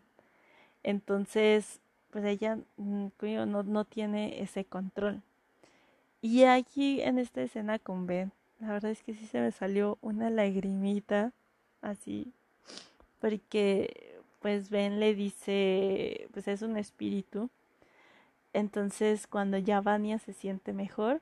Entonces, 0.82 1.80
pues 2.10 2.24
ella 2.24 2.58
mm, 2.76 3.08
no, 3.46 3.62
no 3.62 3.84
tiene 3.84 4.42
ese 4.42 4.64
control. 4.64 5.22
Y 6.20 6.44
aquí 6.44 7.00
en 7.00 7.18
esta 7.18 7.42
escena 7.42 7.78
con 7.78 8.06
Ben, 8.06 8.32
la 8.58 8.72
verdad 8.72 8.90
es 8.90 9.02
que 9.02 9.14
sí 9.14 9.26
se 9.26 9.40
me 9.40 9.52
salió 9.52 9.98
una 10.02 10.30
lagrimita 10.30 11.32
así, 11.80 12.32
porque 13.20 14.18
pues 14.40 14.68
Ben 14.68 14.98
le 14.98 15.14
dice, 15.14 16.28
pues 16.32 16.48
es 16.48 16.62
un 16.62 16.76
espíritu. 16.76 17.50
Entonces 18.52 19.26
cuando 19.26 19.58
ya 19.58 19.80
Vania 19.80 20.18
se 20.18 20.32
siente 20.32 20.72
mejor, 20.72 21.20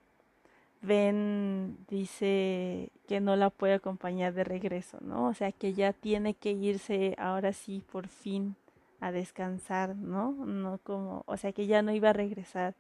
Ben 0.81 1.77
dice 1.89 2.91
que 3.09 3.21
no 3.21 3.37
la 3.37 3.51
puede 3.51 3.75
acompañar 3.75 4.33
de 4.35 4.45
regreso, 4.45 4.99
¿no? 5.01 5.27
O 5.29 5.35
sea 5.35 5.53
que 5.53 5.75
ya 5.75 5.93
tiene 5.93 6.35
que 6.35 6.53
irse 6.53 7.17
ahora 7.19 7.53
sí 7.53 7.83
por 7.91 8.09
fin 8.09 8.57
a 9.01 9.13
descansar, 9.13 9.97
¿no? 9.97 10.33
No 10.33 10.79
como, 10.85 11.25
o 11.27 11.37
sea 11.37 11.53
que 11.53 11.67
ya 11.67 11.83
no 11.83 11.93
iba 11.93 12.11
a 12.11 12.13
regresar 12.13 12.75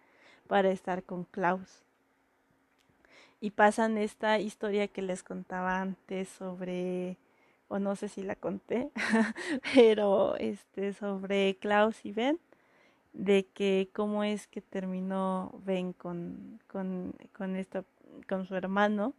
para 0.47 0.71
estar 0.71 1.03
con 1.03 1.25
Klaus 1.25 1.83
y 3.41 3.51
pasan 3.51 3.99
esta 3.99 4.39
historia 4.39 4.89
que 4.89 5.03
les 5.03 5.23
contaba 5.23 5.81
antes 5.81 6.29
sobre 6.29 7.17
o 7.69 7.79
no 7.79 7.97
sé 7.97 8.09
si 8.09 8.23
la 8.23 8.35
conté, 8.35 8.91
pero 9.75 10.37
este 10.37 10.95
sobre 10.95 11.57
Klaus 11.57 12.05
y 12.05 12.13
Ben 12.13 12.39
de 13.13 13.47
que 13.47 13.91
cómo 13.93 14.25
es 14.25 14.47
que 14.47 14.61
terminó 14.61 15.53
Ben 15.65 15.93
con 15.93 16.61
con 16.69 17.15
con 17.33 17.57
esta 17.57 17.85
con 18.29 18.47
su 18.47 18.55
hermano 18.57 19.15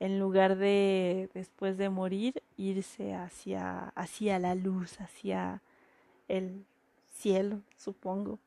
en 0.00 0.18
lugar 0.18 0.56
de 0.56 1.30
después 1.34 1.78
de 1.78 1.90
morir 1.90 2.42
irse 2.56 3.14
hacia 3.14 3.88
hacia 3.90 4.38
la 4.38 4.54
luz, 4.54 5.00
hacia 5.00 5.62
el 6.28 6.64
cielo, 7.14 7.62
supongo. 7.76 8.38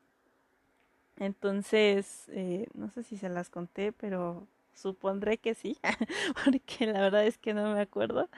Entonces, 1.16 2.28
eh, 2.28 2.66
no 2.74 2.90
sé 2.90 3.02
si 3.02 3.16
se 3.16 3.28
las 3.28 3.50
conté, 3.50 3.92
pero 3.92 4.46
supondré 4.74 5.38
que 5.38 5.54
sí, 5.54 5.78
porque 6.44 6.86
la 6.86 7.00
verdad 7.00 7.26
es 7.26 7.38
que 7.38 7.54
no 7.54 7.74
me 7.74 7.80
acuerdo. 7.80 8.28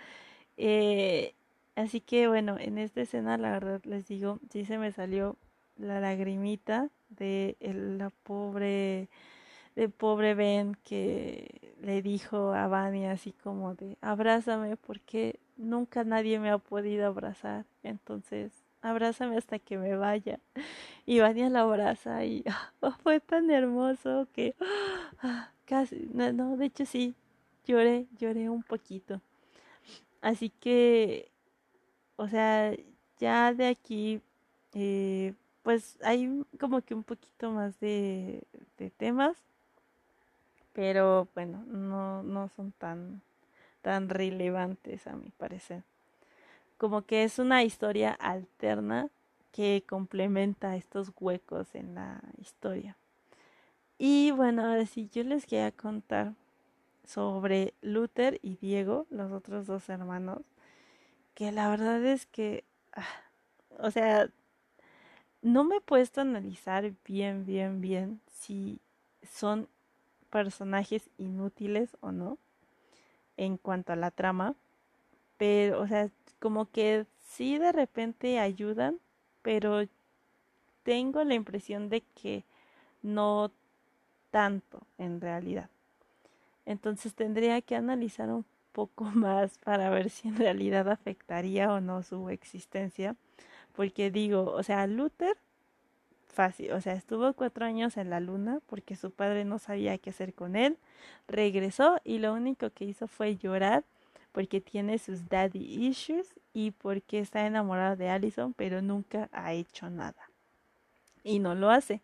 Eh, 0.56 1.34
así 1.76 2.00
que 2.00 2.28
bueno, 2.28 2.56
en 2.58 2.78
esta 2.78 3.02
escena 3.02 3.38
la 3.38 3.52
verdad 3.52 3.82
les 3.84 4.06
digo, 4.08 4.40
sí 4.52 4.64
se 4.64 4.78
me 4.78 4.92
salió 4.92 5.36
la 5.80 6.00
lagrimita 6.00 6.88
de 7.08 7.56
la 7.60 8.10
pobre 8.10 9.08
de 9.76 9.88
pobre 9.88 10.34
Ben 10.34 10.76
que 10.84 11.74
le 11.80 12.02
dijo 12.02 12.52
a 12.52 12.66
Vania 12.68 13.12
así 13.12 13.32
como 13.32 13.74
de 13.74 13.96
abrázame 14.00 14.76
porque 14.76 15.38
nunca 15.56 16.04
nadie 16.04 16.38
me 16.38 16.50
ha 16.50 16.58
podido 16.58 17.06
abrazar 17.06 17.64
entonces 17.82 18.52
abrázame 18.82 19.36
hasta 19.36 19.58
que 19.58 19.78
me 19.78 19.96
vaya 19.96 20.38
y 21.06 21.20
Vania 21.20 21.48
la 21.50 21.62
abraza 21.62 22.24
y 22.24 22.44
fue 23.02 23.20
tan 23.20 23.50
hermoso 23.50 24.28
que 24.32 24.54
ah, 25.22 25.50
Casi, 25.70 26.08
no, 26.12 26.56
de 26.56 26.64
hecho 26.64 26.84
sí, 26.84 27.14
lloré, 27.64 28.08
lloré 28.18 28.50
un 28.50 28.64
poquito. 28.64 29.20
Así 30.20 30.50
que, 30.50 31.30
o 32.16 32.26
sea, 32.26 32.74
ya 33.20 33.54
de 33.54 33.68
aquí, 33.68 34.20
eh, 34.74 35.32
pues 35.62 35.98
hay 36.02 36.44
como 36.58 36.80
que 36.82 36.94
un 36.94 37.02
poquito 37.04 37.50
más 37.50 37.78
de, 37.80 38.44
temas, 38.96 39.36
pero 40.72 41.28
bueno, 41.34 41.64
no, 41.66 42.22
no 42.22 42.48
son 42.48 42.72
tan, 42.72 43.20
tan 43.82 44.08
relevantes 44.08 45.06
a 45.06 45.16
mi 45.16 45.30
parecer. 45.30 45.82
Como 46.78 47.02
que 47.02 47.24
es 47.24 47.38
una 47.38 47.62
historia 47.62 48.12
alterna 48.12 49.08
que 49.52 49.84
complementa 49.86 50.76
estos 50.76 51.12
huecos 51.20 51.74
en 51.74 51.94
la 51.94 52.22
historia. 52.38 52.96
Y 53.98 54.30
bueno, 54.30 54.64
ahora 54.64 54.86
sí, 54.86 55.10
yo 55.12 55.22
les 55.24 55.44
quería 55.44 55.72
contar 55.72 56.32
sobre 57.04 57.74
Luther 57.82 58.38
y 58.42 58.56
Diego, 58.56 59.06
los 59.10 59.30
otros 59.32 59.66
dos 59.66 59.88
hermanos, 59.90 60.42
que 61.34 61.52
la 61.52 61.68
verdad 61.68 62.02
es 62.04 62.24
que, 62.24 62.64
ah, 62.92 63.04
o 63.78 63.90
sea, 63.90 64.30
no 65.42 65.64
me 65.64 65.76
he 65.76 65.80
puesto 65.80 66.20
a 66.20 66.22
analizar 66.22 66.92
bien, 67.04 67.46
bien, 67.46 67.80
bien 67.80 68.20
si 68.30 68.80
son 69.22 69.68
personajes 70.30 71.10
inútiles 71.18 71.96
o 72.00 72.12
no 72.12 72.38
en 73.36 73.56
cuanto 73.56 73.92
a 73.92 73.96
la 73.96 74.10
trama, 74.10 74.54
pero, 75.38 75.80
o 75.80 75.86
sea, 75.88 76.10
como 76.38 76.70
que 76.70 77.06
sí 77.26 77.58
de 77.58 77.72
repente 77.72 78.38
ayudan, 78.38 78.98
pero 79.42 79.82
tengo 80.82 81.24
la 81.24 81.34
impresión 81.34 81.88
de 81.88 82.02
que 82.02 82.44
no 83.02 83.50
tanto 84.30 84.82
en 84.98 85.20
realidad. 85.20 85.70
Entonces 86.66 87.14
tendría 87.14 87.60
que 87.62 87.76
analizar 87.76 88.30
un 88.30 88.44
poco 88.72 89.04
más 89.14 89.58
para 89.58 89.90
ver 89.90 90.10
si 90.10 90.28
en 90.28 90.36
realidad 90.36 90.88
afectaría 90.88 91.72
o 91.72 91.80
no 91.80 92.02
su 92.02 92.28
existencia. 92.30 93.16
Porque 93.80 94.10
digo, 94.10 94.44
o 94.44 94.62
sea, 94.62 94.86
Luther, 94.86 95.38
fácil, 96.28 96.70
o 96.72 96.82
sea, 96.82 96.92
estuvo 96.92 97.32
cuatro 97.32 97.64
años 97.64 97.96
en 97.96 98.10
la 98.10 98.20
luna 98.20 98.60
porque 98.66 98.94
su 98.94 99.10
padre 99.10 99.46
no 99.46 99.58
sabía 99.58 99.96
qué 99.96 100.10
hacer 100.10 100.34
con 100.34 100.54
él. 100.54 100.76
Regresó 101.28 101.98
y 102.04 102.18
lo 102.18 102.34
único 102.34 102.68
que 102.68 102.84
hizo 102.84 103.08
fue 103.08 103.38
llorar 103.38 103.84
porque 104.32 104.60
tiene 104.60 104.98
sus 104.98 105.30
daddy 105.30 105.86
issues 105.86 106.28
y 106.52 106.72
porque 106.72 107.20
está 107.20 107.46
enamorado 107.46 107.96
de 107.96 108.10
Allison, 108.10 108.52
pero 108.52 108.82
nunca 108.82 109.30
ha 109.32 109.54
hecho 109.54 109.88
nada. 109.88 110.28
Y 111.24 111.38
no 111.38 111.54
lo 111.54 111.70
hace, 111.70 112.02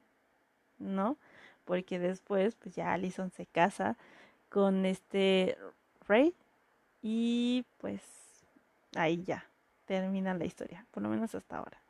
¿no? 0.78 1.18
Porque 1.66 1.98
después, 1.98 2.54
pues 2.54 2.74
ya 2.74 2.94
Allison 2.94 3.30
se 3.32 3.44
casa 3.44 3.98
con 4.48 4.86
este 4.86 5.58
Ray 6.08 6.32
y 7.02 7.66
pues 7.76 8.00
ahí 8.94 9.22
ya 9.24 9.44
termina 9.86 10.34
la 10.34 10.44
historia, 10.44 10.86
por 10.90 11.02
lo 11.02 11.08
menos 11.08 11.34
hasta 11.34 11.58
ahora. 11.58 11.80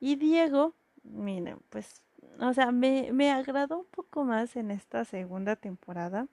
Y 0.00 0.16
Diego, 0.16 0.74
miren, 1.04 1.58
pues, 1.70 2.02
o 2.40 2.52
sea, 2.52 2.72
me, 2.72 3.12
me 3.12 3.30
agradó 3.30 3.78
un 3.78 3.86
poco 3.86 4.24
más 4.24 4.56
en 4.56 4.70
esta 4.70 5.04
segunda 5.04 5.56
temporada 5.56 6.26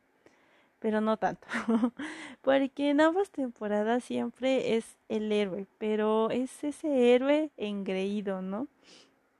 pero 0.84 1.00
no 1.00 1.16
tanto. 1.16 1.48
Porque 2.42 2.90
en 2.90 3.00
ambas 3.00 3.30
temporadas 3.30 4.04
siempre 4.04 4.76
es 4.76 4.98
el 5.08 5.32
héroe, 5.32 5.66
pero 5.78 6.30
es 6.30 6.62
ese 6.62 7.16
héroe 7.16 7.52
engreído, 7.56 8.42
¿no? 8.42 8.68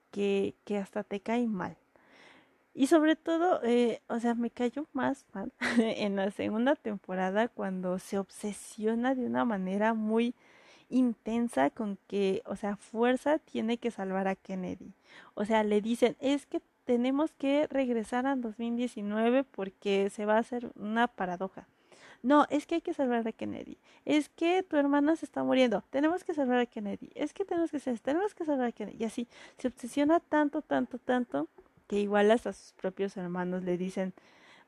Que, 0.10 0.56
que 0.64 0.78
hasta 0.78 1.04
te 1.04 1.20
cae 1.20 1.46
mal. 1.46 1.76
Y 2.74 2.88
sobre 2.88 3.18
todo, 3.18 3.60
eh, 3.66 4.02
o 4.08 4.22
sea, 4.22 4.36
me 4.36 4.52
cayó 4.52 4.88
más 4.94 5.26
mal 5.34 5.52
en 5.78 6.16
la 6.16 6.32
segunda 6.32 6.76
temporada 6.76 7.50
cuando 7.50 8.00
se 8.00 8.18
obsesiona 8.20 9.14
de 9.14 9.26
una 9.26 9.44
manera 9.44 9.94
muy 9.94 10.36
intensa 10.94 11.70
con 11.70 11.98
que, 12.08 12.42
o 12.46 12.56
sea, 12.56 12.76
fuerza 12.78 13.40
tiene 13.40 13.78
que 13.78 13.92
salvar 13.92 14.28
a 14.28 14.36
Kennedy. 14.36 14.94
O 15.36 15.46
sea, 15.46 15.64
le 15.64 15.82
dicen, 15.82 16.16
es 16.20 16.46
que 16.46 16.62
tenemos 16.86 17.32
que 17.34 17.68
regresar 17.68 18.26
a 18.26 18.36
2019 18.36 19.44
porque 19.44 20.10
se 20.10 20.26
va 20.26 20.36
a 20.36 20.40
hacer 20.40 20.72
una 20.76 21.08
paradoja. 21.08 21.68
No, 22.22 22.46
es 22.50 22.66
que 22.66 22.76
hay 22.76 22.82
que 22.82 22.94
salvar 22.94 23.28
a 23.28 23.32
Kennedy. 23.34 23.78
Es 24.06 24.30
que 24.30 24.64
tu 24.64 24.78
hermana 24.78 25.16
se 25.18 25.26
está 25.26 25.44
muriendo. 25.44 25.84
Tenemos 25.90 26.24
que 26.24 26.34
salvar 26.34 26.60
a 26.60 26.66
Kennedy. 26.66 27.10
Es 27.16 27.34
que 27.34 27.44
tenemos 27.44 27.70
que 27.70 27.78
hacer, 27.78 28.00
tenemos 28.00 28.34
que 28.34 28.46
salvar 28.46 28.68
a 28.68 28.72
Kennedy. 28.72 28.98
Y 29.00 29.06
así 29.06 29.28
se 29.58 29.68
obsesiona 29.68 30.22
tanto, 30.22 30.62
tanto, 30.62 31.00
tanto 31.00 31.50
que 31.88 32.00
igual 32.00 32.32
hasta 32.32 32.54
sus 32.54 32.72
propios 32.74 33.18
hermanos 33.18 33.64
le 33.64 33.78
dicen, 33.78 34.14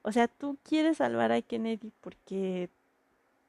o 0.02 0.12
sea, 0.12 0.28
tú 0.28 0.58
quieres 0.64 0.98
salvar 0.98 1.32
a 1.32 1.42
Kennedy 1.42 1.92
porque, 2.02 2.70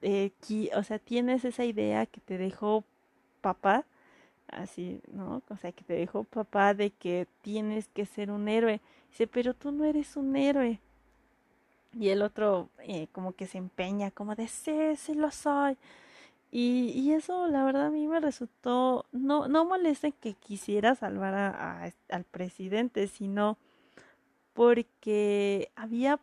eh, 0.03 0.33
o 0.75 0.83
sea, 0.83 0.99
tienes 0.99 1.45
esa 1.45 1.65
idea 1.65 2.07
que 2.07 2.21
te 2.21 2.39
dejó 2.39 2.85
papá 3.41 3.85
así, 4.49 5.01
¿no? 5.13 5.43
O 5.49 5.57
sea, 5.57 5.73
que 5.73 5.85
te 5.85 5.95
dijo 5.95 6.25
papá 6.25 6.75
de 6.75 6.91
que 6.91 7.27
tienes 7.43 7.89
que 7.89 8.07
ser 8.07 8.31
un 8.31 8.49
héroe. 8.49 8.81
Dice, 9.11 9.27
pero 9.27 9.55
tú 9.55 9.73
no 9.73 9.85
eres 9.85 10.17
un 10.17 10.37
héroe. 10.37 10.81
Y 11.93 12.11
el 12.11 12.23
otro 12.23 12.69
eh, 12.81 13.09
como 13.13 13.33
que 13.33 13.47
se 13.47 13.59
empeña, 13.59 14.11
como 14.11 14.35
de, 14.35 14.49
sí, 14.49 14.97
sí 14.97 15.15
lo 15.15 15.31
soy. 15.31 15.77
Y, 16.53 16.93
y 16.95 17.13
eso 17.13 17.49
la 17.49 17.65
verdad 17.65 17.87
a 17.87 17.91
mí 17.91 18.07
me 18.07 18.21
resultó, 18.21 19.07
no, 19.13 19.49
no 19.49 19.65
molesta 19.65 20.11
que 20.11 20.35
quisiera 20.35 20.95
salvar 20.95 21.35
a, 21.35 21.93
al 22.09 22.25
presidente, 22.25 23.09
sino 23.09 23.59
porque 24.55 25.71
había 25.77 26.19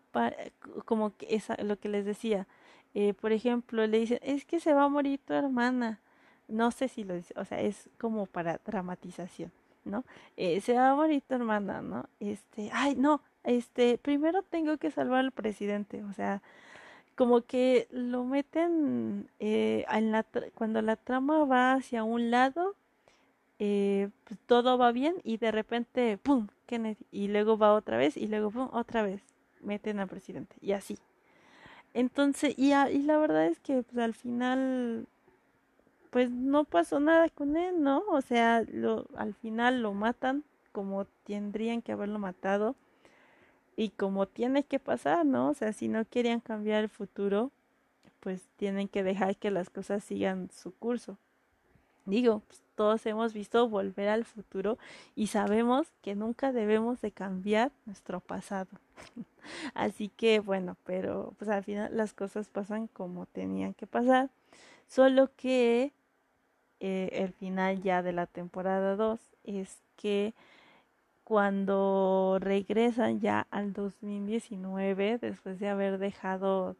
como 0.86 1.16
que 1.16 1.36
esa, 1.36 1.56
lo 1.62 1.78
que 1.78 1.90
les 1.90 2.06
decía, 2.06 2.48
eh, 2.94 3.14
por 3.14 3.32
ejemplo, 3.32 3.86
le 3.88 4.00
dicen, 4.00 4.20
es 4.22 4.46
que 4.46 4.60
se 4.60 4.74
va 4.74 4.84
a 4.84 4.90
morir 4.90 5.20
tu 5.26 5.34
hermana 5.34 6.00
no 6.48 6.72
sé 6.72 6.88
si 6.88 7.04
lo 7.04 7.16
dice, 7.16 7.34
o 7.38 7.46
sea, 7.46 7.60
es 7.62 7.90
como 7.98 8.26
para 8.26 8.60
dramatización, 8.66 9.52
¿no? 9.86 10.04
Eh, 10.38 10.62
se 10.62 10.74
va 10.74 10.92
a 10.92 10.96
morir 10.96 11.24
tu 11.28 11.36
hermana, 11.36 11.82
¿no? 11.82 12.08
Este, 12.20 12.70
ay, 12.74 12.96
no, 12.96 13.22
este, 13.44 13.98
primero 13.98 14.44
tengo 14.44 14.78
que 14.78 14.92
salvar 14.92 15.20
al 15.20 15.32
presidente, 15.32 16.04
o 16.04 16.14
sea, 16.14 16.42
como 17.16 17.42
que 17.42 17.88
lo 17.92 18.24
meten 18.24 19.30
eh, 19.40 19.86
en 19.92 20.12
la 20.12 20.26
cuando 20.56 20.82
la 20.82 20.96
trama 20.96 21.46
va 21.46 21.74
hacia 21.74 22.04
un 22.04 22.32
lado, 22.32 22.76
eh, 23.60 24.10
pues 24.26 24.40
todo 24.46 24.78
va 24.78 24.92
bien 24.92 25.16
y 25.24 25.38
de 25.38 25.52
repente, 25.52 26.18
¡pum! 26.18 26.48
Y 27.12 27.28
luego 27.28 27.58
va 27.58 27.74
otra 27.74 27.98
vez 27.98 28.18
y 28.18 28.28
luego, 28.28 28.50
¡pum! 28.52 28.70
otra 28.74 29.04
vez, 29.04 29.22
meten 29.62 30.00
al 30.00 30.08
presidente 30.08 30.56
y 30.60 30.72
así. 30.72 30.98
Entonces, 31.94 32.56
y, 32.58 32.74
y 32.74 33.04
la 33.04 33.18
verdad 33.18 33.46
es 33.48 33.60
que 33.60 33.84
pues, 33.84 33.98
al 33.98 34.14
final 34.14 35.08
pues 36.10 36.30
no 36.30 36.64
pasó 36.64 37.00
nada 37.00 37.30
con 37.30 37.58
él, 37.58 37.82
¿no? 37.82 38.04
O 38.12 38.22
sea, 38.22 38.64
lo, 38.72 39.08
al 39.16 39.34
final 39.34 39.82
lo 39.82 39.94
matan 39.94 40.44
como 40.72 41.06
tendrían 41.26 41.82
que 41.82 41.92
haberlo 41.92 42.20
matado 42.20 42.76
y 43.76 43.90
como 43.90 44.28
tiene 44.28 44.64
que 44.64 44.80
pasar, 44.80 45.26
¿no? 45.26 45.50
O 45.50 45.54
sea, 45.56 45.74
si 45.74 45.88
no 45.88 46.06
querían 46.06 46.40
cambiar 46.40 46.84
el 46.84 46.90
futuro, 46.90 47.52
pues 48.20 48.48
tienen 48.58 48.88
que 48.88 49.04
dejar 49.04 49.38
que 49.38 49.52
las 49.52 49.72
cosas 49.72 50.04
sigan 50.04 50.50
su 50.52 50.74
curso. 50.76 51.18
Digo, 52.06 52.42
pues, 52.48 52.64
todos 52.76 53.06
hemos 53.06 53.34
visto 53.34 53.70
volver 53.70 54.10
al 54.10 54.26
futuro 54.26 54.78
y 55.16 55.28
sabemos 55.28 55.88
que 56.02 56.16
nunca 56.16 56.52
debemos 56.52 57.02
de 57.02 57.12
cambiar 57.12 57.72
nuestro 57.86 58.20
pasado. 58.20 58.70
Así 59.74 60.10
que 60.10 60.40
bueno, 60.40 60.78
pero 60.86 61.34
pues 61.38 61.50
al 61.50 61.64
final 61.64 61.96
las 61.96 62.14
cosas 62.14 62.50
pasan 62.50 62.88
como 62.88 63.26
tenían 63.28 63.74
que 63.74 63.88
pasar. 63.88 64.30
Solo 64.88 65.30
que 65.36 65.94
eh, 66.80 67.10
el 67.14 67.34
final 67.34 67.82
ya 67.82 68.02
de 68.02 68.14
la 68.14 68.28
temporada 68.28 68.96
2 68.96 69.20
es 69.44 69.82
que 69.96 70.34
cuando 71.24 72.38
regresan 72.42 73.22
ya 73.22 73.48
al 73.52 73.74
2019 73.74 75.18
después 75.20 75.60
de 75.60 75.70
haber 75.70 75.98
dejado 75.98 76.76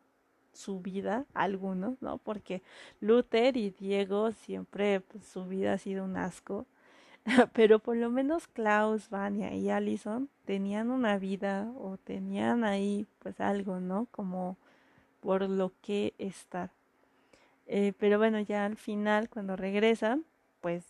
su 0.54 0.80
vida 0.80 1.26
algunos, 1.34 2.02
¿no? 2.02 2.18
Porque 2.18 2.62
Luther 3.02 3.58
y 3.58 3.72
Diego 3.72 4.32
siempre 4.32 5.02
pues, 5.02 5.26
su 5.26 5.46
vida 5.46 5.74
ha 5.74 5.78
sido 5.78 6.06
un 6.06 6.18
asco, 6.18 6.66
pero 7.54 7.80
por 7.80 7.98
lo 7.98 8.10
menos 8.10 8.48
Klaus, 8.48 9.10
Vania 9.10 9.54
y 9.54 9.70
Allison 9.70 10.30
tenían 10.46 10.92
una 10.92 11.18
vida 11.18 11.72
o 11.78 11.98
tenían 11.98 12.64
ahí 12.64 13.08
pues 13.20 13.40
algo, 13.40 13.80
¿no? 13.80 14.08
Como 14.12 14.58
por 15.22 15.50
lo 15.50 15.72
que 15.82 16.14
estar. 16.18 16.70
Eh, 17.68 17.94
pero 17.98 18.18
bueno, 18.18 18.40
ya 18.42 18.66
al 18.66 18.76
final, 18.76 19.30
cuando 19.30 19.56
regresan, 19.56 20.26
pues, 20.62 20.84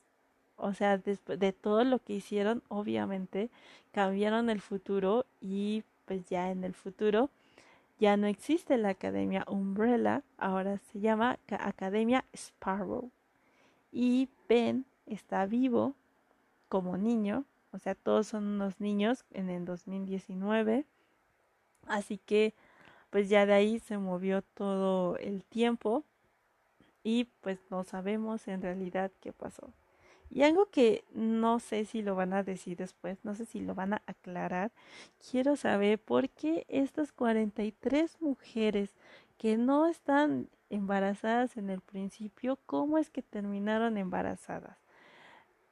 o 0.56 0.74
sea, 0.74 0.98
después 0.98 1.40
de 1.40 1.54
todo 1.54 1.84
lo 1.84 2.00
que 2.00 2.14
hicieron, 2.14 2.64
obviamente, 2.68 3.50
cambiaron 3.92 4.50
el 4.50 4.62
futuro 4.62 5.26
y 5.42 5.84
pues 6.06 6.28
ya 6.30 6.52
en 6.52 6.64
el 6.64 6.74
futuro 6.74 7.30
ya 8.04 8.18
no 8.18 8.28
existe 8.28 8.78
la 8.78 8.90
Academia 8.90 9.46
Umbrella, 9.48 10.24
ahora 10.38 10.78
se 10.92 11.00
llama 11.00 11.40
Academia 11.48 12.26
Sparrow. 12.34 13.10
Y 13.94 14.28
Ben 14.50 14.86
está 15.06 15.46
vivo 15.46 15.96
como 16.68 16.98
niño, 16.98 17.46
o 17.72 17.80
sea, 17.80 17.96
todos 17.96 18.28
son 18.28 18.44
unos 18.44 18.82
niños 18.82 19.24
en 19.32 19.50
el 19.50 19.64
2019. 19.64 20.84
Así 21.88 22.18
que 22.18 22.54
pues 23.10 23.30
ya 23.30 23.46
de 23.46 23.54
ahí 23.54 23.80
se 23.80 23.98
movió 23.98 24.42
todo 24.42 25.16
el 25.20 25.46
tiempo 25.46 26.04
y 27.06 27.30
pues 27.40 27.58
no 27.70 27.86
sabemos 27.86 28.50
en 28.50 28.62
realidad 28.62 29.14
qué 29.22 29.32
pasó. 29.32 29.72
Y 30.34 30.42
algo 30.42 30.66
que 30.72 31.06
no 31.14 31.60
sé 31.60 31.86
si 31.86 32.02
lo 32.02 32.16
van 32.16 32.34
a 32.34 32.42
decir 32.42 32.76
después, 32.76 33.20
no 33.24 33.36
sé 33.36 33.46
si 33.46 33.60
lo 33.60 33.76
van 33.76 33.94
a 33.94 34.02
aclarar, 34.08 34.72
quiero 35.30 35.56
saber 35.56 36.00
por 36.00 36.28
qué 36.30 36.66
estas 36.70 37.12
43 37.12 38.20
mujeres 38.20 38.96
que 39.38 39.58
no 39.58 39.86
están 39.86 40.50
embarazadas 40.72 41.56
en 41.56 41.70
el 41.70 41.82
principio, 41.82 42.58
¿cómo 42.66 42.98
es 42.98 43.12
que 43.12 43.22
terminaron 43.22 43.96
embarazadas? 43.96 44.80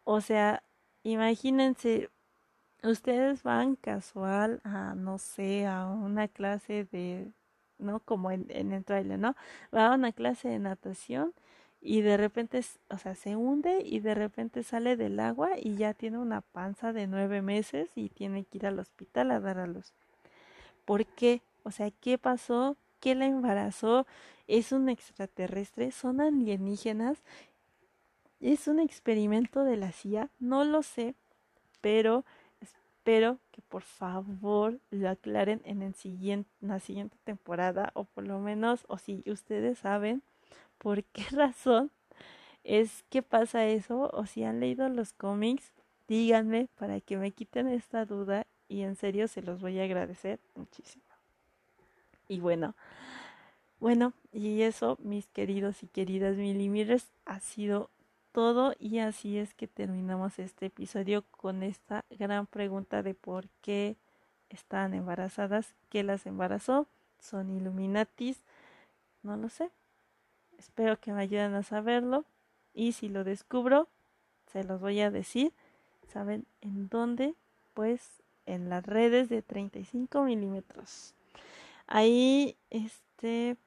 O 0.03 0.21
sea, 0.21 0.61
imagínense, 1.01 2.11
ustedes 2.83 3.41
van 3.41 3.75
casual 3.75 4.61
a, 4.63 4.93
no 4.93 5.17
sé, 5.17 5.65
a 5.65 5.87
una 5.87 6.27
clase 6.27 6.85
de, 6.91 7.31
¿no? 7.79 7.99
Como 8.01 8.29
en, 8.29 8.45
en 8.49 8.73
el 8.73 8.85
trailer, 8.85 9.17
¿no? 9.17 9.35
Va 9.73 9.87
a 9.87 9.95
una 9.95 10.11
clase 10.11 10.49
de 10.49 10.59
natación 10.59 11.33
y 11.81 12.01
de 12.01 12.15
repente, 12.15 12.61
o 12.89 12.97
sea, 12.99 13.15
se 13.15 13.35
hunde 13.35 13.81
y 13.83 13.99
de 13.99 14.13
repente 14.13 14.61
sale 14.61 14.95
del 14.95 15.19
agua 15.19 15.57
y 15.59 15.75
ya 15.75 15.95
tiene 15.95 16.19
una 16.19 16.41
panza 16.41 16.93
de 16.93 17.07
nueve 17.07 17.41
meses 17.41 17.89
y 17.95 18.09
tiene 18.09 18.45
que 18.45 18.59
ir 18.59 18.67
al 18.67 18.79
hospital 18.79 19.31
a 19.31 19.39
dar 19.39 19.57
a 19.57 19.65
luz. 19.65 19.91
¿Por 20.85 21.07
qué? 21.07 21.41
O 21.63 21.71
sea, 21.71 21.89
¿qué 21.89 22.19
pasó? 22.19 22.77
¿Qué 22.99 23.15
la 23.15 23.25
embarazó? 23.25 24.05
¿Es 24.47 24.71
un 24.71 24.89
extraterrestre? 24.89 25.91
¿Son 25.91 26.21
alienígenas? 26.21 27.23
¿Es 28.39 28.67
un 28.67 28.79
experimento 28.79 29.63
de 29.63 29.77
la 29.77 29.91
CIA? 29.91 30.29
No 30.39 30.63
lo 30.63 30.83
sé, 30.83 31.15
pero 31.81 32.25
espero 32.59 33.39
que 33.51 33.63
por 33.63 33.81
favor 33.81 34.79
lo 34.91 35.09
aclaren 35.09 35.61
en, 35.65 35.81
el 35.81 35.95
siguiente, 35.95 36.49
en 36.61 36.67
la 36.67 36.79
siguiente 36.79 37.17
temporada 37.23 37.91
o 37.95 38.03
por 38.03 38.27
lo 38.27 38.39
menos, 38.39 38.85
o 38.87 38.99
si 38.99 39.23
ustedes 39.25 39.79
saben, 39.79 40.21
por 40.81 41.03
qué 41.03 41.23
razón 41.31 41.91
es 42.63 43.03
que 43.09 43.21
pasa 43.21 43.65
eso 43.65 44.09
o 44.13 44.25
si 44.25 44.43
han 44.43 44.59
leído 44.59 44.89
los 44.89 45.13
cómics, 45.13 45.71
díganme 46.07 46.67
para 46.77 46.99
que 46.99 47.17
me 47.17 47.31
quiten 47.31 47.67
esta 47.67 48.05
duda 48.05 48.45
y 48.67 48.81
en 48.81 48.95
serio 48.95 49.27
se 49.27 49.41
los 49.41 49.61
voy 49.61 49.79
a 49.79 49.83
agradecer 49.83 50.39
muchísimo. 50.55 51.03
Y 52.27 52.39
bueno, 52.39 52.75
bueno, 53.79 54.13
y 54.31 54.61
eso, 54.61 54.97
mis 55.01 55.27
queridos 55.27 55.83
y 55.83 55.87
queridas 55.87 56.37
milimires, 56.37 57.11
ha 57.25 57.39
sido 57.39 57.89
todo 58.31 58.73
y 58.79 58.99
así 58.99 59.37
es 59.37 59.53
que 59.53 59.67
terminamos 59.67 60.39
este 60.39 60.67
episodio 60.67 61.23
con 61.31 61.63
esta 61.63 62.05
gran 62.09 62.47
pregunta 62.47 63.03
de 63.03 63.13
por 63.13 63.49
qué 63.61 63.97
están 64.49 64.93
embarazadas, 64.93 65.73
qué 65.89 66.03
las 66.03 66.25
embarazó, 66.25 66.87
son 67.19 67.49
Illuminatis, 67.49 68.39
no 69.23 69.35
lo 69.35 69.49
sé, 69.49 69.69
Espero 70.61 70.97
que 70.99 71.11
me 71.11 71.23
ayuden 71.23 71.55
a 71.55 71.63
saberlo. 71.63 72.23
Y 72.75 72.91
si 72.91 73.09
lo 73.09 73.23
descubro, 73.23 73.87
se 74.53 74.63
los 74.63 74.79
voy 74.79 75.01
a 75.01 75.09
decir. 75.09 75.53
¿Saben 76.13 76.45
en 76.61 76.87
dónde? 76.87 77.33
Pues 77.73 78.21
en 78.45 78.69
las 78.69 78.85
redes 78.85 79.27
de 79.27 79.41
35 79.41 80.23
milímetros. 80.23 81.15
Ahí, 81.87 82.55
este, 82.69 83.57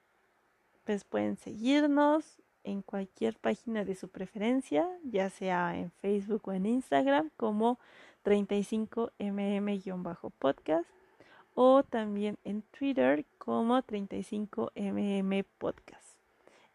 pues 0.85 1.03
pueden 1.03 1.37
seguirnos 1.37 2.41
en 2.63 2.83
cualquier 2.83 3.37
página 3.39 3.85
de 3.85 3.97
su 3.97 4.09
preferencia, 4.09 4.89
ya 5.03 5.31
sea 5.31 5.77
en 5.77 5.91
Facebook 5.91 6.43
o 6.45 6.53
en 6.53 6.67
Instagram, 6.67 7.31
como 7.37 7.81
35mm-podcast, 8.25 10.87
o 11.57 11.83
también 11.83 12.39
en 12.45 12.63
Twitter 12.63 13.27
como 13.39 13.83
35mm 13.83 15.45
podcast. 15.59 16.04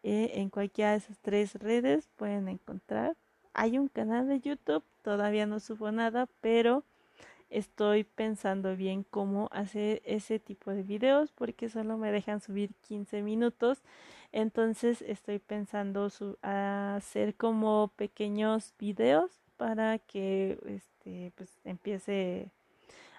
Eh, 0.02 0.32
en 0.36 0.48
cualquiera 0.48 0.92
de 0.92 0.98
esas 0.98 1.18
tres 1.18 1.54
redes 1.54 2.08
pueden 2.16 2.48
encontrar. 2.48 3.16
Hay 3.52 3.78
un 3.78 3.88
canal 3.88 4.28
de 4.28 4.40
YouTube, 4.40 4.84
todavía 5.02 5.46
no 5.46 5.60
subo 5.60 5.92
nada, 5.92 6.28
pero 6.40 6.84
estoy 7.50 8.04
pensando 8.04 8.76
bien 8.76 9.04
cómo 9.10 9.48
hacer 9.52 10.00
ese 10.04 10.38
tipo 10.38 10.70
de 10.70 10.82
videos 10.82 11.32
porque 11.32 11.68
solo 11.68 11.98
me 11.98 12.12
dejan 12.12 12.40
subir 12.40 12.70
15 12.88 13.22
minutos. 13.22 13.82
Entonces 14.32 15.02
estoy 15.02 15.40
pensando 15.40 16.08
hacer 16.42 17.34
como 17.34 17.88
pequeños 17.96 18.72
videos 18.78 19.30
para 19.56 19.98
que 19.98 20.58
este 20.66 21.32
pues 21.36 21.58
empiece 21.64 22.50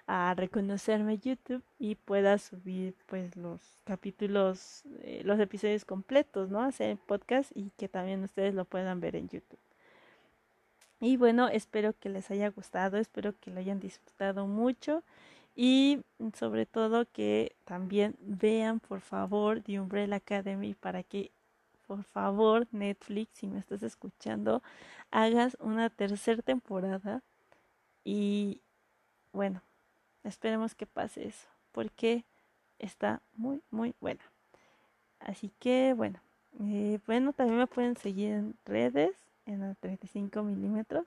a 0.06 0.34
reconocerme 0.34 1.18
YouTube 1.18 1.62
y 1.78 1.94
pueda 1.94 2.38
subir 2.38 2.94
pues 3.06 3.36
los 3.36 3.60
capítulos, 3.84 4.82
eh, 5.02 5.22
los 5.24 5.38
episodios 5.40 5.84
completos, 5.84 6.50
¿no? 6.50 6.60
Hacer 6.62 6.98
podcast 6.98 7.50
y 7.54 7.70
que 7.76 7.88
también 7.88 8.22
ustedes 8.24 8.54
lo 8.54 8.64
puedan 8.64 9.00
ver 9.00 9.16
en 9.16 9.28
YouTube. 9.28 9.58
Y 11.00 11.16
bueno, 11.16 11.48
espero 11.48 11.94
que 11.98 12.08
les 12.08 12.30
haya 12.30 12.48
gustado, 12.50 12.96
espero 12.96 13.34
que 13.40 13.50
lo 13.50 13.58
hayan 13.60 13.80
disfrutado 13.80 14.46
mucho 14.46 15.02
y 15.54 16.02
sobre 16.34 16.64
todo 16.66 17.06
que 17.06 17.56
también 17.64 18.16
vean 18.20 18.80
por 18.80 19.00
favor 19.00 19.60
The 19.62 19.80
Umbrella 19.80 20.16
Academy 20.16 20.74
para 20.74 21.02
que 21.02 21.32
por 21.86 22.04
favor 22.04 22.66
Netflix, 22.70 23.30
si 23.34 23.48
me 23.48 23.58
estás 23.58 23.82
escuchando, 23.82 24.62
hagas 25.10 25.56
una 25.60 25.90
tercera 25.90 26.40
temporada 26.40 27.22
y 28.04 28.60
bueno, 29.32 29.62
Esperemos 30.24 30.74
que 30.74 30.86
pase 30.86 31.26
eso, 31.26 31.48
porque 31.72 32.24
está 32.78 33.20
muy, 33.34 33.62
muy 33.70 33.94
buena. 34.00 34.22
Así 35.20 35.52
que, 35.58 35.94
bueno, 35.96 36.20
eh, 36.60 36.98
bueno, 37.06 37.32
también 37.32 37.58
me 37.58 37.66
pueden 37.66 37.96
seguir 37.96 38.32
en 38.32 38.56
redes, 38.64 39.16
en 39.46 39.60
los 39.60 39.76
35 39.78 40.42
milímetros. 40.42 41.06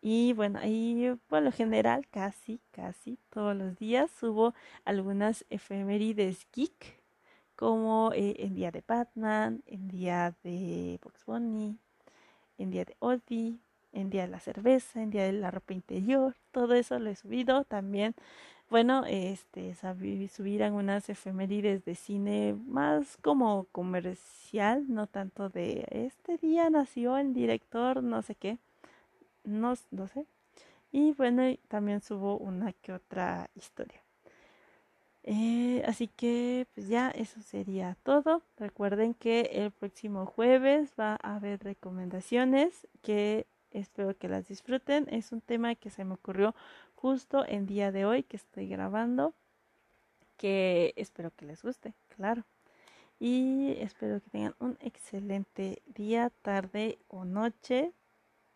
Y 0.00 0.32
bueno, 0.32 0.58
ahí 0.60 1.16
por 1.28 1.42
lo 1.42 1.50
general, 1.52 2.06
casi, 2.08 2.60
casi 2.70 3.18
todos 3.30 3.56
los 3.56 3.76
días 3.76 4.10
subo 4.10 4.54
algunas 4.84 5.44
efemérides 5.50 6.46
geek, 6.52 7.00
como 7.56 8.12
eh, 8.14 8.36
en 8.38 8.54
día 8.54 8.70
de 8.70 8.84
Batman, 8.86 9.62
en 9.66 9.88
día 9.88 10.34
de 10.44 11.00
Box 11.02 11.24
Bunny, 11.26 11.76
en 12.58 12.70
día 12.70 12.84
de 12.84 12.96
Odie, 13.00 13.58
en 13.92 14.10
día 14.10 14.22
de 14.22 14.28
la 14.28 14.40
cerveza, 14.40 15.02
en 15.02 15.10
día 15.10 15.24
de 15.24 15.32
la 15.32 15.50
ropa 15.50 15.74
interior, 15.74 16.34
todo 16.52 16.74
eso 16.74 16.98
lo 16.98 17.10
he 17.10 17.16
subido 17.16 17.64
también. 17.64 18.14
Bueno, 18.70 19.04
este, 19.06 19.74
subir 19.74 20.62
algunas 20.62 21.08
efemérides 21.08 21.84
de 21.86 21.94
cine 21.94 22.54
más 22.66 23.16
como 23.22 23.64
comercial, 23.72 24.84
no 24.88 25.06
tanto 25.06 25.48
de 25.48 25.86
este 25.90 26.36
día 26.36 26.68
nació 26.68 27.16
el 27.16 27.32
director, 27.32 28.02
no 28.02 28.20
sé 28.20 28.34
qué, 28.34 28.58
no, 29.44 29.74
no 29.90 30.08
sé. 30.08 30.26
Y 30.92 31.12
bueno, 31.12 31.42
también 31.68 32.02
subo 32.02 32.36
una 32.38 32.72
que 32.72 32.92
otra 32.92 33.50
historia. 33.54 34.00
Eh, 35.24 35.82
así 35.86 36.08
que 36.08 36.66
pues 36.74 36.88
ya 36.88 37.10
eso 37.10 37.40
sería 37.42 37.96
todo. 38.02 38.42
Recuerden 38.56 39.14
que 39.14 39.50
el 39.52 39.70
próximo 39.70 40.26
jueves 40.26 40.92
va 40.98 41.18
a 41.22 41.36
haber 41.36 41.62
recomendaciones 41.62 42.86
que 43.02 43.46
Espero 43.70 44.16
que 44.16 44.28
las 44.28 44.48
disfruten. 44.48 45.06
Es 45.10 45.32
un 45.32 45.40
tema 45.40 45.74
que 45.74 45.90
se 45.90 46.04
me 46.04 46.14
ocurrió 46.14 46.54
justo 46.94 47.44
en 47.46 47.66
día 47.66 47.92
de 47.92 48.04
hoy 48.04 48.22
que 48.22 48.36
estoy 48.36 48.68
grabando. 48.68 49.34
Que 50.36 50.94
espero 50.96 51.32
que 51.34 51.46
les 51.46 51.62
guste, 51.62 51.94
claro. 52.08 52.44
Y 53.18 53.74
espero 53.78 54.20
que 54.20 54.30
tengan 54.30 54.54
un 54.60 54.78
excelente 54.80 55.82
día, 55.86 56.30
tarde 56.42 56.98
o 57.08 57.24
noche, 57.24 57.92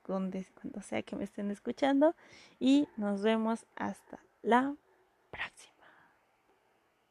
cuando 0.03 0.41
sea 0.83 1.03
que 1.03 1.17
me 1.17 1.25
estén 1.25 1.51
escuchando. 1.51 2.15
Y 2.61 2.89
nos 2.97 3.23
vemos 3.23 3.67
hasta 3.75 4.21
la 4.43 4.75
próxima. 5.31 5.72